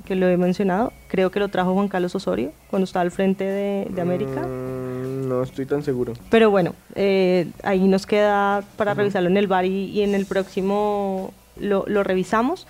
que 0.05 0.15
lo 0.15 0.27
he 0.27 0.37
mencionado. 0.37 0.91
Creo 1.07 1.31
que 1.31 1.39
lo 1.39 1.47
trajo 1.49 1.73
Juan 1.73 1.87
Carlos 1.87 2.13
Osorio 2.15 2.51
cuando 2.69 2.85
estaba 2.85 3.01
al 3.03 3.11
frente 3.11 3.43
de, 3.43 3.87
de 3.89 4.01
América. 4.01 4.41
Mm, 4.45 5.27
no 5.27 5.43
estoy 5.43 5.65
tan 5.65 5.83
seguro. 5.83 6.13
Pero 6.29 6.51
bueno, 6.51 6.73
eh, 6.95 7.47
ahí 7.63 7.87
nos 7.87 8.05
queda 8.05 8.63
para 8.77 8.93
revisarlo 8.93 9.29
en 9.29 9.37
el 9.37 9.47
bar 9.47 9.65
y, 9.65 9.85
y 9.91 10.01
en 10.01 10.15
el 10.15 10.25
próximo 10.25 11.33
lo, 11.59 11.85
lo 11.87 12.03
revisamos. 12.03 12.67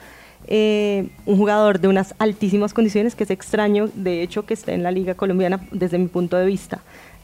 Eh, 0.47 1.07
un 1.25 1.37
jugador 1.37 1.79
de 1.79 1.87
unas 1.87 2.15
altísimas 2.19 2.73
condiciones 2.73 3.15
que 3.15 3.23
es 3.23 3.31
extraño, 3.31 3.89
de 3.95 4.21
hecho, 4.21 4.45
que 4.45 4.53
esté 4.53 4.73
en 4.73 4.83
la 4.83 4.91
Liga 4.91 5.15
Colombiana 5.15 5.65
desde 5.71 5.97
mi 5.97 6.07
punto 6.07 6.35
de 6.37 6.45
vista 6.45 6.81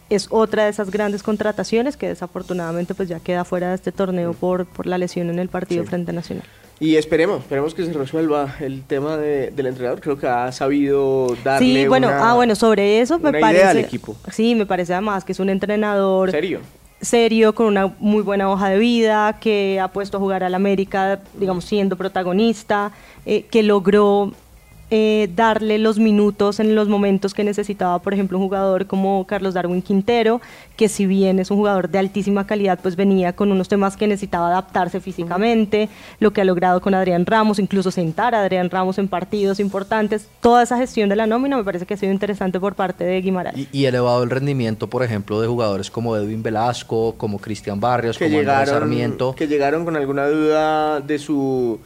es 0.10 0.26
otra 0.32 0.63
de 0.63 0.72
esas 0.72 0.89
grandes 0.89 1.22
contrataciones 1.22 1.95
que 1.95 2.08
desafortunadamente 2.08 2.95
pues 2.95 3.08
ya 3.10 3.19
queda 3.19 3.45
fuera 3.45 3.69
de 3.69 3.76
este 3.76 3.91
torneo 3.91 4.34
por, 4.34 4.65
por 4.65 4.88
la 4.88 4.98
lesión 4.98 5.30
en 5.30 5.38
el 5.38 5.50
partido 5.50 5.84
Sí. 5.84 5.88
frente 5.89 6.10
a 6.10 6.13
Nacional. 6.15 6.45
Y 6.82 6.96
esperemos, 6.96 7.42
esperemos 7.42 7.74
que 7.74 7.86
se 7.86 7.92
resuelva 7.92 8.56
el 8.62 8.84
tema 8.84 9.18
de- 9.18 9.52
del 9.52 9.65
entrenador. 9.65 10.00
Creo 10.00 10.18
que 10.18 10.28
ha 10.28 10.50
sabido 10.54 11.36
darle 11.44 11.82
Sí, 11.84 11.88
bueno, 11.88 12.08
una- 12.08 12.32
ah, 12.32 12.36
bueno, 12.36 12.56
sobre 12.56 13.02
eso 13.02 13.20
me 13.20 13.32
parece. 13.34 13.52
idea 13.62 13.70
al 13.72 13.78
equipo. 13.80 14.15
Sí, 14.32 14.56
me 14.56 14.65
parece 14.65 14.94
además 14.94 15.26
que 15.26 15.34
es 15.34 15.39
un 15.39 15.50
entrenador 15.50 16.32
serio. 16.32 16.62
serio, 17.02 17.54
con 17.54 17.65
una 17.68 17.94
muy 18.00 18.22
buena 18.24 18.50
hoja 18.50 18.70
de 18.70 18.80
vida, 18.80 19.39
que 19.42 19.80
ha 19.82 19.89
puesto 19.89 20.18
a 20.18 20.20
jugar 20.22 20.44
al 20.44 20.56
América, 20.56 21.20
digamos, 21.34 21.65
siendo 21.65 21.98
protagonista, 21.98 22.92
eh, 23.26 23.44
que 23.52 23.62
logró 23.63 24.32
eh, 24.91 25.30
darle 25.36 25.78
los 25.78 25.99
minutos 25.99 26.60
en 26.60 26.75
los 26.75 26.88
momentos 26.88 27.34
que 27.34 27.43
necesitaba, 27.43 27.99
por 27.99 28.13
ejemplo, 28.13 28.38
un 28.38 28.45
jugador 28.45 28.88
como 28.88 29.25
Carlos 29.28 29.54
Darwin 29.54 29.82
Quintero, 29.82 30.41
que 30.75 30.89
si 30.89 31.06
bien 31.06 31.39
es 31.39 31.52
un 31.52 31.58
jugador 31.58 31.89
de 31.89 31.99
altísima 31.99 32.47
calidad, 32.47 32.80
pues 32.82 32.95
venía 32.95 33.34
con 33.34 33.52
unos 33.52 33.67
temas 33.67 33.97
que 33.97 34.08
necesitaba 34.08 34.47
adaptarse 34.47 34.99
físicamente, 34.99 35.89
lo 36.19 36.32
que 36.32 36.41
ha 36.41 36.45
logrado 36.45 36.82
con 36.82 36.93
Adrián 36.93 37.25
Ramos, 37.25 37.60
incluso 37.60 37.91
sentar 37.91 38.34
a 38.34 38.41
Adrián 38.41 38.69
Ramos 38.69 38.97
en 38.97 39.08
partidos 39.08 39.60
importantes, 39.60 40.28
toda 40.41 40.63
esa 40.63 40.78
gestión 40.78 41.10
de 41.10 41.15
la 41.15 41.28
nómina 41.28 41.58
me 41.58 41.63
parece 41.63 41.86
que 41.86 41.93
ha 41.93 41.97
sido 41.97 42.12
interesante 42.12 42.60
por 42.60 42.75
parte 42.75 43.04
de 43.04 43.21
Guimaraes. 43.21 43.58
Y, 43.58 43.69
y 43.71 43.86
elevado 43.86 44.23
el 44.23 44.30
rendimiento, 44.30 44.88
por 44.88 45.04
ejemplo, 45.04 45.39
de 45.41 45.47
jugadores 45.47 45.91
como 45.91 46.15
Edwin 46.15 46.41
Velasco, 46.41 47.15
como 47.17 47.39
Cristian 47.39 47.80
Barrios, 47.80 48.17
que 48.17 48.25
como 48.25 48.39
Andrés 48.39 48.56
llegaron, 48.56 48.73
Sarmiento. 48.73 49.36
que 49.36 49.47
llegaron 49.47 49.86
con 49.86 49.95
alguna 49.95 50.28
duda 50.28 51.02
de 51.02 51.19
su 51.19 51.80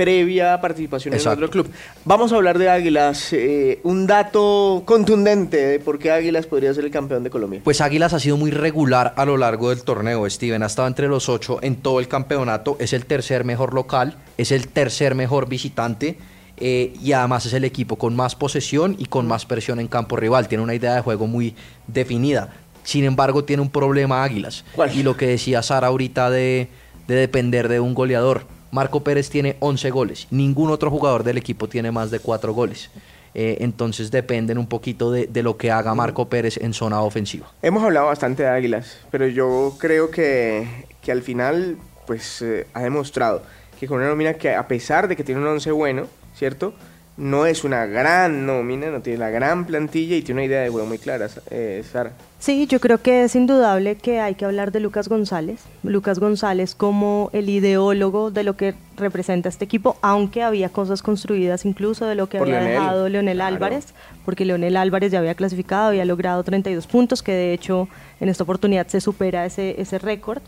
previa 0.00 0.58
participación 0.62 1.12
Exacto. 1.12 1.40
en 1.40 1.44
otro 1.44 1.50
club. 1.50 1.70
Vamos 2.06 2.32
a 2.32 2.36
hablar 2.36 2.56
de 2.56 2.70
Águilas, 2.70 3.34
eh, 3.34 3.80
un 3.82 4.06
dato 4.06 4.82
contundente 4.86 5.58
de 5.58 5.78
por 5.78 5.98
qué 5.98 6.10
Águilas 6.10 6.46
podría 6.46 6.72
ser 6.72 6.86
el 6.86 6.90
campeón 6.90 7.22
de 7.22 7.28
Colombia. 7.28 7.60
Pues 7.62 7.82
Águilas 7.82 8.14
ha 8.14 8.18
sido 8.18 8.38
muy 8.38 8.50
regular 8.50 9.12
a 9.18 9.26
lo 9.26 9.36
largo 9.36 9.68
del 9.68 9.82
torneo, 9.82 10.28
Steven. 10.30 10.62
Ha 10.62 10.66
estado 10.66 10.88
entre 10.88 11.06
los 11.06 11.28
ocho 11.28 11.58
en 11.60 11.76
todo 11.76 12.00
el 12.00 12.08
campeonato. 12.08 12.78
Es 12.80 12.94
el 12.94 13.04
tercer 13.04 13.44
mejor 13.44 13.74
local, 13.74 14.16
es 14.38 14.52
el 14.52 14.68
tercer 14.68 15.14
mejor 15.14 15.48
visitante. 15.50 16.16
eh, 16.62 16.94
y 17.02 17.12
además 17.12 17.44
es 17.46 17.52
el 17.54 17.64
equipo 17.64 17.96
con 17.96 18.14
más 18.16 18.36
posesión 18.36 18.94
y 18.98 19.04
con 19.06 19.26
más 19.26 19.44
presión 19.44 19.80
en 19.80 19.88
campo 19.88 20.16
rival. 20.16 20.46
Tiene 20.48 20.64
una 20.64 20.74
idea 20.74 20.94
de 20.94 21.00
juego 21.02 21.26
muy 21.26 21.54
definida. 21.86 22.54
Sin 22.84 23.04
embargo, 23.04 23.44
tiene 23.44 23.60
un 23.62 23.70
problema 23.70 24.24
Águilas. 24.24 24.64
¿Cuál? 24.74 24.94
Y 24.96 25.02
lo 25.02 25.16
que 25.16 25.26
decía 25.26 25.62
Sara 25.62 25.88
ahorita 25.88 26.30
de, 26.30 26.68
de 27.06 27.14
depender 27.14 27.68
de 27.68 27.80
un 27.80 27.92
goleador. 27.94 28.44
Marco 28.70 29.02
Pérez 29.02 29.30
tiene 29.30 29.56
11 29.60 29.90
goles. 29.90 30.26
Ningún 30.30 30.70
otro 30.70 30.90
jugador 30.90 31.24
del 31.24 31.38
equipo 31.38 31.68
tiene 31.68 31.90
más 31.90 32.10
de 32.10 32.20
4 32.20 32.52
goles. 32.52 32.90
Eh, 33.34 33.58
entonces 33.60 34.10
dependen 34.10 34.58
un 34.58 34.66
poquito 34.66 35.12
de, 35.12 35.28
lo 35.42 35.56
que 35.56 35.70
haga 35.70 35.94
Marco 35.94 36.28
Pérez 36.28 36.56
en 36.56 36.72
zona 36.72 37.00
ofensiva. 37.00 37.50
Hemos 37.62 37.82
hablado 37.82 38.06
bastante 38.06 38.42
de 38.42 38.48
Águilas, 38.48 38.98
pero 39.10 39.28
yo 39.28 39.76
creo 39.78 40.10
que, 40.10 40.86
que 41.00 41.12
al 41.12 41.22
final 41.22 41.76
pues 42.06 42.42
eh, 42.42 42.66
ha 42.74 42.82
demostrado 42.82 43.42
que 43.78 43.86
con 43.86 43.98
una 43.98 44.08
nómina 44.08 44.34
que 44.34 44.54
a 44.54 44.66
pesar 44.66 45.06
de 45.06 45.14
que 45.14 45.22
tiene 45.22 45.40
un 45.40 45.46
once 45.46 45.70
bueno, 45.70 46.06
¿cierto? 46.34 46.74
No 47.20 47.44
es 47.44 47.64
una 47.64 47.84
gran 47.84 48.46
nómina, 48.46 48.86
no 48.90 49.02
tiene 49.02 49.18
la 49.18 49.28
gran 49.28 49.66
plantilla 49.66 50.16
y 50.16 50.22
tiene 50.22 50.40
una 50.40 50.46
idea 50.46 50.62
de 50.62 50.70
juego 50.70 50.86
muy 50.86 50.96
clara, 50.96 51.28
eh, 51.50 51.84
Sara. 51.92 52.12
Sí, 52.38 52.66
yo 52.66 52.80
creo 52.80 52.96
que 53.02 53.24
es 53.24 53.36
indudable 53.36 53.96
que 53.96 54.20
hay 54.20 54.34
que 54.36 54.46
hablar 54.46 54.72
de 54.72 54.80
Lucas 54.80 55.06
González. 55.10 55.60
Lucas 55.82 56.18
González 56.18 56.74
como 56.74 57.28
el 57.34 57.50
ideólogo 57.50 58.30
de 58.30 58.42
lo 58.42 58.56
que 58.56 58.72
representa 58.96 59.50
este 59.50 59.66
equipo, 59.66 59.98
aunque 60.00 60.42
había 60.42 60.70
cosas 60.70 61.02
construidas 61.02 61.66
incluso 61.66 62.06
de 62.06 62.14
lo 62.14 62.26
que 62.30 62.38
Por 62.38 62.48
había 62.48 62.60
Leonel. 62.60 62.78
dejado 62.80 63.08
Leonel 63.10 63.36
Claro. 63.36 63.54
Álvarez, 63.54 63.86
porque 64.24 64.46
Leonel 64.46 64.78
Álvarez 64.78 65.12
ya 65.12 65.18
había 65.18 65.34
clasificado, 65.34 65.88
había 65.88 66.06
logrado 66.06 66.42
32 66.42 66.86
puntos, 66.86 67.22
que 67.22 67.32
de 67.32 67.52
hecho 67.52 67.86
en 68.20 68.30
esta 68.30 68.44
oportunidad 68.44 68.86
se 68.86 69.02
supera 69.02 69.44
ese, 69.44 69.78
ese 69.78 69.98
récord. 69.98 70.40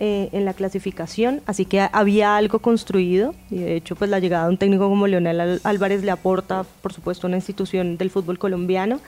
Eh, 0.00 0.28
en 0.32 0.44
la 0.44 0.54
clasificación, 0.54 1.40
así 1.46 1.64
que 1.64 1.80
había 1.80 2.36
algo 2.36 2.60
construido 2.60 3.34
y 3.50 3.58
de 3.58 3.76
hecho 3.76 3.96
pues 3.96 4.10
la 4.10 4.20
llegada 4.20 4.44
de 4.44 4.50
un 4.50 4.58
técnico 4.58 4.88
como 4.88 5.06
Leonel 5.06 5.60
Álvarez 5.64 6.04
le 6.04 6.10
aporta 6.10 6.64
por 6.82 6.92
supuesto 6.92 7.26
una 7.26 7.36
institución 7.36 7.96
del 7.96 8.10
fútbol 8.10 8.38
colombiano 8.38 9.00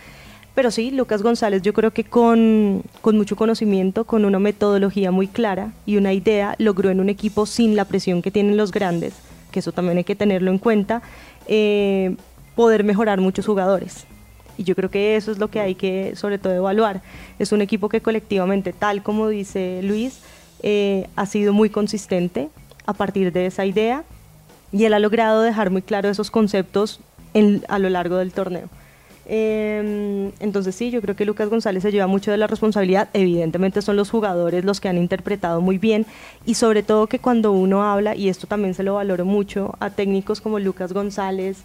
pero 0.55 0.70
sí, 0.70 0.90
Lucas 0.90 1.22
González 1.22 1.62
yo 1.62 1.72
creo 1.72 1.92
que 1.92 2.05
con, 2.05 2.83
con 3.00 3.16
mucho 3.16 3.37
conocimiento, 3.37 4.05
con 4.05 4.24
una 4.24 4.38
metodología 4.38 5.11
muy 5.11 5.29
clara 5.29 5.72
y 5.87 5.96
una 5.96 6.12
idea, 6.12 6.55
logró 6.59 6.90
en 6.90 7.00
un 7.00 7.09
equipo 7.09 7.46
sin 7.46 7.76
la 7.76 7.85
presión 7.85 8.20
que 8.20 8.31
tienen 8.31 8.57
los 8.57 8.72
grandes, 8.72 9.14
que 9.53 9.61
eso 9.61 9.72
también 9.72 9.98
hay 9.98 10.05
que 10.05 10.16
tenerlo 10.16 10.50
en 10.50 10.59
cuenta, 10.59 11.03
eh, 11.46 12.16
poder 12.57 12.85
mejorar 12.85 13.20
muchos 13.20 13.46
jugadores. 13.46 14.07
Y 14.59 14.64
yo 14.64 14.74
creo 14.74 14.90
que 14.90 15.16
eso 15.16 15.33
es 15.33 15.38
lo 15.38 15.48
que 15.48 15.61
hay 15.61 15.74
que 15.74 16.14
sobre 16.16 16.37
todo 16.37 16.53
evaluar. 16.53 17.00
Es 17.38 17.53
un 17.53 17.62
equipo 17.62 17.88
que 17.88 18.03
colectivamente, 18.03 18.72
tal 18.72 19.03
como 19.03 19.29
dice 19.29 19.81
Luis, 19.83 20.20
eh, 20.62 21.09
ha 21.16 21.27
sido 21.27 21.53
muy 21.53 21.70
consistente 21.70 22.49
a 22.87 22.92
partir 22.92 23.33
de 23.33 23.46
esa 23.46 23.64
idea 23.66 24.05
y 24.73 24.85
él 24.85 24.94
ha 24.94 24.99
logrado 24.99 25.42
dejar 25.42 25.70
muy 25.70 25.83
claro 25.83 26.09
esos 26.09 26.31
conceptos 26.31 27.01
a 27.68 27.79
lo 27.79 27.88
largo 27.88 28.16
del 28.16 28.33
torneo. 28.33 28.68
Eh, 29.33 30.33
entonces 30.40 30.75
sí, 30.75 30.90
yo 30.90 31.01
creo 31.01 31.14
que 31.14 31.25
Lucas 31.25 31.49
González 31.49 31.85
se 31.85 31.92
lleva 31.92 32.09
mucho 32.09 32.33
de 32.33 32.37
la 32.37 32.49
responsabilidad. 32.49 33.09
Evidentemente 33.12 33.81
son 33.81 33.96
los 33.96 34.11
jugadores 34.11 34.64
los 34.64 34.81
que 34.81 34.88
han 34.88 34.99
interpretado 34.99 35.61
muy 35.61 35.79
bien 35.79 36.05
y 36.44 36.55
sobre 36.55 36.83
todo 36.83 37.07
que 37.07 37.20
cuando 37.20 37.53
uno 37.53 37.85
habla, 37.85 38.16
y 38.16 38.29
esto 38.29 38.49
también 38.49 38.75
se 38.75 38.83
lo 38.83 38.94
valoro 38.94 39.25
mucho 39.25 39.77
a 39.79 39.90
técnicos 39.90 40.40
como 40.40 40.59
Lucas 40.59 40.92
González, 40.92 41.59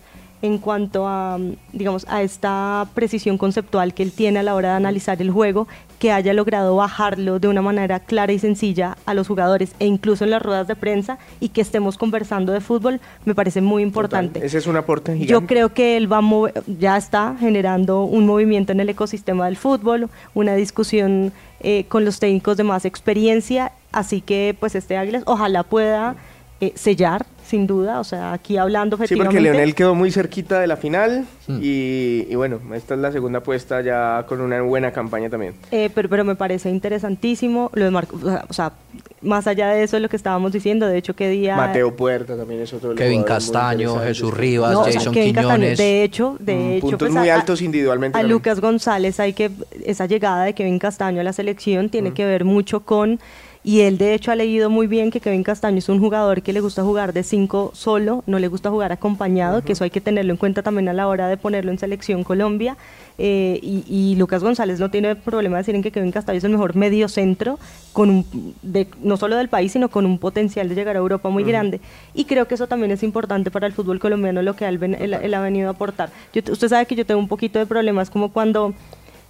en 0.44 0.60
cuanto 0.60 1.08
a, 1.08 1.40
digamos, 1.74 2.06
a 2.08 2.22
esta 2.22 2.88
precisión 2.94 3.38
conceptual 3.38 3.96
que 3.96 4.04
él 4.04 4.12
tiene 4.12 4.40
a 4.40 4.44
la 4.44 4.54
hora 4.54 4.70
de 4.70 4.76
analizar 4.76 5.20
el 5.22 5.32
juego, 5.32 5.68
que 6.06 6.12
haya 6.12 6.34
logrado 6.34 6.76
bajarlo 6.76 7.40
de 7.40 7.48
una 7.48 7.64
manera 7.64 8.00
clara 8.00 8.32
y 8.32 8.38
sencilla 8.38 8.96
a 9.08 9.16
los 9.16 9.28
jugadores 9.28 9.72
e 9.80 9.88
incluso 9.88 10.24
en 10.24 10.30
las 10.30 10.40
ruedas 10.40 10.68
de 10.68 10.76
prensa 10.76 11.18
y 11.40 11.50
que 11.50 11.62
estemos 11.62 11.98
conversando 11.98 12.54
de 12.54 12.62
fútbol, 12.62 13.02
me 13.26 13.34
parece 13.34 13.60
muy 13.60 13.82
importante. 13.82 14.46
Ese 14.46 14.60
es 14.60 14.68
un 14.68 14.78
aporte 14.78 15.14
gigante. 15.14 15.32
Yo 15.32 15.48
creo 15.48 15.74
que 15.74 15.98
él 15.98 16.06
va 16.14 16.22
ya 16.68 16.96
está 16.96 17.36
generando 17.40 18.04
un 18.04 18.28
movimiento 18.28 18.72
en 18.72 18.82
el 18.82 18.90
ecosistema 18.90 19.46
del 19.46 19.58
fútbol, 19.58 20.08
una 20.36 20.54
discusión 20.54 21.34
eh, 21.62 21.86
con 21.88 22.06
los 22.06 22.20
técnicos 22.20 22.56
de 22.56 22.64
más 22.66 22.86
experiencia, 22.86 23.72
así 23.92 24.22
que 24.22 24.56
pues 24.60 24.76
este 24.76 24.98
Águilas 24.98 25.24
ojalá 25.26 25.64
pueda 25.64 26.18
eh, 26.62 26.74
sellar 26.76 27.26
sin 27.46 27.68
duda, 27.68 28.00
o 28.00 28.04
sea, 28.04 28.34
aquí 28.34 28.58
hablando 28.58 28.96
efectivamente. 28.96 29.38
Sí, 29.38 29.38
porque 29.38 29.54
Leonel 29.54 29.76
quedó 29.76 29.94
muy 29.94 30.12
cerquita 30.12 30.60
de 30.60 30.68
la 30.68 30.78
final 30.78 31.26
hmm. 31.48 31.60
y, 31.62 32.34
bueno, 32.36 32.60
esta 32.74 32.96
es 32.96 33.00
la 33.00 33.12
segunda 33.12 33.40
apuesta 33.40 33.82
ya 33.82 34.26
con 34.28 34.42
una 34.42 34.62
buena 34.62 34.92
campaña 34.92 35.30
también. 35.30 35.54
Eh, 35.72 35.90
pero, 35.94 36.10
pero 36.10 36.26
me 36.26 36.36
parece 36.36 36.70
interesantísimo 36.72 37.70
lo 37.74 37.86
de 37.86 37.92
Marco, 37.92 38.18
o 38.50 38.54
sea, 38.54 38.74
más 39.22 39.48
allá 39.48 39.70
de 39.70 39.84
eso 39.84 39.96
es 39.98 40.02
lo 40.02 40.10
que 40.10 40.16
estábamos 40.16 40.52
diciendo, 40.52 40.88
de 40.88 40.98
hecho, 40.98 41.16
qué 41.16 41.30
día... 41.30 41.56
Mateo 41.56 41.96
Puerta 41.96 42.36
también 42.36 42.62
es 42.62 42.74
otro 42.74 42.96
Kevin 42.96 43.24
Castaño, 43.24 44.00
Jesús 44.00 44.34
Rivas, 44.34 44.76
Jason 44.94 45.14
Quiñones. 45.14 45.78
de 45.78 46.04
hecho, 46.04 46.38
de 46.40 46.56
mm, 46.56 46.72
hecho... 46.72 46.82
Puntos 46.82 47.00
pues, 47.00 47.12
muy 47.12 47.30
altos 47.30 47.62
individualmente. 47.62 48.18
A, 48.18 48.24
Lucas 48.24 48.60
González 48.60 49.20
hay 49.20 49.34
que... 49.34 49.52
Esa 49.84 50.06
llegada 50.06 50.46
de 50.46 50.54
Kevin 50.54 50.80
Castaño 50.80 51.22
a 51.22 51.24
la 51.24 51.34
selección 51.34 51.90
tiene 51.90 52.12
mm. 52.12 52.14
que 52.14 52.26
ver 52.26 52.46
mucho 52.46 52.82
con 52.82 53.20
y 53.66 53.82
él 53.82 53.98
de 53.98 54.14
hecho 54.14 54.32
ha 54.32 54.36
leído 54.36 54.70
muy 54.70 54.86
bien 54.86 55.10
que 55.10 55.20
Kevin 55.20 55.42
Castaño 55.42 55.80
es 55.80 55.90
un 55.90 56.00
jugador 56.00 56.44
que 56.44 56.54
le 56.54 56.60
gusta 56.60 56.84
jugar 56.84 57.14
de 57.14 57.24
cinco 57.24 57.72
solo, 57.74 58.24
no 58.28 58.38
le 58.38 58.48
gusta 58.48 58.70
jugar 58.70 58.92
acompañado, 58.92 59.64
que 59.64 59.74
eso 59.74 59.84
hay 59.84 59.90
que 59.90 60.02
tenerlo 60.02 60.32
en 60.32 60.38
cuenta 60.38 60.62
también 60.62 60.88
a 60.88 60.94
la 60.94 61.08
hora 61.08 61.28
de 61.28 61.36
ponerlo 61.36 61.72
en 61.72 61.80
selección 61.80 62.24
Colombia. 62.24 62.78
Eh, 63.18 63.60
y, 63.64 64.16
Lucas 64.18 64.44
González 64.44 64.80
no 64.80 64.92
tiene 64.92 65.16
problema 65.16 65.56
de 65.56 65.62
decir 65.62 65.74
en 65.74 65.82
que 65.82 65.92
Kevin 65.92 66.12
Castaño 66.12 66.38
es 66.38 66.44
el 66.44 66.52
mejor 66.52 66.76
medio 66.76 67.08
centro, 67.08 67.58
con 67.92 68.10
un, 68.12 68.56
de, 68.62 68.88
no 69.02 69.18
solo 69.18 69.36
del 69.36 69.50
país, 69.50 69.72
sino 69.72 69.90
con 69.90 70.06
un 70.06 70.20
potencial 70.20 70.70
de 70.70 70.76
llegar 70.76 70.96
a 70.96 71.00
Europa 71.00 71.30
muy 71.30 71.44
grande. 71.44 71.80
Y 72.14 72.26
creo 72.26 72.48
que 72.48 72.54
eso 72.54 72.68
también 72.68 72.92
es 72.92 73.02
importante 73.02 73.50
para 73.50 73.66
el 73.66 73.74
fútbol 73.74 74.00
colombiano, 74.00 74.44
lo 74.44 74.56
que 74.56 74.68
él, 74.68 75.34
ha 75.34 75.42
venido 75.42 75.70
a 75.70 75.72
aportar. 75.72 76.12
usted 76.36 76.68
sabe 76.68 76.86
que 76.86 76.96
yo 76.96 77.06
tengo 77.06 77.20
un 77.20 77.28
poquito 77.28 77.58
de 77.58 77.66
problemas 77.66 78.12
como 78.12 78.32
cuando 78.32 78.76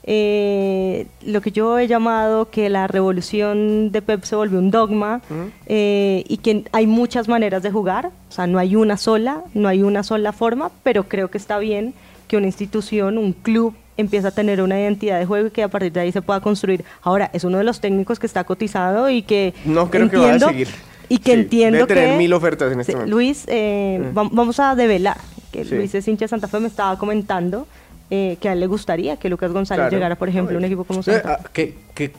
eh, 0.07 1.07
lo 1.25 1.41
que 1.41 1.51
yo 1.51 1.79
he 1.79 1.87
llamado 1.87 2.51
que 2.51 2.69
la 2.69 2.85
revolución 2.85 3.91
de 3.91 4.03
Pep 4.03 4.23
se 4.23 4.35
volvió 4.35 4.59
un 4.59 4.69
dogma 4.69 5.21
eh, 5.65 6.23
y 6.27 6.37
que 6.37 6.63
hay 6.73 6.85
muchas 6.85 7.27
maneras 7.27 7.63
de 7.63 7.71
jugar, 7.71 8.11
o 8.29 8.31
sea, 8.31 8.45
no 8.45 8.59
hay 8.59 8.75
una 8.75 8.97
sola, 8.97 9.41
no 9.55 9.67
hay 9.67 9.81
una 9.81 10.03
sola 10.03 10.31
forma, 10.31 10.69
pero 10.83 11.05
creo 11.07 11.31
que 11.31 11.39
está 11.39 11.57
bien 11.57 11.95
que 12.27 12.37
una 12.37 12.45
institución, 12.45 13.17
un 13.17 13.33
club, 13.33 13.73
empiece 13.97 14.27
a 14.27 14.31
tener 14.31 14.61
una 14.61 14.79
identidad 14.79 15.17
de 15.17 15.25
juego 15.25 15.47
y 15.47 15.51
que 15.51 15.63
a 15.63 15.69
partir 15.69 15.91
de 15.91 16.01
ahí 16.01 16.11
se 16.11 16.21
pueda 16.21 16.39
construir. 16.39 16.83
Ahora, 17.01 17.31
es 17.33 17.43
uno 17.43 17.57
de 17.57 17.63
los 17.63 17.79
técnicos 17.79 18.19
que 18.19 18.27
está 18.27 18.43
cotizado 18.43 19.09
y 19.09 19.23
que... 19.23 19.53
No 19.63 19.89
creo 19.89 20.09
que 20.09 20.17
vaya 20.17 20.35
a 20.35 20.39
seguir. 20.39 20.67
Y 21.07 21.19
que 21.19 21.33
entiendo 21.33 21.85
debe 21.85 22.01
tener 22.01 22.17
mil 22.17 22.33
ofertas 22.33 22.71
en 22.71 22.79
este 22.79 22.93
momento. 22.93 23.15
Luis, 23.15 23.45
eh, 23.47 24.11
vamos 24.13 24.59
a 24.59 24.75
develar, 24.75 25.17
que 25.51 25.63
Luis 25.65 25.95
es 25.95 26.07
hincha 26.07 26.25
de 26.25 26.29
Santa 26.29 26.47
Fe, 26.47 26.59
me 26.59 26.67
estaba 26.67 26.97
comentando 26.99 27.67
eh, 28.09 28.37
que 28.39 28.49
a 28.49 28.53
él 28.53 28.59
le 28.59 28.67
gustaría 28.67 29.17
que 29.17 29.29
Lucas 29.29 29.51
González 29.51 29.91
llegara, 29.91 30.15
por 30.15 30.29
ejemplo, 30.29 30.55
a 30.55 30.59
un 30.59 30.65
equipo 30.65 30.83
como 30.83 31.03
Santa. 31.03 31.39
Ah, 31.41 31.49
que, 31.51 31.75
que, 31.93 32.11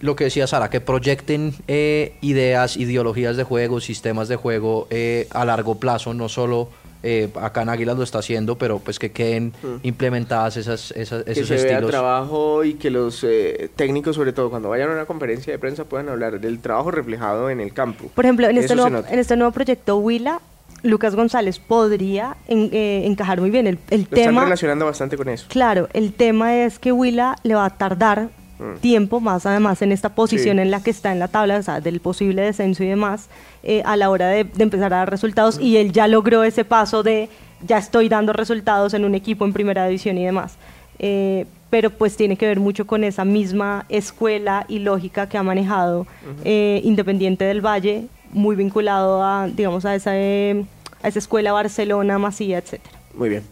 lo 0.00 0.16
que 0.16 0.24
decía 0.24 0.46
Sara, 0.46 0.70
que 0.70 0.80
proyecten 0.80 1.54
eh, 1.68 2.16
ideas, 2.20 2.76
ideologías 2.76 3.36
de 3.36 3.44
juego, 3.44 3.80
sistemas 3.80 4.28
de 4.28 4.36
juego 4.36 4.86
eh, 4.90 5.28
a 5.30 5.44
largo 5.44 5.76
plazo, 5.76 6.14
no 6.14 6.28
solo 6.28 6.68
acá 7.38 7.60
en 7.60 7.68
Águilas 7.68 7.98
lo 7.98 8.02
está 8.02 8.20
haciendo, 8.20 8.56
pero 8.56 8.78
pues 8.78 8.98
que 8.98 9.12
queden 9.12 9.52
mm. 9.62 9.74
implementadas 9.82 10.56
esas, 10.56 10.90
esas 10.92 11.22
que 11.24 11.32
esos 11.32 11.48
se 11.48 11.56
estilos. 11.56 11.82
Vea 11.82 11.90
trabajo 11.90 12.64
y 12.64 12.74
que 12.74 12.88
los 12.88 13.26
técnicos, 13.76 14.16
sobre 14.16 14.32
todo 14.32 14.48
cuando 14.48 14.70
vayan 14.70 14.88
a 14.88 14.94
una 14.94 15.04
conferencia 15.04 15.52
de 15.52 15.58
prensa, 15.58 15.84
puedan 15.84 16.08
hablar 16.08 16.40
del 16.40 16.60
trabajo 16.60 16.90
reflejado 16.90 17.50
en 17.50 17.60
el 17.60 17.74
campo. 17.74 18.10
Por 18.14 18.24
ejemplo, 18.24 18.48
en, 18.48 18.56
este 18.56 18.74
nuevo, 18.74 19.04
en 19.06 19.18
este 19.18 19.36
nuevo 19.36 19.52
proyecto 19.52 19.98
Huila, 19.98 20.40
Lucas 20.84 21.16
González 21.16 21.58
podría 21.58 22.36
eh, 22.46 23.02
encajar 23.04 23.40
muy 23.40 23.50
bien. 23.50 23.66
El, 23.66 23.78
el 23.90 24.06
tema, 24.06 24.30
están 24.30 24.44
relacionando 24.44 24.84
bastante 24.84 25.16
con 25.16 25.28
eso. 25.30 25.46
Claro, 25.48 25.88
el 25.94 26.12
tema 26.12 26.54
es 26.56 26.78
que 26.78 26.92
Willa 26.92 27.36
le 27.42 27.54
va 27.54 27.64
a 27.64 27.70
tardar 27.70 28.28
mm. 28.58 28.80
tiempo 28.80 29.18
más 29.18 29.46
además 29.46 29.80
en 29.80 29.92
esta 29.92 30.10
posición 30.10 30.58
en 30.58 30.70
la 30.70 30.82
que 30.82 30.90
está 30.90 31.10
en 31.10 31.18
la 31.18 31.28
tabla, 31.28 31.56
o 31.56 31.62
sea, 31.62 31.80
del 31.80 32.00
posible 32.00 32.42
descenso 32.42 32.84
y 32.84 32.88
demás, 32.88 33.28
eh, 33.62 33.82
a 33.86 33.96
la 33.96 34.10
hora 34.10 34.28
de, 34.28 34.46
empezar 34.58 34.92
a 34.92 34.98
dar 34.98 35.10
resultados 35.10 35.58
y 35.58 35.78
él 35.78 35.90
ya 35.90 36.06
logró 36.06 36.44
ese 36.44 36.64
paso 36.66 37.02
de 37.02 37.30
ya 37.66 37.78
estoy 37.78 38.10
dando 38.10 38.34
resultados 38.34 38.92
en 38.92 39.06
un 39.06 39.14
equipo 39.14 39.46
en 39.46 39.54
primera 39.54 39.86
división 39.86 40.18
y 40.18 40.24
demás. 40.24 40.56
Eh, 40.98 41.46
pero 41.70 41.90
pues 41.90 42.16
tiene 42.16 42.36
que 42.36 42.46
ver 42.46 42.60
mucho 42.60 42.86
con 42.86 43.02
esa 43.02 43.24
misma 43.24 43.86
escuela 43.88 44.64
y 44.68 44.78
lógica 44.80 45.28
que 45.28 45.38
ha 45.38 45.42
manejado 45.42 46.06
Independiente 46.44 47.44
del 47.46 47.66
Valle, 47.66 48.06
muy 48.34 48.56
vinculado 48.56 49.24
a, 49.24 49.48
digamos, 49.48 49.86
a 49.86 49.94
esa 49.94 50.10
a 50.10 51.08
esa 51.08 51.18
escuela 51.18 51.52
Barcelona, 51.52 52.18
Masía, 52.18 52.58
etcétera. 52.58 52.98
Muy 53.14 53.28
bien. 53.28 53.44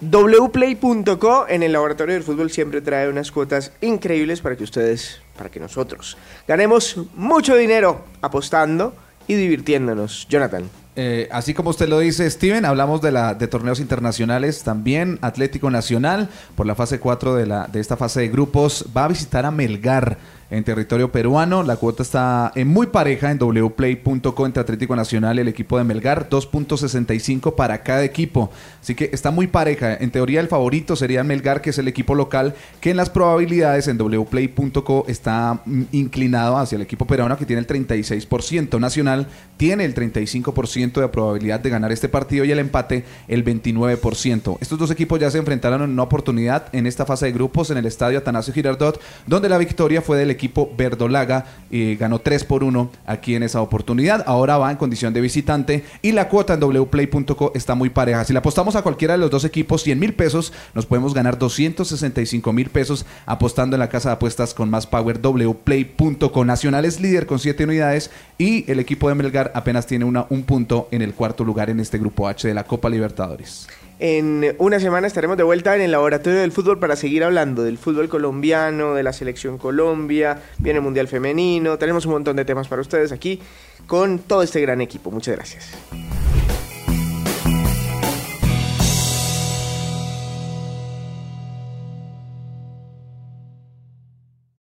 Wplay.co 0.00 1.46
en 1.48 1.62
el 1.62 1.72
laboratorio 1.72 2.14
del 2.14 2.22
fútbol 2.22 2.50
siempre 2.50 2.80
trae 2.80 3.08
unas 3.08 3.30
cuotas 3.30 3.72
increíbles 3.80 4.40
para 4.40 4.56
que 4.56 4.64
ustedes, 4.64 5.20
para 5.36 5.50
que 5.50 5.60
nosotros 5.60 6.16
ganemos 6.46 6.96
mucho 7.14 7.56
dinero 7.56 8.04
apostando 8.20 8.94
y 9.26 9.34
divirtiéndonos. 9.34 10.26
Jonathan. 10.28 10.68
Eh, 10.96 11.28
así 11.32 11.54
como 11.54 11.70
usted 11.70 11.88
lo 11.88 11.98
dice, 11.98 12.30
Steven, 12.30 12.64
hablamos 12.64 13.00
de, 13.02 13.10
la, 13.10 13.34
de 13.34 13.48
torneos 13.48 13.80
internacionales 13.80 14.62
también. 14.62 15.18
Atlético 15.22 15.70
Nacional, 15.70 16.28
por 16.54 16.66
la 16.66 16.74
fase 16.74 17.00
4 17.00 17.34
de, 17.34 17.46
la, 17.46 17.66
de 17.66 17.80
esta 17.80 17.96
fase 17.96 18.20
de 18.20 18.28
grupos, 18.28 18.86
va 18.96 19.06
a 19.06 19.08
visitar 19.08 19.44
a 19.46 19.50
Melgar 19.50 20.18
en 20.56 20.64
territorio 20.64 21.10
peruano. 21.10 21.62
La 21.62 21.76
cuota 21.76 22.02
está 22.02 22.52
en 22.54 22.68
muy 22.68 22.86
pareja 22.86 23.30
en 23.30 23.38
wplay.co 23.38 24.46
entre 24.46 24.60
Atlético 24.60 24.94
Nacional 24.94 25.36
y 25.36 25.40
el 25.40 25.48
equipo 25.48 25.78
de 25.78 25.84
Melgar, 25.84 26.28
2.65 26.30 27.54
para 27.54 27.82
cada 27.82 28.04
equipo. 28.04 28.50
Así 28.80 28.94
que 28.94 29.10
está 29.12 29.30
muy 29.30 29.48
pareja. 29.48 29.94
En 29.94 30.10
teoría 30.10 30.40
el 30.40 30.48
favorito 30.48 30.94
sería 30.96 31.24
Melgar, 31.24 31.60
que 31.60 31.70
es 31.70 31.78
el 31.78 31.88
equipo 31.88 32.14
local, 32.14 32.54
que 32.80 32.90
en 32.90 32.96
las 32.96 33.10
probabilidades 33.10 33.88
en 33.88 33.98
wplay.co 33.98 35.04
está 35.08 35.60
mm, 35.64 35.82
inclinado 35.92 36.56
hacia 36.56 36.76
el 36.76 36.82
equipo 36.82 37.06
peruano 37.06 37.36
que 37.36 37.46
tiene 37.46 37.60
el 37.60 37.66
36%. 37.66 38.78
Nacional 38.78 39.26
tiene 39.56 39.84
el 39.84 39.94
35% 39.94 41.00
de 41.00 41.08
probabilidad 41.08 41.60
de 41.60 41.70
ganar 41.70 41.90
este 41.92 42.08
partido 42.08 42.44
y 42.44 42.52
el 42.52 42.58
empate 42.58 43.04
el 43.28 43.44
29%. 43.44 44.58
Estos 44.60 44.78
dos 44.78 44.90
equipos 44.90 45.18
ya 45.18 45.30
se 45.30 45.38
enfrentaron 45.38 45.82
en 45.82 45.90
una 45.90 46.02
oportunidad 46.02 46.68
en 46.72 46.86
esta 46.86 47.06
fase 47.06 47.26
de 47.26 47.32
grupos 47.32 47.70
en 47.70 47.78
el 47.78 47.86
estadio 47.86 48.18
Atanasio 48.18 48.54
Girardot, 48.54 49.00
donde 49.26 49.48
la 49.48 49.58
victoria 49.58 50.02
fue 50.02 50.18
del 50.18 50.30
equipo 50.30 50.43
verdolaga 50.76 51.46
y 51.70 51.96
ganó 51.96 52.18
3 52.20 52.44
por 52.44 52.64
1 52.64 52.90
aquí 53.06 53.34
en 53.34 53.42
esa 53.42 53.60
oportunidad. 53.60 54.24
Ahora 54.26 54.58
va 54.58 54.70
en 54.70 54.76
condición 54.76 55.12
de 55.12 55.20
visitante 55.20 55.84
y 56.02 56.12
la 56.12 56.28
cuota 56.28 56.54
en 56.54 56.60
wplay.co 56.60 57.52
está 57.54 57.74
muy 57.74 57.90
pareja. 57.90 58.24
Si 58.24 58.32
le 58.32 58.38
apostamos 58.38 58.76
a 58.76 58.82
cualquiera 58.82 59.14
de 59.14 59.18
los 59.18 59.30
dos 59.30 59.44
equipos 59.44 59.82
100 59.82 59.98
mil 59.98 60.14
pesos, 60.14 60.52
nos 60.74 60.86
podemos 60.86 61.14
ganar 61.14 61.38
265 61.38 62.52
mil 62.52 62.70
pesos 62.70 63.06
apostando 63.26 63.76
en 63.76 63.80
la 63.80 63.88
casa 63.88 64.10
de 64.10 64.14
apuestas 64.14 64.54
con 64.54 64.70
más 64.70 64.86
power 64.86 65.18
wplay.co. 65.18 66.44
Nacional 66.44 66.84
es 66.84 67.00
líder 67.00 67.26
con 67.26 67.38
7 67.38 67.64
unidades 67.64 68.10
y 68.38 68.70
el 68.70 68.80
equipo 68.80 69.08
de 69.08 69.14
Melgar 69.14 69.52
apenas 69.54 69.86
tiene 69.86 70.04
una, 70.04 70.26
un 70.30 70.42
punto 70.44 70.88
en 70.90 71.02
el 71.02 71.14
cuarto 71.14 71.44
lugar 71.44 71.70
en 71.70 71.80
este 71.80 71.98
grupo 71.98 72.28
H 72.28 72.46
de 72.46 72.54
la 72.54 72.64
Copa 72.64 72.88
Libertadores. 72.88 73.68
En 73.98 74.56
una 74.58 74.80
semana 74.80 75.06
estaremos 75.06 75.36
de 75.36 75.44
vuelta 75.44 75.76
en 75.76 75.82
el 75.82 75.92
laboratorio 75.92 76.40
del 76.40 76.52
fútbol 76.52 76.78
para 76.78 76.96
seguir 76.96 77.22
hablando 77.22 77.62
del 77.62 77.78
fútbol 77.78 78.08
colombiano, 78.08 78.94
de 78.94 79.02
la 79.02 79.12
selección 79.12 79.56
Colombia, 79.56 80.42
viene 80.58 80.78
el 80.78 80.84
Mundial 80.84 81.06
Femenino, 81.06 81.78
tenemos 81.78 82.04
un 82.06 82.12
montón 82.12 82.36
de 82.36 82.44
temas 82.44 82.66
para 82.66 82.82
ustedes 82.82 83.12
aquí 83.12 83.40
con 83.86 84.18
todo 84.18 84.42
este 84.42 84.60
gran 84.60 84.80
equipo. 84.80 85.10
Muchas 85.10 85.36
gracias. 85.36 85.70